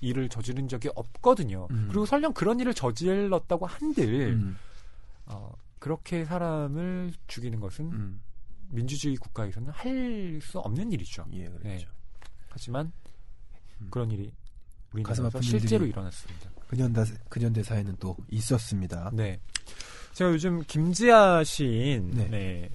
[0.00, 1.68] 일을 저지른 적이 없거든요.
[1.70, 1.86] 음.
[1.88, 4.56] 그리고 설령 그런 일을 저질렀다고 한들 음.
[5.26, 8.20] 어, 그렇게 사람을 죽이는 것은 음.
[8.70, 11.26] 민주주의 국가에서는 할 수 없는 일이죠.
[11.32, 11.62] 예, 그렇죠.
[11.68, 11.86] 네.
[12.48, 12.92] 하지만
[13.80, 13.88] 음.
[13.90, 14.32] 그런 일이
[14.92, 16.50] 우리나라에서 실제로 일어났습니다.
[16.68, 19.10] 근현대 근현대사에는 또 있었습니다.
[19.12, 19.40] 네.
[20.12, 22.28] 제가 요즘 김지아 시인 네.
[22.28, 22.70] 네.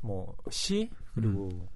[0.00, 1.68] 뭐 시 그리고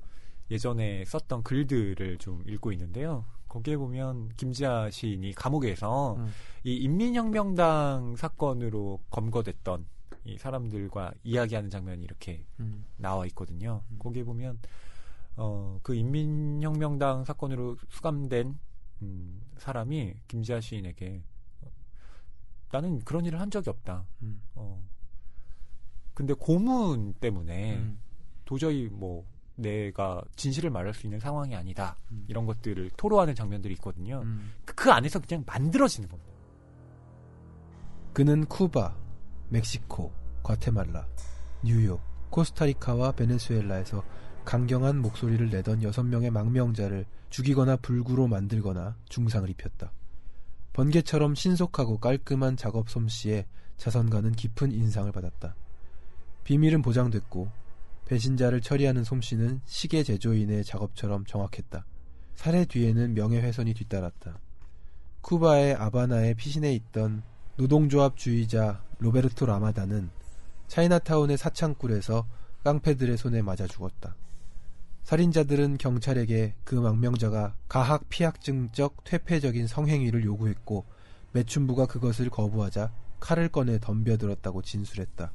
[0.51, 3.25] 예전에 썼던 글들을 좀 읽고 있는데요.
[3.49, 6.31] 거기에 보면 김지아 시인이 감옥에서 음.
[6.65, 9.87] 이 인민혁명당 사건으로 검거됐던
[10.25, 12.85] 이 사람들과 이야기하는 장면이 이렇게 음.
[12.97, 13.83] 나와 있거든요.
[13.91, 13.99] 음.
[13.99, 14.59] 거기에 보면
[15.37, 18.59] 어, 그 인민혁명당 사건으로 수감된
[19.03, 21.23] 음, 사람이 김지아 시인에게
[21.63, 21.71] 어,
[22.71, 24.07] 나는 그런 일을 한 적이 없다.
[24.23, 24.43] 음.
[24.55, 24.83] 어.
[26.13, 28.01] 근데 고문 때문에 음.
[28.45, 29.25] 도저히 뭐
[29.59, 31.97] 내가 진실을 말할 수 있는 상황이 아니다.
[32.13, 32.25] 음.
[32.29, 34.23] 이런 것들을 토로하는 장면들이 있거든요.
[34.23, 34.53] 음.
[34.65, 36.33] 그, 그 안에서 그냥 만들어지는 겁니다.
[38.13, 38.97] 그는 쿠바,
[39.49, 40.13] 멕시코,
[40.43, 41.07] 과테말라,
[41.63, 44.05] 뉴욕, 코스타리카와 베네수엘라에서
[44.45, 49.93] 강경한 목소리를 내던 여섯 명의 망명자를 죽이거나 불구로 만들거나 중상을 입혔다.
[50.73, 55.55] 번개처럼 신속하고 깔끔한 작업 솜씨에 자선가는 깊은 인상을 받았다.
[56.45, 57.51] 비밀은 보장됐고
[58.09, 61.85] 배신자를 처리하는 솜씨는 시계 제조인의 작업처럼 정확했다.
[62.35, 64.41] 살해 뒤에는 명예훼손이 뒤따랐다.
[65.21, 67.23] 쿠바의 아바나에 피신해 있던
[67.57, 70.11] 노동조합주의자 로베르토 라마다는
[70.69, 72.27] 차이나타운의 사창굴에서
[72.65, 74.17] 깡패들의 손에 맞아 죽었다.
[75.05, 80.85] 살인자들은 경찰에게 그 망명자가 가학 피학증적 퇴폐적인 성행위를 요구했고
[81.33, 85.33] 매춘부가 그것을 거부하자 칼을 꺼내 덤벼들었다고 진술했다.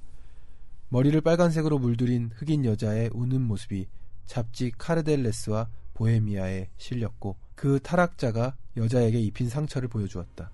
[0.93, 3.87] 머리를 빨간색으로 물들인 흑인 여자의 우는 모습이
[4.27, 10.51] 잡지 카르델레스와 보헤미아에 실렸고 그 타락자가 여자에게 입힌 상처를 보여주었다.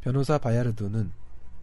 [0.00, 1.12] 변호사 바야르도는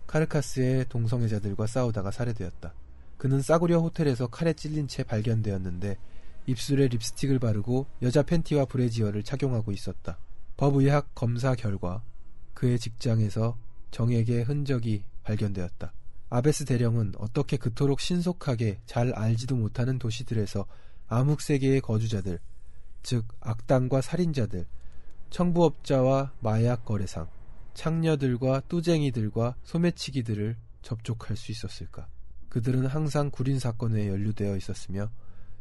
[0.08, 2.74] 카르카스의 동성애자들과 싸우다가 살해되었다.
[3.18, 5.98] 그는 싸구려 호텔에서 칼에 찔린 채 발견되었는데
[6.46, 10.20] 입술에 립스틱을 바르고 여자 팬티와 브래지어를 착용하고 있었다.
[10.56, 12.02] 법의학 검사 결과
[12.54, 13.58] 그의 직장에서
[13.92, 15.92] 정액의 흔적이 발견되었다.
[16.36, 20.66] 아베스 대령은 어떻게 그토록 신속하게 잘 알지도 못하는 도시들에서
[21.08, 22.40] 암흑 세계의 거주자들,
[23.04, 24.66] 즉 악당과 살인자들,
[25.30, 27.30] 청부업자와 마약 거래상,
[27.74, 32.10] 창녀들과 뚜쟁이들과 소매치기들을 접촉할 수 있었을까?
[32.50, 35.10] 그들은 항상 구린 사건에 연루되어 있었으며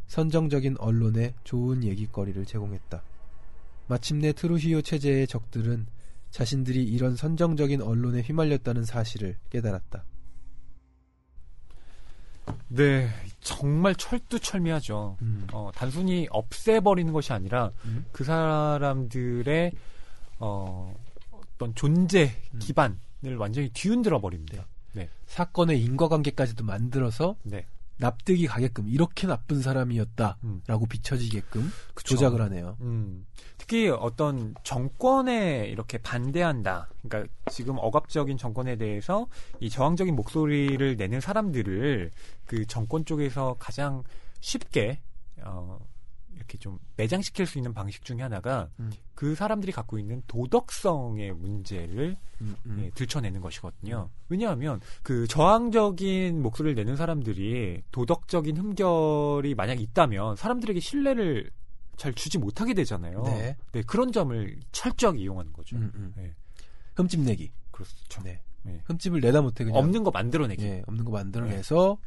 [0.09, 3.01] 선정적인 언론에 좋은 얘기거리를 제공했다.
[3.87, 5.87] 마침내 트루히오 체제의 적들은
[6.33, 10.05] 자신들이 이런 선정적인 언론에 휘말렸다는 사실을 깨달았다.
[12.69, 13.09] 네,
[13.41, 15.19] 정말 철두철미하죠.
[15.23, 15.47] 음.
[15.53, 18.07] 어, 단순히 없애버리는 것이 아니라 음.
[18.13, 19.73] 그 사람들의
[20.39, 20.95] 어,
[21.31, 22.59] 어떤 존재 음.
[22.59, 24.67] 기반을 완전히 뒤흔들어 버립니다.
[24.93, 27.67] 네, 사건의 인과관계까지도 만들어서 네,
[27.97, 30.89] 납득이 가게끔 이렇게 나쁜 사람이었다라고 음.
[30.89, 32.15] 비춰지게끔 그쵸.
[32.15, 32.77] 조작을 하네요.
[32.81, 33.27] 음,
[33.59, 36.89] 특히 어떤 정권에 이렇게 반대한다.
[37.03, 39.27] 그러니까 지금 억압적인 정권에 대해서
[39.61, 42.11] 이 저항적인 목소리를 내는 사람들을
[42.47, 44.03] 그 정권 쪽에서 가장
[44.41, 45.01] 쉽게
[45.43, 45.79] 어,
[46.35, 48.91] 이렇게 좀 매장시킬 수 있는 방식 중에 하나가 음.
[49.15, 52.83] 그 사람들이 갖고 있는 도덕성의 문제를 음, 음.
[52.83, 54.11] 예, 들춰내는 것이거든요.
[54.29, 61.51] 왜냐하면 그 저항적인 목소리를 내는 사람들이 도덕적인 흠결이 만약 있다면 사람들에게 신뢰를
[61.97, 63.23] 잘 주지 못하게 되잖아요.
[63.25, 63.57] 네.
[63.87, 65.77] 그런 점을 철저하게 이용하는 거죠.
[65.77, 66.13] 음, 음.
[66.17, 66.35] 네,
[66.97, 67.53] 흠집 내기.
[67.71, 68.23] 그렇죠.
[68.23, 68.43] 네.
[68.63, 68.81] 네.
[68.85, 70.65] 흠집을 내다 못해 그냥 없는 거 만들어내기.
[70.65, 71.99] 예, 없는 거 만들어내서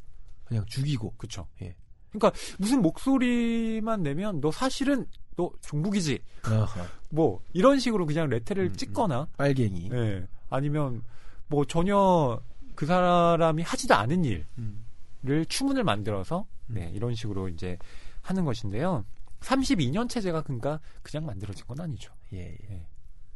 [0.44, 1.14] 그냥 죽이고.
[1.18, 1.48] 그렇죠.
[1.62, 1.76] 예.
[2.12, 5.06] 그러니까 무슨 목소리만 내면 너 사실은
[5.36, 6.20] 너 종북이지.
[7.10, 9.90] 뭐 이런 식으로 그냥 레테를 음, 찍거나 빨갱이.
[9.94, 10.28] 예.
[10.50, 11.04] 아니면
[11.48, 12.42] 뭐 전혀
[12.76, 14.86] 그 사람이 하지도 않은 일을 음.
[15.48, 17.78] 추문을 만들어서 네, 이런 식으로 이제
[18.22, 19.06] 하는 것인데요.
[19.42, 22.14] 32년 체제가 그러니까 그냥 만들어진 건 아니죠.
[22.34, 22.58] 예, 예.
[22.72, 22.86] 예.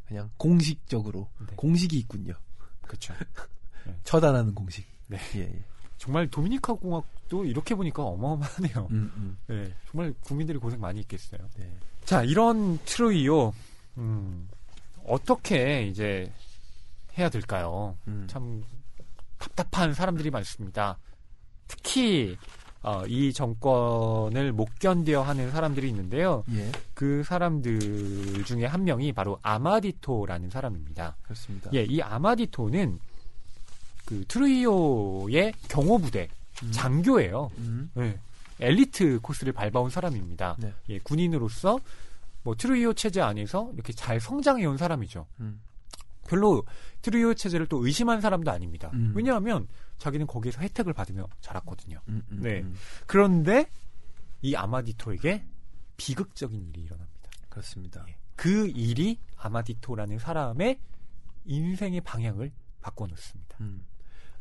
[0.06, 1.56] 그냥 공식적으로 네.
[1.56, 2.34] 공식이 있군요.
[2.82, 3.14] 그렇죠.
[4.04, 4.86] 처단하는 공식.
[5.08, 5.18] 네.
[5.36, 5.64] 예, 예.
[5.98, 8.88] 정말 도미니카 공화 국도 이렇게 보니까 어마어마하네요.
[8.92, 9.38] 음, 음.
[9.48, 11.40] 네, 정말 국민들이 고생 많이 했겠어요.
[11.58, 11.74] 네.
[12.04, 13.54] 자, 이런 트루이오
[13.98, 14.50] 음,
[15.06, 16.32] 어떻게 이제
[17.18, 17.96] 해야 될까요?
[18.08, 18.28] 음.
[18.30, 18.64] 참
[19.38, 20.98] 답답한 사람들이 많습니다.
[21.68, 22.38] 특히
[22.84, 26.44] 어, 이 정권을 못 견뎌 하는 사람들이 있는데요.
[26.52, 31.16] 예, 그 사람들 중에 한 명이 바로 아마디토라는 사람입니다.
[31.22, 31.70] 그렇습니다.
[31.74, 33.00] 예, 이 아마디토는
[34.06, 36.28] 그 트루이오의 경호부대
[36.64, 36.72] 음.
[36.72, 37.50] 장교예요.
[37.58, 37.92] 음.
[37.98, 38.20] 예,
[38.60, 40.56] 엘리트 코스를 밟아온 사람입니다.
[40.60, 40.74] 네.
[40.90, 41.80] 예, 군인으로서
[42.44, 45.28] 뭐 트루이오 체제 안에서 이렇게 잘 성장해온 사람이죠.
[45.40, 45.62] 음.
[46.28, 46.64] 별로
[47.02, 48.90] 트루이오 체제를 또 의심한 사람도 아닙니다.
[48.94, 49.12] 음.
[49.16, 49.68] 왜냐하면
[49.98, 52.00] 자기는 거기에서 혜택을 받으며 자랐거든요.
[52.08, 52.62] 음, 음, 네.
[52.62, 52.76] 음.
[53.06, 53.70] 그런데
[54.42, 55.44] 이 아마디토에게
[55.98, 57.30] 비극적인 일이 일어납니다.
[57.50, 58.06] 그렇습니다.
[58.08, 58.16] 예.
[58.36, 60.80] 그 일이 아마디토라는 사람의
[61.46, 62.52] 인생의 방향을
[62.82, 63.58] 바꿔놓습니다.
[63.62, 63.86] 음.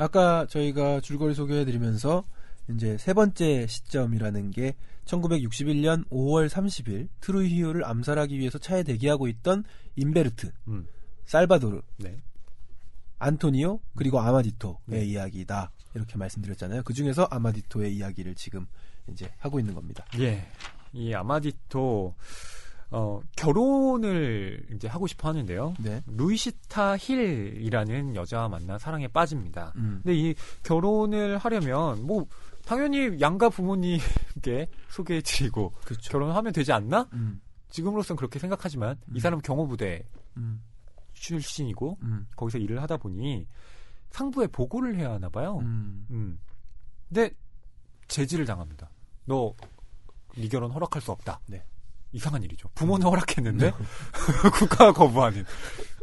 [0.00, 2.24] 아까 저희가 줄거리 소개해드리면서
[2.70, 4.74] 이제 세 번째 시점이라는 게
[5.04, 9.64] 1961년 5월 30일 트루히오를 암살하기 위해서 차에 대기하고 있던
[9.96, 10.86] 인베르트, 음,
[11.26, 12.22] 살바도르, 네.
[13.18, 15.04] 안토니오 그리고 아마디토의 네.
[15.04, 16.82] 이야기다 이렇게 말씀드렸잖아요.
[16.84, 18.66] 그 중에서 아마디토의 이야기를 지금
[19.12, 20.06] 이제 하고 있는 겁니다.
[20.18, 20.46] 예.
[20.94, 22.14] 이 아마디토
[22.92, 25.74] 어, 결혼을 이제 하고 싶어 하는데요.
[25.78, 26.02] 네.
[26.06, 29.72] 루이시타 힐이라는 여자와 만나 사랑에 빠집니다.
[29.76, 30.00] 음.
[30.02, 30.34] 근데 이
[30.64, 32.26] 결혼을 하려면 뭐
[32.64, 36.10] 당연히 양가 부모님께 소개해드리고 그렇죠.
[36.10, 37.08] 결혼하면 되지 않나?
[37.12, 37.40] 음.
[37.70, 39.16] 지금으로선 그렇게 생각하지만 음.
[39.16, 40.04] 이 사람은 경호부대
[40.36, 40.62] 음.
[41.14, 42.26] 출신이고 음.
[42.36, 43.46] 거기서 일을 하다 보니
[44.10, 45.58] 상부에 보고를 해야 하나 봐요.
[45.62, 46.06] 음.
[46.10, 46.40] 음.
[47.08, 47.30] 근데
[48.08, 48.90] 제지를 당합니다.
[49.26, 51.40] 너네 결혼 허락할 수 없다.
[51.46, 51.64] 네.
[52.12, 52.68] 이상한 일이죠.
[52.74, 53.72] 부모는 허락했는데
[54.58, 55.44] 국가가 거부하는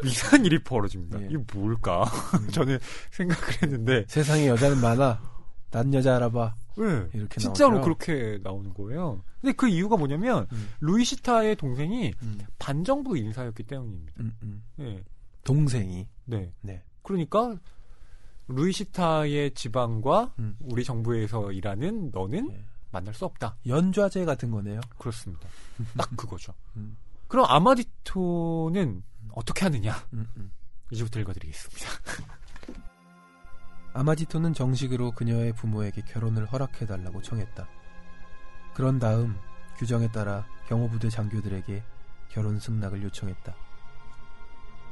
[0.04, 1.22] 이상한 일이 벌어집니다.
[1.22, 1.26] 예.
[1.26, 2.06] 이게 뭘까?
[2.54, 2.80] 저는
[3.12, 5.38] 생각을 했는데 세상에 여자는 많아.
[5.70, 6.56] 난 여자 알아봐.
[6.78, 7.84] 네, 이렇게 진짜로 나오죠?
[7.84, 9.22] 그렇게 나오는 거예요.
[9.42, 10.70] 근데 그 이유가 뭐냐면 음.
[10.80, 12.40] 루이시타의 동생이 음.
[12.58, 14.14] 반정부 인사였기 때문입니다.
[14.20, 14.64] 음, 음.
[14.78, 15.04] 네.
[15.44, 16.54] 동생이 네.
[16.62, 16.84] 네.
[17.02, 17.58] 그러니까
[18.48, 20.56] 루이시타의 지방과 음.
[20.62, 22.66] 우리 정부에서 일하는 너는 예.
[22.92, 23.58] 만날 수 없다.
[23.66, 24.82] 연좌제 같은 거네요.
[24.98, 25.48] 그렇습니다.
[25.98, 26.54] 딱 그거죠.
[26.76, 26.98] 음.
[27.28, 29.04] 그럼 아마디토는
[29.34, 29.94] 어떻게 하느냐?
[30.14, 30.52] 음, 음.
[30.92, 31.90] 이제부터 읽어드리겠습니다.
[33.94, 37.68] 아마디토는 정식으로 그녀의 부모에게 결혼을 허락해달라고 청했다.
[38.74, 39.38] 그런 다음
[39.78, 41.84] 규정에 따라 경호부대 장교들에게
[42.30, 43.56] 결혼 승낙을 요청했다.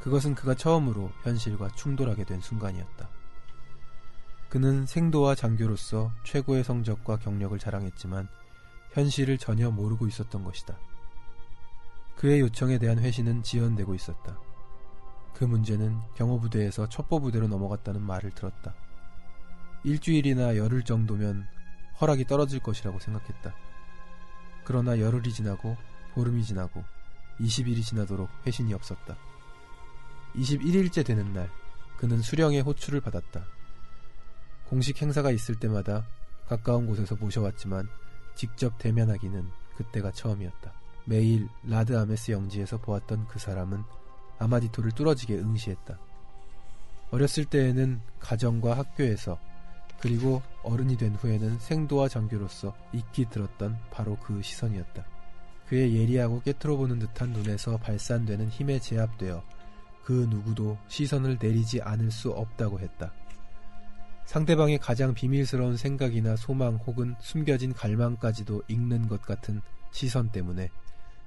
[0.01, 3.09] 그것은 그가 처음으로 현실과 충돌하게 된 순간이었다.
[4.55, 8.29] 그는 생도와 장교로서 최고의 성적과 경력을 자랑했지만
[8.93, 10.79] 현실을 전혀 모르고 있었던 것이다.
[12.15, 14.39] 그의 요청에 대한 회신은 지연되고 있었다.
[15.33, 18.73] 그 문제는 경호부대에서 첩보부대로 넘어갔다는 말을 들었다.
[19.83, 21.45] 일주일이나 열흘 정도면
[21.99, 23.53] 허락이 떨어질 것이라고 생각했다.
[24.63, 25.75] 그러나 열흘이 지나고
[26.13, 26.81] 보름이 지나고
[27.41, 29.17] 20일이 지나도록 회신이 없었다.
[30.33, 31.51] 21일째 되는 날
[31.97, 33.45] 그는 수령의 호출을 받았다.
[34.69, 36.05] 공식 행사가 있을 때마다
[36.47, 37.87] 가까운 곳에서 모셔왔지만
[38.35, 39.47] 직접 대면하기는
[39.77, 40.73] 그때가 처음이었다.
[41.05, 43.83] 매일 라드 아메스 영지에서 보았던 그 사람은
[44.39, 45.97] 아마디토를 뚫어지게 응시했다.
[47.11, 49.39] 어렸을 때에는 가정과 학교에서
[49.99, 55.05] 그리고 어른이 된 후에는 생도와 장교로서 익히 들었던 바로 그 시선이었다.
[55.67, 59.43] 그의 예리하고 깨트로보는 듯한 눈에서 발산되는 힘에 제압되어
[60.03, 63.11] 그 누구도 시선을 내리지 않을 수 없다고 했다.
[64.25, 69.61] 상대방의 가장 비밀스러운 생각이나 소망 혹은 숨겨진 갈망까지도 읽는 것 같은
[69.91, 70.69] 시선 때문에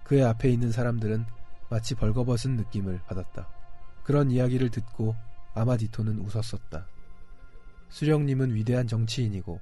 [0.05, 1.25] 그의 앞에 있는 사람들은
[1.71, 3.49] 마치 벌거벗은 느낌을 받았다.
[4.03, 5.15] 그런 이야기를 듣고
[5.55, 6.87] 아마디토는 웃었었다.
[7.91, 9.61] 수령님은 위대한 정치인이고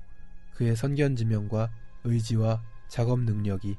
[0.55, 1.71] 그의 선견지명과
[2.05, 3.77] 의지와 작업 능력이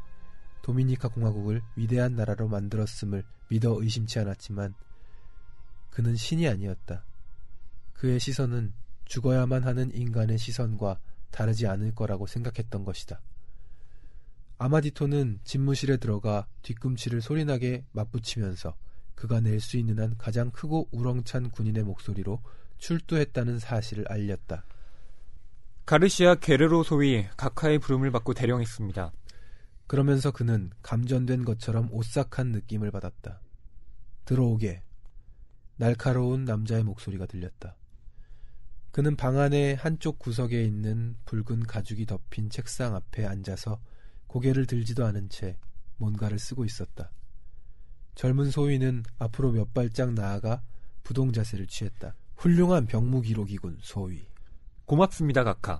[0.61, 4.73] 도미니카 공화국을 위대한 나라로 만들었음을 믿어 의심치 않았지만
[5.89, 7.05] 그는 신이 아니었다.
[7.93, 8.73] 그의 시선은
[9.07, 10.99] 죽어야만 하는 인간의 시선과
[11.31, 13.21] 다르지 않을 거라고 생각했던 것이다.
[14.59, 18.75] 아마디토는 집무실에 들어가 뒤꿈치를 소리나게 맞붙이면서
[19.15, 22.41] 그가 낼 수 있는 한 가장 크고 우렁찬 군인의 목소리로
[22.77, 24.65] 출두했다는 사실을 알렸다.
[25.85, 29.11] 가르시아 게르로 소위 각하의 부름을 받고 대령했습니다.
[29.87, 33.39] 그러면서 그는 감전된 것처럼 오싹한 느낌을 받았다.
[34.25, 34.83] 들어오게.
[35.77, 37.76] 날카로운 남자의 목소리가 들렸다.
[38.97, 43.79] 그는 방 안의 한쪽 구석에 있는 붉은 가죽이 덮인 책상 앞에 앉아서
[44.25, 45.55] 고개를 들지도 않은 채
[45.97, 47.11] 뭔가를 쓰고 있었다.
[48.15, 50.63] 젊은 소위는 앞으로 몇 발짝 나아가
[51.03, 52.15] 부동 자세를 취했다.
[52.37, 54.25] 훌륭한 병무 기록이군, 소위.
[54.85, 55.79] 고맙습니다, 각하.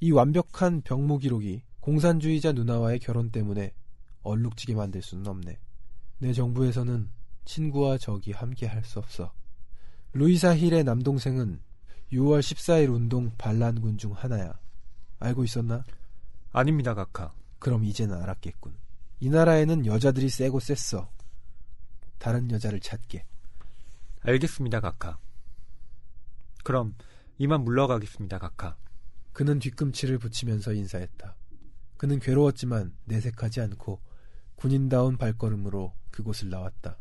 [0.00, 3.74] 이 완벽한 병무 기록이 공산주의자 누나와의 결혼 때문에
[4.22, 5.58] 얼룩지게 만들 수는 없네.
[6.16, 7.10] 내 정부에서는
[7.44, 9.34] 친구와 적이 함께 할 수 없어.
[10.14, 11.60] 루이사 힐의 남동생은
[12.12, 14.58] 6월 14일 운동 반란군 중 하나야.
[15.18, 15.84] 알고 있었나?
[16.52, 17.32] 아닙니다, 각하.
[17.58, 18.74] 그럼 이제는 알았겠군.
[19.20, 21.10] 이 나라에는 여자들이 세고 셌어.
[22.18, 23.24] 다른 여자를 찾게.
[24.20, 25.18] 알겠습니다, 각하.
[26.62, 26.94] 그럼
[27.38, 28.76] 이만 물러가겠습니다, 각하.
[29.32, 31.34] 그는 뒤꿈치를 붙이면서 인사했다.
[31.96, 34.00] 그는 괴로웠지만 내색하지 않고
[34.56, 36.96] 군인다운 발걸음으로 그곳을 나왔다.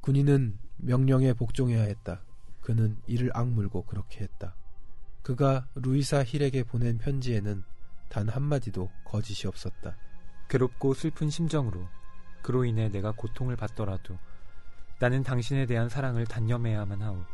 [0.00, 2.24] 군인은 명령에 복종해야 했다.
[2.62, 4.54] 그는 이를 악물고 그렇게 했다.
[5.22, 7.62] 그가 루이사 힐에게 보낸 편지에는
[8.08, 9.96] 단 한마디도 거짓이 없었다.
[10.48, 11.86] 괴롭고 슬픈 심정으로
[12.42, 14.18] 그로 인해 내가 고통을 받더라도
[14.98, 17.24] 나는 당신에 대한 사랑을 단념해야만 하오.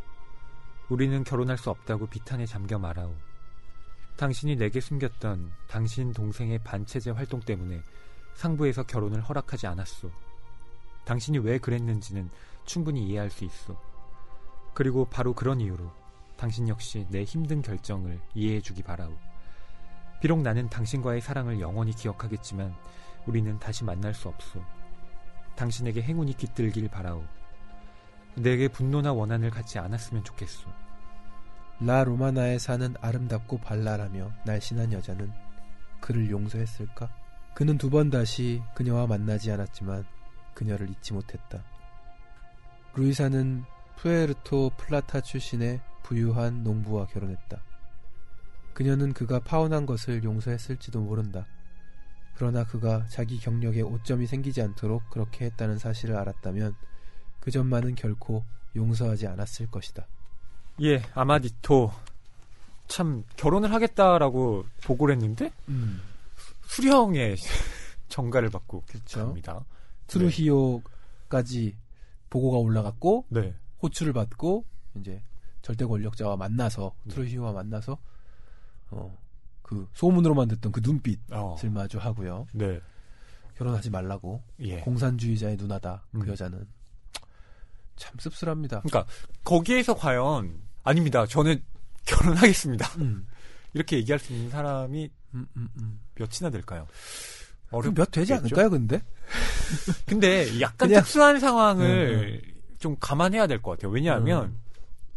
[0.88, 3.14] 우리는 결혼할 수 없다고 비탄에 잠겨 말아오.
[4.16, 7.82] 당신이 내게 숨겼던 당신 동생의 반체제 활동 때문에
[8.34, 10.10] 상부에서 결혼을 허락하지 않았소.
[11.04, 12.30] 당신이 왜 그랬는지는
[12.64, 13.80] 충분히 이해할 수 있어.
[14.78, 15.90] 그리고 바로 그런 이유로
[16.36, 19.12] 당신 역시 내 힘든 결정을 이해해주기 바라오.
[20.20, 22.72] 비록 나는 당신과의 사랑을 영원히 기억하겠지만
[23.26, 24.62] 우리는 다시 만날 수 없소.
[25.56, 27.24] 당신에게 행운이 깃들길 바라오.
[28.36, 30.70] 내게 분노나 원한을 갖지 않았으면 좋겠소.
[31.80, 35.32] 라 로마나에 사는 아름답고 발랄하며 날씬한 여자는
[36.00, 37.10] 그를 용서했을까?
[37.52, 40.04] 그는 두 번 다시 그녀와 만나지 않았지만
[40.54, 41.64] 그녀를 잊지 못했다.
[42.94, 43.64] 루이사는
[43.98, 47.62] 푸에르토 플라타 출신의 부유한 농부와 결혼했다.
[48.72, 51.46] 그녀는 그가 파혼한 것을 용서했을지도 모른다.
[52.36, 56.76] 그러나 그가 자기 경력에 오점이 생기지 않도록 그렇게 했다는 사실을 알았다면
[57.40, 58.44] 그 점만은 결코
[58.76, 60.06] 용서하지 않았을 것이다.
[60.82, 61.90] 예, 아마디토.
[62.86, 66.00] 참, 결혼을 하겠다라고 보고를 했는데, 음,
[66.66, 67.36] 수령의
[68.08, 69.26] 정가를 받고 그쵸.
[69.26, 69.64] 갑니다.
[70.06, 71.76] 트루히오까지
[72.30, 73.54] 보고가 올라갔고 네.
[73.82, 74.64] 호출을 받고
[74.96, 75.22] 이제
[75.62, 77.98] 절대 권력자와 만나서 트루히오와 만나서
[78.90, 79.16] 어
[79.62, 81.54] 그 소문으로만 듣던 그 눈빛을 어.
[81.62, 82.46] 마주하고요.
[82.54, 82.80] 네.
[83.56, 84.80] 결혼하지 말라고 예.
[84.80, 86.28] 공산주의자의 누나다 그 음.
[86.28, 86.66] 여자는
[87.96, 88.80] 참 씁쓸합니다.
[88.80, 89.04] 그러니까
[89.44, 91.26] 거기에서 과연 아닙니다.
[91.26, 91.62] 저는
[92.06, 92.86] 결혼하겠습니다.
[93.02, 93.26] 음,
[93.74, 96.00] 이렇게 얘기할 수 있는 사람이 음, 음, 음.
[96.14, 96.86] 몇이나 될까요?
[97.68, 98.32] 그럼 몇 되지?
[98.32, 99.02] 않을까요, 근데?
[100.06, 102.40] 근데 약간 그냥- 특수한 상황을
[102.78, 103.92] 좀 감안해야 될 것 같아요.
[103.92, 104.58] 왜냐하면 음.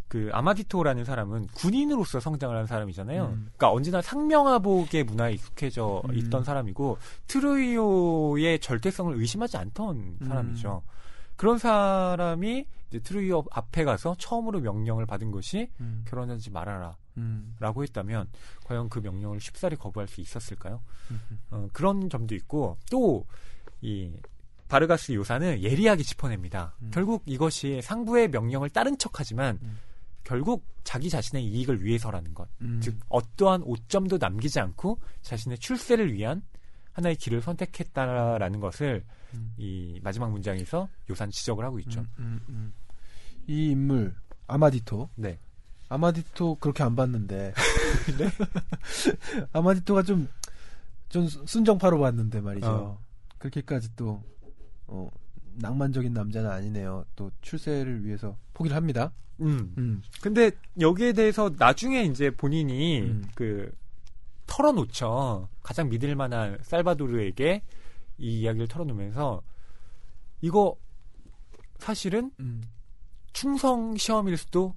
[0.08, 3.24] 그 아마디토라는 사람은 군인으로서 성장을 한 사람이잖아요.
[3.24, 3.50] 음.
[3.56, 6.14] 그러니까 언제나 상명하복의 문화에 익숙해져 음.
[6.16, 6.98] 있던 사람이고
[7.28, 10.26] 트루이오의 절대성을 의심하지 않던 음.
[10.26, 10.82] 사람이죠.
[11.36, 16.96] 그런 사람이 이제 트루이오 앞에 가서 처음으로 명령을 받은 것이 음, 결혼하지 말아라.
[17.16, 18.28] 음, 라고 했다면
[18.64, 20.82] 과연 그 명령을 쉽사리 거부할 수 있었을까요?
[21.10, 21.20] 음,
[21.50, 24.12] 어, 그런 점도 있고 또이
[24.72, 26.74] 바르가스 요사는 예리하게 짚어냅니다.
[26.82, 26.90] 음.
[26.92, 29.78] 결국 이것이 상부의 명령을 따른 척하지만 음.
[30.24, 32.48] 결국 자기 자신의 이익을 위해서라는 것.
[32.62, 32.80] 음.
[32.82, 36.42] 즉 어떠한 오점도 남기지 않고 자신의 출세를 위한
[36.92, 39.04] 하나의 길을 선택했다라는 것을
[39.34, 39.52] 음.
[39.56, 42.00] 이 마지막 문장에서 요사는 지적을 하고 있죠.
[42.00, 42.72] 음, 음, 음.
[43.46, 44.14] 이 인물
[44.46, 45.38] 아마디토 네.
[45.88, 47.52] 아마디토 그렇게 안 봤는데
[49.52, 50.28] 아마디토가 좀
[51.12, 52.66] 좀 순정파로 봤는데 말이죠.
[52.66, 52.98] 어.
[53.36, 54.22] 그렇게까지 또
[54.92, 55.10] 어,
[55.54, 57.04] 낭만적인 남자는 아니네요.
[57.16, 59.12] 또 출세를 위해서 포기를 합니다.
[59.40, 59.74] 음.
[59.78, 60.02] 음.
[60.20, 63.24] 근데 여기에 대해서 나중에 이제 본인이 음.
[63.34, 63.72] 그
[64.46, 65.48] 털어놓죠.
[65.62, 67.62] 가장 믿을 만한 살바도르에게
[68.18, 69.42] 이 이야기를 털어놓으면서
[70.42, 70.76] 이거
[71.78, 72.62] 사실은 음.
[73.32, 74.74] 충성 시험일 수도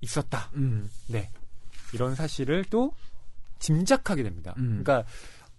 [0.00, 0.50] 있었다.
[0.54, 0.88] 음.
[1.08, 1.30] 네.
[1.92, 2.94] 이런 사실을 또
[3.58, 4.54] 짐작하게 됩니다.
[4.56, 4.82] 음.
[4.82, 5.04] 그러니까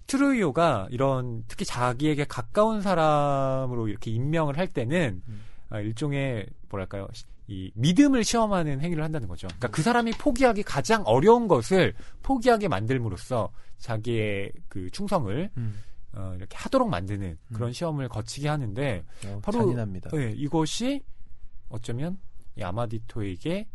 [0.08, 5.42] 트루이오가 이런 특히 자기에게 가까운 사람으로 이렇게 임명을 할 때는 음.
[5.70, 9.48] 아, 일종의 뭐랄까요 시- 이 믿음을 시험하는 행위를 한다는 거죠.
[9.48, 15.80] 그러니까 그 사람이 포기하기 가장 어려운 것을 포기하게 만들므로써 자기의 그 충성을 음.
[16.14, 17.74] 어, 이렇게 하도록 만드는 그런 음.
[17.74, 20.10] 시험을 거치게 하는데 어, 바로- 잔인합니다.
[20.12, 21.04] 네, 이것이
[21.70, 22.18] 어쩌면
[22.58, 23.68] 이 아마디토에게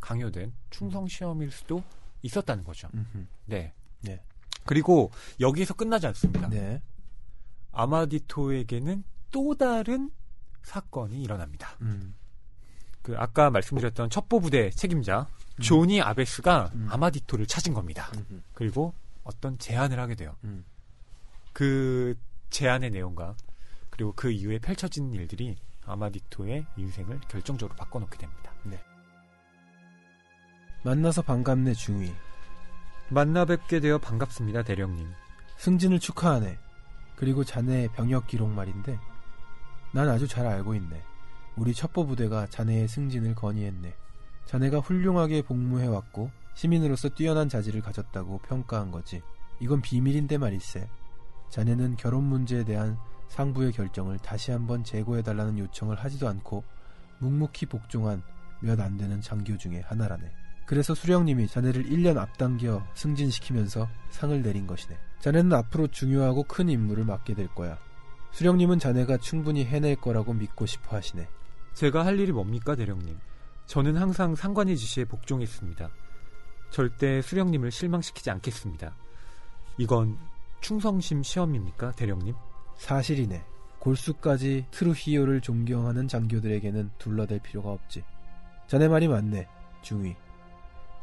[0.00, 1.82] 강요된 충성 시험일 수도
[2.22, 2.88] 있었다는 거죠.
[2.94, 3.24] 음흠.
[3.46, 3.72] 네.
[4.00, 4.20] 네.
[4.64, 5.10] 그리고
[5.40, 6.48] 여기서 끝나지 않습니다.
[6.48, 6.82] 네.
[7.72, 10.10] 아마디토에게는 또 다른
[10.62, 11.76] 사건이 일어납니다.
[11.82, 12.14] 음.
[13.02, 15.26] 그 아까 말씀드렸던 첩보 부대 책임자
[15.60, 16.86] 조니 아베스가 음.
[16.90, 18.10] 아마디토를 찾은 겁니다.
[18.14, 18.40] 음흠.
[18.54, 20.36] 그리고 어떤 제안을 하게 돼요.
[20.44, 20.64] 음.
[21.52, 22.16] 그
[22.50, 23.36] 제안의 내용과
[23.90, 28.44] 그리고 그 이후에 펼쳐진 일들이 아마디토의 인생을 결정적으로 바꿔놓게 됩니다.
[30.84, 32.12] 만나서 반갑네 중위.
[33.10, 35.06] 만나 뵙게 되어 반갑습니다, 대령님.
[35.58, 36.58] 승진을 축하하네.
[37.16, 38.98] 그리고 자네의 병역 기록 말인데
[39.92, 41.02] 난 아주 잘 알고 있네.
[41.56, 43.94] 우리 첩보 부대가 자네의 승진을 건의했네.
[44.46, 49.22] 자네가 훌륭하게 복무해왔고 시민으로서 뛰어난 자질을 가졌다고 평가한 거지.
[49.60, 50.88] 이건 비밀인데 말일세.
[51.50, 52.98] 자네는 결혼 문제에 대한
[53.28, 56.64] 상부의 결정을 다시 한번 재고해달라는 요청을 하지도 않고
[57.20, 58.22] 묵묵히 복종한
[58.60, 60.43] 몇 안 되는 장교 중에 하나라네.
[60.66, 64.96] 그래서 수령님이 자네를 1년 앞당겨 승진시키면서 상을 내린 것이네.
[65.20, 67.78] 자네는 앞으로 중요하고 큰 임무를 맡게 될 거야.
[68.32, 71.28] 수령님은 자네가 충분히 해낼 거라고 믿고 싶어 하시네.
[71.74, 73.18] 제가 할 일이 뭡니까, 대령님?
[73.66, 75.90] 저는 항상 상관의 지시에 복종했습니다.
[76.70, 78.96] 절대 수령님을 실망시키지 않겠습니다.
[79.78, 80.18] 이건
[80.60, 82.34] 충성심 시험입니까, 대령님?
[82.76, 83.44] 사실이네.
[83.78, 88.02] 골수까지 트루히오를 존경하는 장교들에게는 둘러댈 필요가 없지.
[88.66, 89.46] 자네 말이 맞네,
[89.82, 90.16] 중위.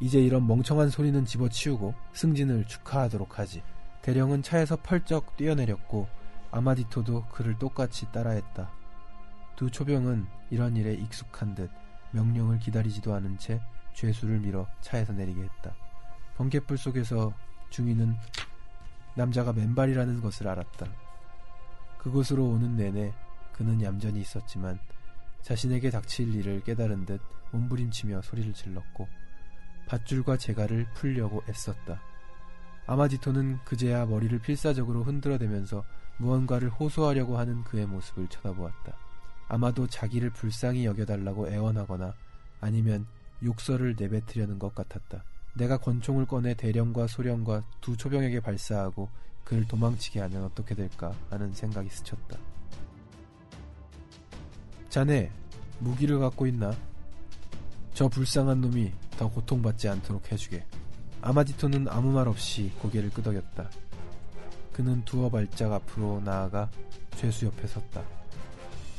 [0.01, 3.61] 이제 이런 멍청한 소리는 집어치우고 승진을 축하하도록 하지.
[4.01, 6.07] 대령은 차에서 펄쩍 뛰어내렸고
[6.49, 8.71] 아마디토도 그를 똑같이 따라했다.
[9.55, 11.69] 두 초병은 이런 일에 익숙한 듯
[12.11, 13.61] 명령을 기다리지도 않은 채
[13.93, 15.75] 죄수를 밀어 차에서 내리게 했다.
[16.35, 17.31] 번갯불 속에서
[17.69, 18.15] 중위는
[19.15, 20.87] 남자가 맨발이라는 것을 알았다.
[21.99, 23.13] 그곳으로 오는 내내
[23.51, 24.79] 그는 얌전히 있었지만
[25.43, 27.21] 자신에게 닥칠 일을 깨달은 듯
[27.51, 29.07] 몸부림치며 소리를 질렀고
[29.91, 32.01] 밧줄과 재갈을 풀려고 애썼다.
[32.87, 35.83] 아마디토는 그제야 머리를 필사적으로 흔들어대면서
[36.17, 38.95] 무언가를 호소하려고 하는 그의 모습을 쳐다보았다.
[39.49, 42.13] 아마도 자기를 불쌍히 여겨달라고 애원하거나
[42.61, 43.05] 아니면
[43.43, 45.25] 욕설을 내뱉으려는 것 같았다.
[45.55, 49.09] 내가 권총을 꺼내 대령과 소령과 두 초병에게 발사하고
[49.43, 52.39] 그를 도망치게 하면 어떻게 될까 하는 생각이 스쳤다.
[54.87, 55.31] 자네,
[55.79, 56.73] 무기를 갖고 있나?
[57.93, 60.65] 저 불쌍한 놈이 더 고통받지 않도록 해주게.
[61.21, 63.69] 아마디토는 아무 말 없이 고개를 끄덕였다.
[64.73, 66.69] 그는 두어 발짝 앞으로 나아가
[67.17, 68.03] 죄수 옆에 섰다.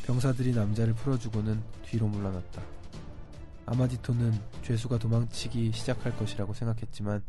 [0.04, 2.62] 병사들이 남자를 풀어주고는 뒤로 물러났다.
[3.66, 7.22] 아마디토는 죄수가 도망치기 시작할 것이라고 생각했지만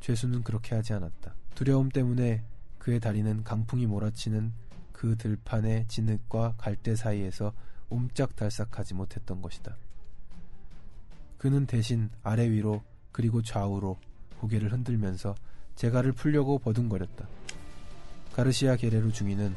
[0.00, 1.34] 죄수는 그렇게 하지 않았다.
[1.54, 2.44] 두려움 때문에
[2.78, 4.52] 그의 다리는 강풍이 몰아치는
[4.92, 7.52] 그 들판의 진흙과 갈대 사이에서
[7.88, 9.76] 옴짝달싹하지 못했던 것이다.
[11.40, 13.98] 그는 대신 아래 위로 그리고 좌우로
[14.40, 15.34] 고개를 흔들면서
[15.74, 17.26] 제갈을 풀려고 버둥거렸다.
[18.34, 19.56] 가르시아 게레로 중위는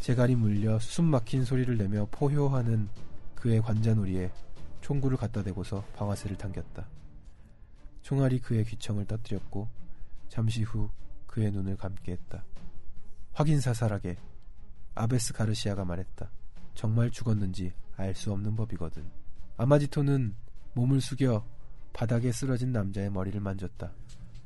[0.00, 2.88] 제갈이 물려 숨 막힌 소리를 내며 포효하는
[3.36, 4.32] 그의 관자놀이에
[4.80, 6.88] 총구를 갖다 대고서 방아쇠를 당겼다.
[8.02, 9.68] 총알이 그의 귀청을 떠뜨렸고
[10.28, 10.90] 잠시 후
[11.28, 12.42] 그의 눈을 감게 했다.
[13.34, 14.16] 확인사살하게
[14.96, 16.28] 아베스 가르시아가 말했다.
[16.74, 19.08] 정말 죽었는지 알 수 없는 법이거든.
[19.58, 20.34] 아마디토는
[20.74, 21.44] 몸을 숙여
[21.92, 23.90] 바닥에 쓰러진 남자의 머리를 만졌다.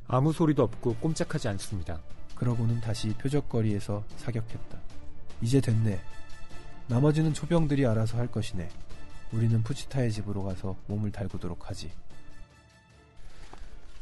[0.07, 2.01] 아무 소리도 없고 꼼짝하지 않습니다.
[2.35, 4.79] 그러고는 다시 표적거리에서 사격했다.
[5.41, 6.01] 이제 됐네.
[6.89, 8.69] 나머지는 초병들이 알아서 할 것이네.
[9.33, 11.91] 우리는 푸치타의 집으로 가서 몸을 달구도록 하지.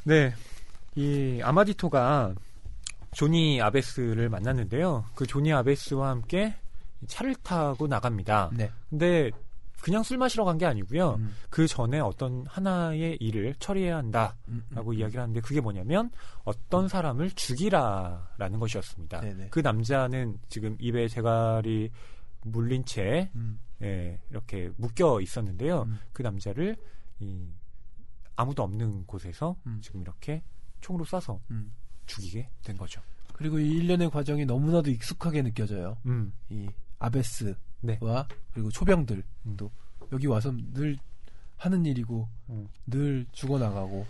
[0.05, 0.35] 네.
[0.95, 2.35] 이 아마디토가
[3.13, 5.05] 조니 아베스를 만났는데요.
[5.15, 6.55] 그 조니 아베스와 함께
[7.07, 8.51] 차를 타고 나갑니다.
[8.55, 8.71] 네.
[8.91, 9.31] 근데
[9.83, 11.17] 그냥 술 마시러 간 게 아니고요.
[11.19, 16.11] 음, 그 전에 어떤 하나의 일을 처리해야 한다라고 음, 음, 이야기를 하는데 그게 뭐냐면
[16.45, 19.21] 어떤 사람을 죽이라라는 것이었습니다.
[19.21, 19.49] 네네.
[19.51, 21.91] 그 남자는 지금 입에 대가리
[22.43, 25.83] 물린 채 음, 예, 이렇게 묶여 있었는데요.
[25.83, 25.99] 음.
[26.13, 26.77] 그 남자를
[27.19, 27.49] 이
[28.37, 29.81] 아무도 없는 곳에서 음.
[29.83, 30.43] 지금 이렇게
[30.81, 31.73] 총으로 쏴서 음.
[32.07, 33.01] 죽이게 된 거죠.
[33.33, 35.97] 그리고 이 일련의 과정이 너무나도 익숙하게 느껴져요.
[36.07, 36.69] 음, 이
[37.01, 37.99] 아베스와 네.
[38.53, 39.57] 그리고 초병들도 음.
[40.13, 40.99] 여기 와서 늘
[41.57, 42.69] 하는 일이고 음.
[42.87, 44.07] 늘 죽어나가고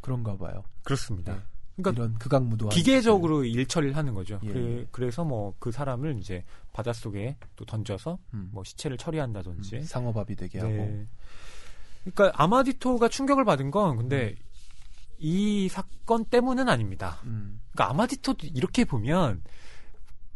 [0.00, 0.62] 그런가 봐요.
[0.82, 1.34] 그렇습니다.
[1.34, 1.40] 네.
[1.76, 4.38] 그러니까 이런 극악무도한 기계적으로 일 처리를 하는 거죠.
[4.42, 4.86] 예, 그래, 예.
[4.90, 9.76] 그래 서 뭐 그 사람을 이제 바닷속에 또 던져서 음, 뭐 시체를 처리한다든지.
[9.76, 11.06] 음, 상어밥이 되게 하고 네.
[12.04, 14.34] 그러니까 아마디토가 충격을 받은 건 근데
[15.18, 17.18] 이 사건 때문은 아닙니다.
[17.24, 19.42] 음, 그러니까 아마디토도 이렇게 보면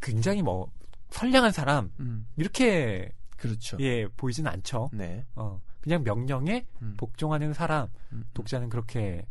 [0.00, 0.70] 굉장히 뭐
[1.14, 3.76] 선량한 사람 음, 이렇게 그렇죠.
[3.80, 4.90] 예 보이진 않죠.
[4.92, 5.24] 네.
[5.36, 9.24] 어, 그냥 명령에 음, 복종하는 사람 음, 독자는 그렇게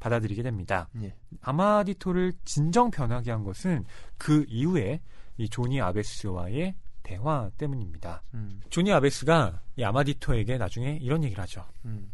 [0.00, 0.88] 받아들이게 됩니다.
[1.02, 1.14] 예.
[1.42, 3.84] 아마디토를 진정 변하게 한 것은
[4.16, 5.00] 그 이후에
[5.36, 8.22] 이 조니 아베스와의 대화 때문입니다.
[8.32, 11.64] 음, 조니 아베스가 이 아마디토에게 나중에 이런 얘기를 하죠.
[11.84, 12.10] 음,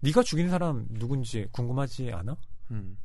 [0.00, 2.36] 네가 죽인 사람 누군지 궁금하지 않아?
[2.70, 2.96] 음.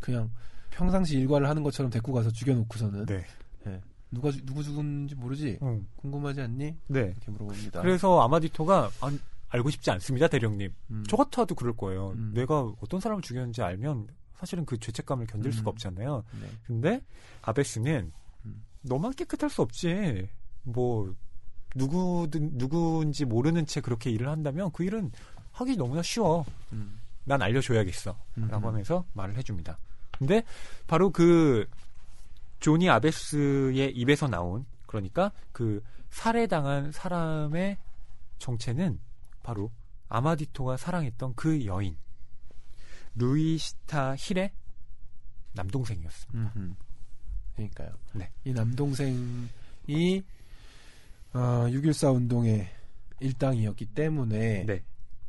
[0.00, 0.30] 그냥
[0.70, 3.24] 평상시 일과를 하는 것처럼 데리고 가서 죽여놓고서는 네.
[4.10, 5.86] 누가 죽- 누구 죽은지 모르지 응.
[5.96, 6.74] 궁금하지 않니?
[6.88, 7.00] 네.
[7.00, 7.80] 이렇게 물어봅니다.
[7.82, 9.20] 그래서 아마디토가 안-
[9.50, 10.72] 알고 싶지 않습니다, 대령님.
[10.90, 12.10] 음, 저 같아도 그럴 거예요.
[12.10, 12.32] 음.
[12.34, 15.52] 내가 어떤 사람을 죽였는지 알면 사실은 그 죄책감을 견딜 음.
[15.52, 16.24] 수가 없잖아요.
[16.40, 16.48] 네.
[16.66, 17.02] 근데
[17.42, 18.12] 아베스는
[18.46, 18.64] 음.
[18.82, 20.28] 너만 깨끗할 수 없지.
[20.62, 21.14] 뭐
[21.76, 25.10] 누구든 누구인지 모르는 채 그렇게 일을 한다면 그 일은
[25.52, 26.44] 하기 너무나 쉬워.
[26.72, 28.16] 음, 난 알려줘야겠어.
[28.38, 28.72] 음, 라고 음.
[28.72, 29.78] 하면서 말을 해줍니다.
[30.18, 30.42] 근데
[30.86, 31.66] 바로 그
[32.60, 37.78] 조니 아베스의 입에서 나온 그러니까 그 살해당한 사람의
[38.38, 39.00] 정체는
[39.42, 39.70] 바로
[40.08, 41.96] 아마디토가 사랑했던 그 여인
[43.14, 44.52] 루이시타 힐의
[45.52, 46.38] 남동생이었습니다.
[46.38, 46.76] 음, 음.
[47.54, 47.90] 그러니까요.
[48.14, 48.30] 네.
[48.44, 50.22] 이 남동생이
[51.32, 51.38] 어,
[51.68, 52.68] 6.14 운동의
[53.20, 54.82] 일당이었기 때문에 네.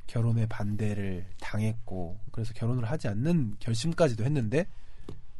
[0.07, 4.67] 결혼에 반대를 당했고 그래서 결혼을 하지 않는 결심까지도 했는데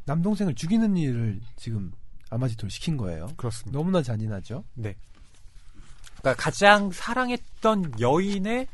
[0.05, 1.91] 남동생을 죽이는 일을 지금
[2.29, 3.27] 아마지토를 시킨 거예요.
[3.37, 3.77] 그렇습니다.
[3.77, 4.63] 너무나 잔인하죠.
[4.73, 4.95] 네.
[6.19, 8.67] 그러니까 가장 사랑했던 여인의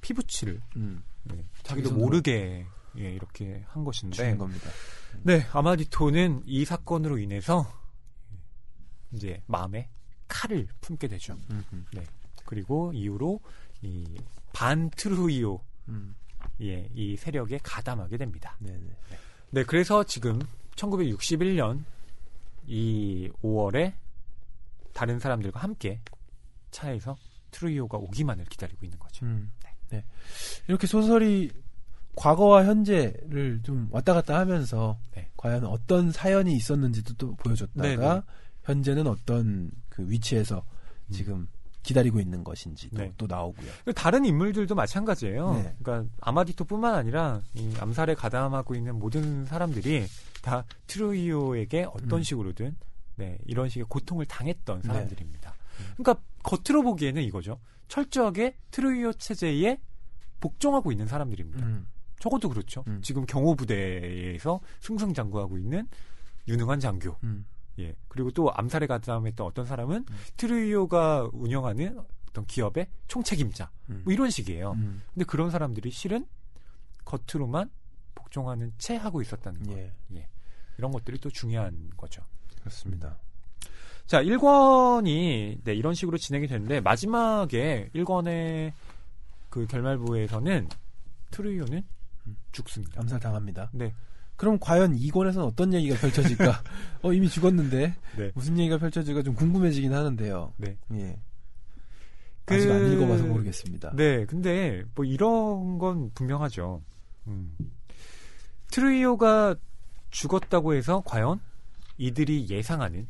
[0.00, 1.92] 피부치를 음, 네, 자기도.
[1.92, 2.66] 모르게
[2.98, 4.70] 예, 이렇게 한 것인데 겁니다.
[5.22, 7.70] 네, 아마디토는 이 사건으로 인해서
[9.12, 9.88] 이제 마음에
[10.28, 11.36] 칼을 품게 되죠.
[11.50, 11.86] 음, 음,
[12.44, 13.40] 그리고 이후로
[13.82, 14.06] 이
[14.52, 16.14] 반트루이오 음,
[16.62, 18.56] 예, 이 세력에 가담하게 됩니다.
[18.60, 18.78] 네네.
[18.78, 19.18] 네,
[19.66, 20.40] 그래서 지금
[20.76, 21.84] 1961년
[22.66, 23.94] 이 5월에
[24.92, 26.00] 다른 사람들과 함께
[26.70, 27.16] 차에서
[27.50, 29.24] 트루이오가 오기만을 기다리고 있는 거죠.
[29.24, 29.50] 음,
[29.90, 30.04] 네.
[30.66, 31.50] 이렇게 소설이
[32.14, 35.30] 과거와 현재를 좀 왔다 갔다 하면서 네.
[35.36, 38.22] 과연 어떤 사연이 있었는지도 또 보여줬다가 네네.
[38.64, 40.64] 현재는 어떤 그 위치에서
[41.06, 41.12] 음.
[41.12, 41.48] 지금
[41.88, 43.12] 기다리고 있는 것인지도 네.
[43.16, 43.70] 또 나오고요.
[43.94, 45.54] 다른 인물들도 마찬가지예요.
[45.54, 45.74] 네.
[45.82, 50.04] 그러니까 아마디토뿐만 아니라 이 암살에 가담하고 있는 모든 사람들이
[50.42, 52.22] 다 트루이오에게 어떤 음.
[52.22, 52.76] 식으로든
[53.16, 54.86] 네, 이런 식의 고통을 당했던 네.
[54.86, 55.54] 사람들입니다.
[55.80, 55.84] 음.
[55.96, 57.58] 그러니까 겉으로 보기에는 이거죠.
[57.88, 59.80] 철저하게 트루이오 체제에
[60.40, 61.64] 복종하고 있는 사람들입니다.
[61.64, 61.86] 음,
[62.20, 62.84] 적어도 그렇죠.
[62.86, 63.00] 음.
[63.02, 65.88] 지금 경호부대에서 승승장구하고 있는
[66.46, 67.16] 유능한 장교.
[67.78, 67.94] 음, 예.
[68.08, 70.16] 그리고 또 암살에 가담했던 어떤 사람은 음.
[70.36, 71.98] 트루이오가 운영하는
[72.28, 73.70] 어떤 기업의 총책임자.
[73.90, 74.72] 음, 뭐 이런 식이에요.
[74.72, 76.26] 음, 근데 그런 사람들이 실은
[77.04, 77.70] 겉으로만
[78.14, 79.72] 박종환은 채 하고 있었다는 거.
[79.72, 79.92] 예.
[80.14, 80.28] 예.
[80.76, 82.22] 이런 것들이 또 중요한 거죠.
[82.60, 83.18] 그렇습니다.
[84.06, 88.72] 자, 1권이 네, 이런 식으로 진행이 됐는데 마지막에 1권의
[89.50, 90.68] 그 결말부에서는
[91.30, 91.84] 트루이오는
[92.26, 92.36] 음.
[92.52, 93.00] 죽습니다.
[93.00, 93.70] 암살당합니다.
[93.72, 93.94] 네.
[94.38, 96.62] 그럼 과연 2권에서는 어떤 얘기가 펼쳐질까?
[97.02, 98.30] 어, 이미 죽었는데 네.
[98.34, 100.54] 무슨 얘기가 펼쳐질까 좀 궁금해지긴 하는데요.
[100.56, 100.76] 네.
[100.94, 101.18] 예.
[102.46, 103.92] 그- 아직 안 읽어봐서 모르겠습니다.
[103.94, 106.80] 네, 근데 뭐 이런 건 분명하죠.
[107.26, 107.52] 음.
[108.70, 109.56] 트루이오가
[110.10, 111.40] 죽었다고 해서 과연
[111.98, 113.06] 이들이 예상하는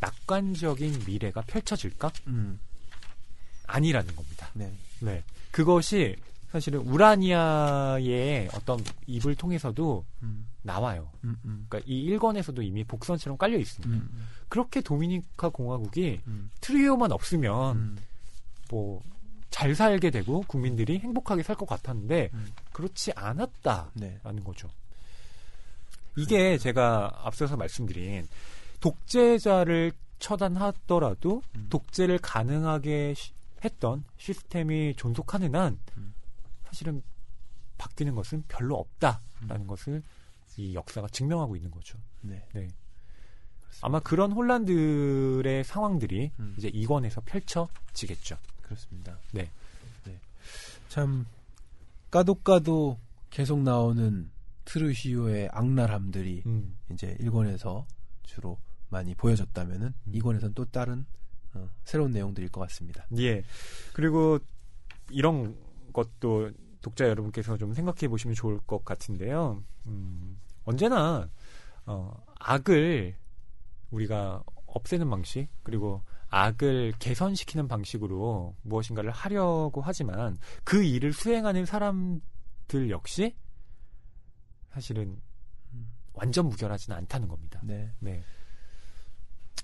[0.00, 2.10] 낙관적인 미래가 펼쳐질까?
[2.26, 2.58] 음,
[3.66, 4.50] 아니라는 겁니다.
[4.52, 4.70] 네.
[5.00, 5.22] 네.
[5.52, 6.16] 그것이
[6.54, 8.78] 사실은 우라니아의 어떤
[9.08, 11.10] 입을 통해서도 음, 나와요.
[11.24, 13.92] 음, 음, 그러니까 이 1권에서도 이미 복선처럼 깔려 있습니다.
[13.92, 17.98] 음, 그렇게 도미니카 공화국이 음, 트루이오만 없으면 음,
[18.70, 22.46] 뭐잘 살게 되고 국민들이 행복하게 살 것 같았는데 음.
[22.72, 24.20] 그렇지 않았다라는 네.
[24.44, 24.68] 거죠.
[26.16, 28.28] 이게 제가 앞서서 말씀드린
[28.78, 29.90] 독재자를
[30.20, 31.66] 처단하더라도 음.
[31.68, 33.32] 독재를 가능하게 시-
[33.64, 36.13] 했던 시스템이 존속하는 한 음.
[36.74, 37.02] 사실은
[37.78, 40.02] 바뀌는 것은 별로 없다라는 것을
[40.56, 41.98] 이 역사가 증명하고 있는 거죠.
[42.20, 42.44] 네.
[42.52, 42.68] 네.
[43.80, 46.54] 아마 그런 혼란들의 상황들이 음.
[46.58, 48.38] 이제 이권에서 펼쳐지겠죠.
[48.62, 49.18] 그렇습니다.
[49.32, 49.50] 네.
[50.04, 50.18] 네.
[50.88, 51.26] 참
[52.10, 52.98] 까도 까도
[53.30, 54.30] 계속 나오는
[54.64, 56.76] 트루시오의 악랄함들이 음.
[56.92, 57.84] 이제 1권에서
[58.24, 60.12] 주로 많이 보여졌다면은 음.
[60.12, 61.06] 2권에서는 또 다른
[61.52, 63.06] 어, 새로운 내용들일 것 같습니다.
[63.18, 63.44] 예.
[63.92, 64.40] 그리고
[65.10, 65.56] 이런
[65.92, 66.50] 것도
[66.84, 69.64] 독자 여러분께서 좀 생각해 보시면 좋을 것 같은데요.
[69.86, 71.30] 음, 언제나
[71.86, 73.16] 어, 악을
[73.90, 83.34] 우리가 없애는 방식 그리고 악을 개선시키는 방식으로 무엇인가를 하려고 하지만 그 일을 수행하는 사람들 역시
[84.68, 85.22] 사실은
[85.72, 85.90] 음.
[86.12, 87.60] 완전 무결하지는 않다는 겁니다.
[87.64, 87.90] 네.
[88.00, 88.22] 네.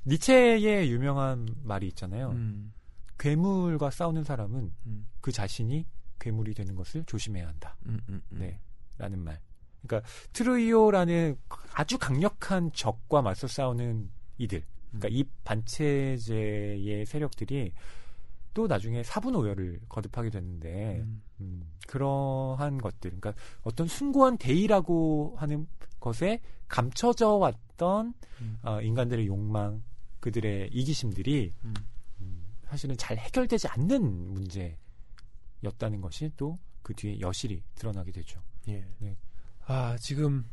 [0.06, 2.30] 니체의 유명한 말이 있잖아요.
[2.30, 2.72] 음,
[3.18, 5.84] 괴물과 싸우는 사람은 음, 그 자신이
[6.20, 7.76] 괴물이 되는 것을 조심해야 한다.
[7.86, 8.38] 음, 음, 음.
[8.38, 8.60] 네.
[8.98, 9.40] 라는 말.
[9.82, 11.36] 그러니까 트루이오라는
[11.74, 14.62] 아주 강력한 적과 맞서 싸우는 이들.
[14.90, 17.72] 그러니까 이 반체제의 세력들이
[18.52, 23.32] 또 나중에 사분 오열을 거듭하게 됐는데 음, 음, 그러한 것들, 그러니까
[23.62, 25.66] 어떤 숭고한 대의라고 하는
[26.00, 28.58] 것에 감춰져 왔던 음.
[28.62, 29.82] 어, 인간들의 욕망,
[30.18, 31.74] 그들의 이기심들이 음.
[32.20, 34.76] 음, 사실은 잘 해결되지 않는 문제
[35.62, 38.40] 였다는 것이 또 그 뒤에 여실히 드러나게 되죠.
[38.68, 38.84] 예.
[38.98, 39.16] 네.
[39.66, 40.44] 아, 지금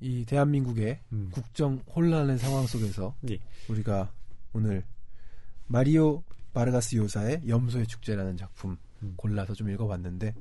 [0.00, 1.28] 이 대한민국의 음.
[1.30, 3.38] 국정 혼란의 상황 속에서 예.
[3.68, 4.12] 우리가
[4.52, 4.84] 오늘
[5.66, 6.22] 마리오
[6.54, 9.14] 바르가스 요사의 염소의 축제라는 작품 음.
[9.16, 10.34] 골라서 좀 읽어봤는데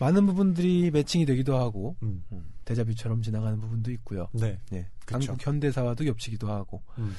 [0.00, 2.24] 많은 부분들이 매칭이 되기도 하고 음.
[2.32, 4.28] 음, 데자뷰처럼 지나가는 부분도 있고요.
[4.32, 4.58] 네.
[4.70, 4.88] 네.
[5.06, 7.14] 한국 현대사와도 겹치기도 하고 음.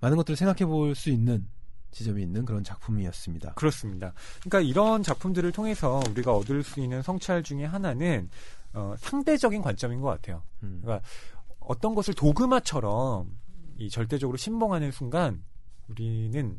[0.00, 1.46] 많은 것들을 생각해 볼 수 있는
[1.90, 3.54] 지점이 있는 그런 작품이었습니다.
[3.54, 4.12] 그렇습니다.
[4.40, 8.28] 그러니까 이런 작품들을 통해서 우리가 얻을 수 있는 성찰 중에 하나는
[8.74, 10.42] 어, 상대적인 관점인 것 같아요.
[10.62, 11.06] 음, 그러니까
[11.60, 13.30] 어떤 것을 도그마처럼
[13.78, 15.42] 이 절대적으로 신봉하는 순간
[15.88, 16.58] 우리는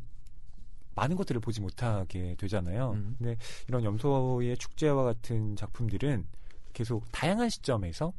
[0.96, 2.92] 많은 것들을 보지 못하게 되잖아요.
[2.92, 3.16] 음.
[3.18, 3.38] 근데
[3.68, 6.26] 이런 염소의 축제와 같은 작품들은
[6.74, 8.14] 계속 다양한 시점에서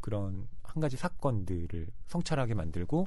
[0.00, 3.06] 그런 한 가지 사건들을 성찰하게 만들고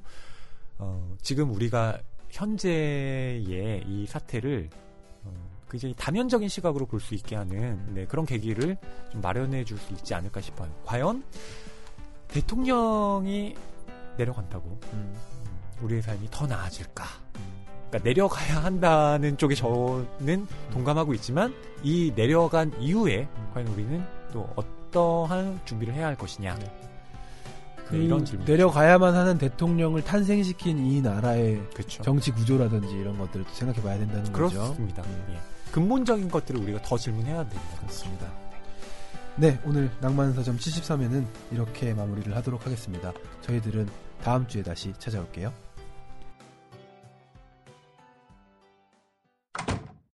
[0.80, 4.69] 어, 지금 우리가 현재의 이 사태를
[5.23, 5.31] 어,
[5.69, 8.77] 굉장히 다면적인 시각으로 볼 수 있게 하는 네, 그런 계기를
[9.11, 10.69] 좀 마련해 줄 수 있지 않을까 싶어요.
[10.85, 11.23] 과연
[12.27, 13.55] 대통령이
[14.17, 15.15] 내려간다고 음,
[15.81, 17.03] 우리의 삶이 더 나아질까?
[17.89, 25.93] 그러니까 내려가야 한다는 쪽에 저는 동감하고 있지만 이 내려간 이후에 과연 우리는 또 어떠한 준비를
[25.93, 26.55] 해야 할 것이냐?
[26.55, 26.76] 네,
[27.89, 28.45] 그 이런 질문.
[28.45, 32.03] 내려가야만 하는 대통령을 탄생시킨 이 나라의 그렇죠.
[32.03, 34.34] 정치 구조라든지 이런 것들을 또 생각해 봐야 된다는 거죠.
[34.34, 35.03] 그렇습니다.
[35.30, 35.34] 예.
[35.34, 35.39] 예.
[35.72, 37.77] 근본적인 것들을 우리가 더 질문해야 됩니다.
[37.80, 38.31] 그렇습니다.
[39.35, 43.14] 네, 오늘 낭만서점 73회는 이렇게 마무리를 하도록 하겠습니다.
[43.41, 43.88] 저희들은
[44.23, 45.53] 다음 주에 다시 찾아올게요.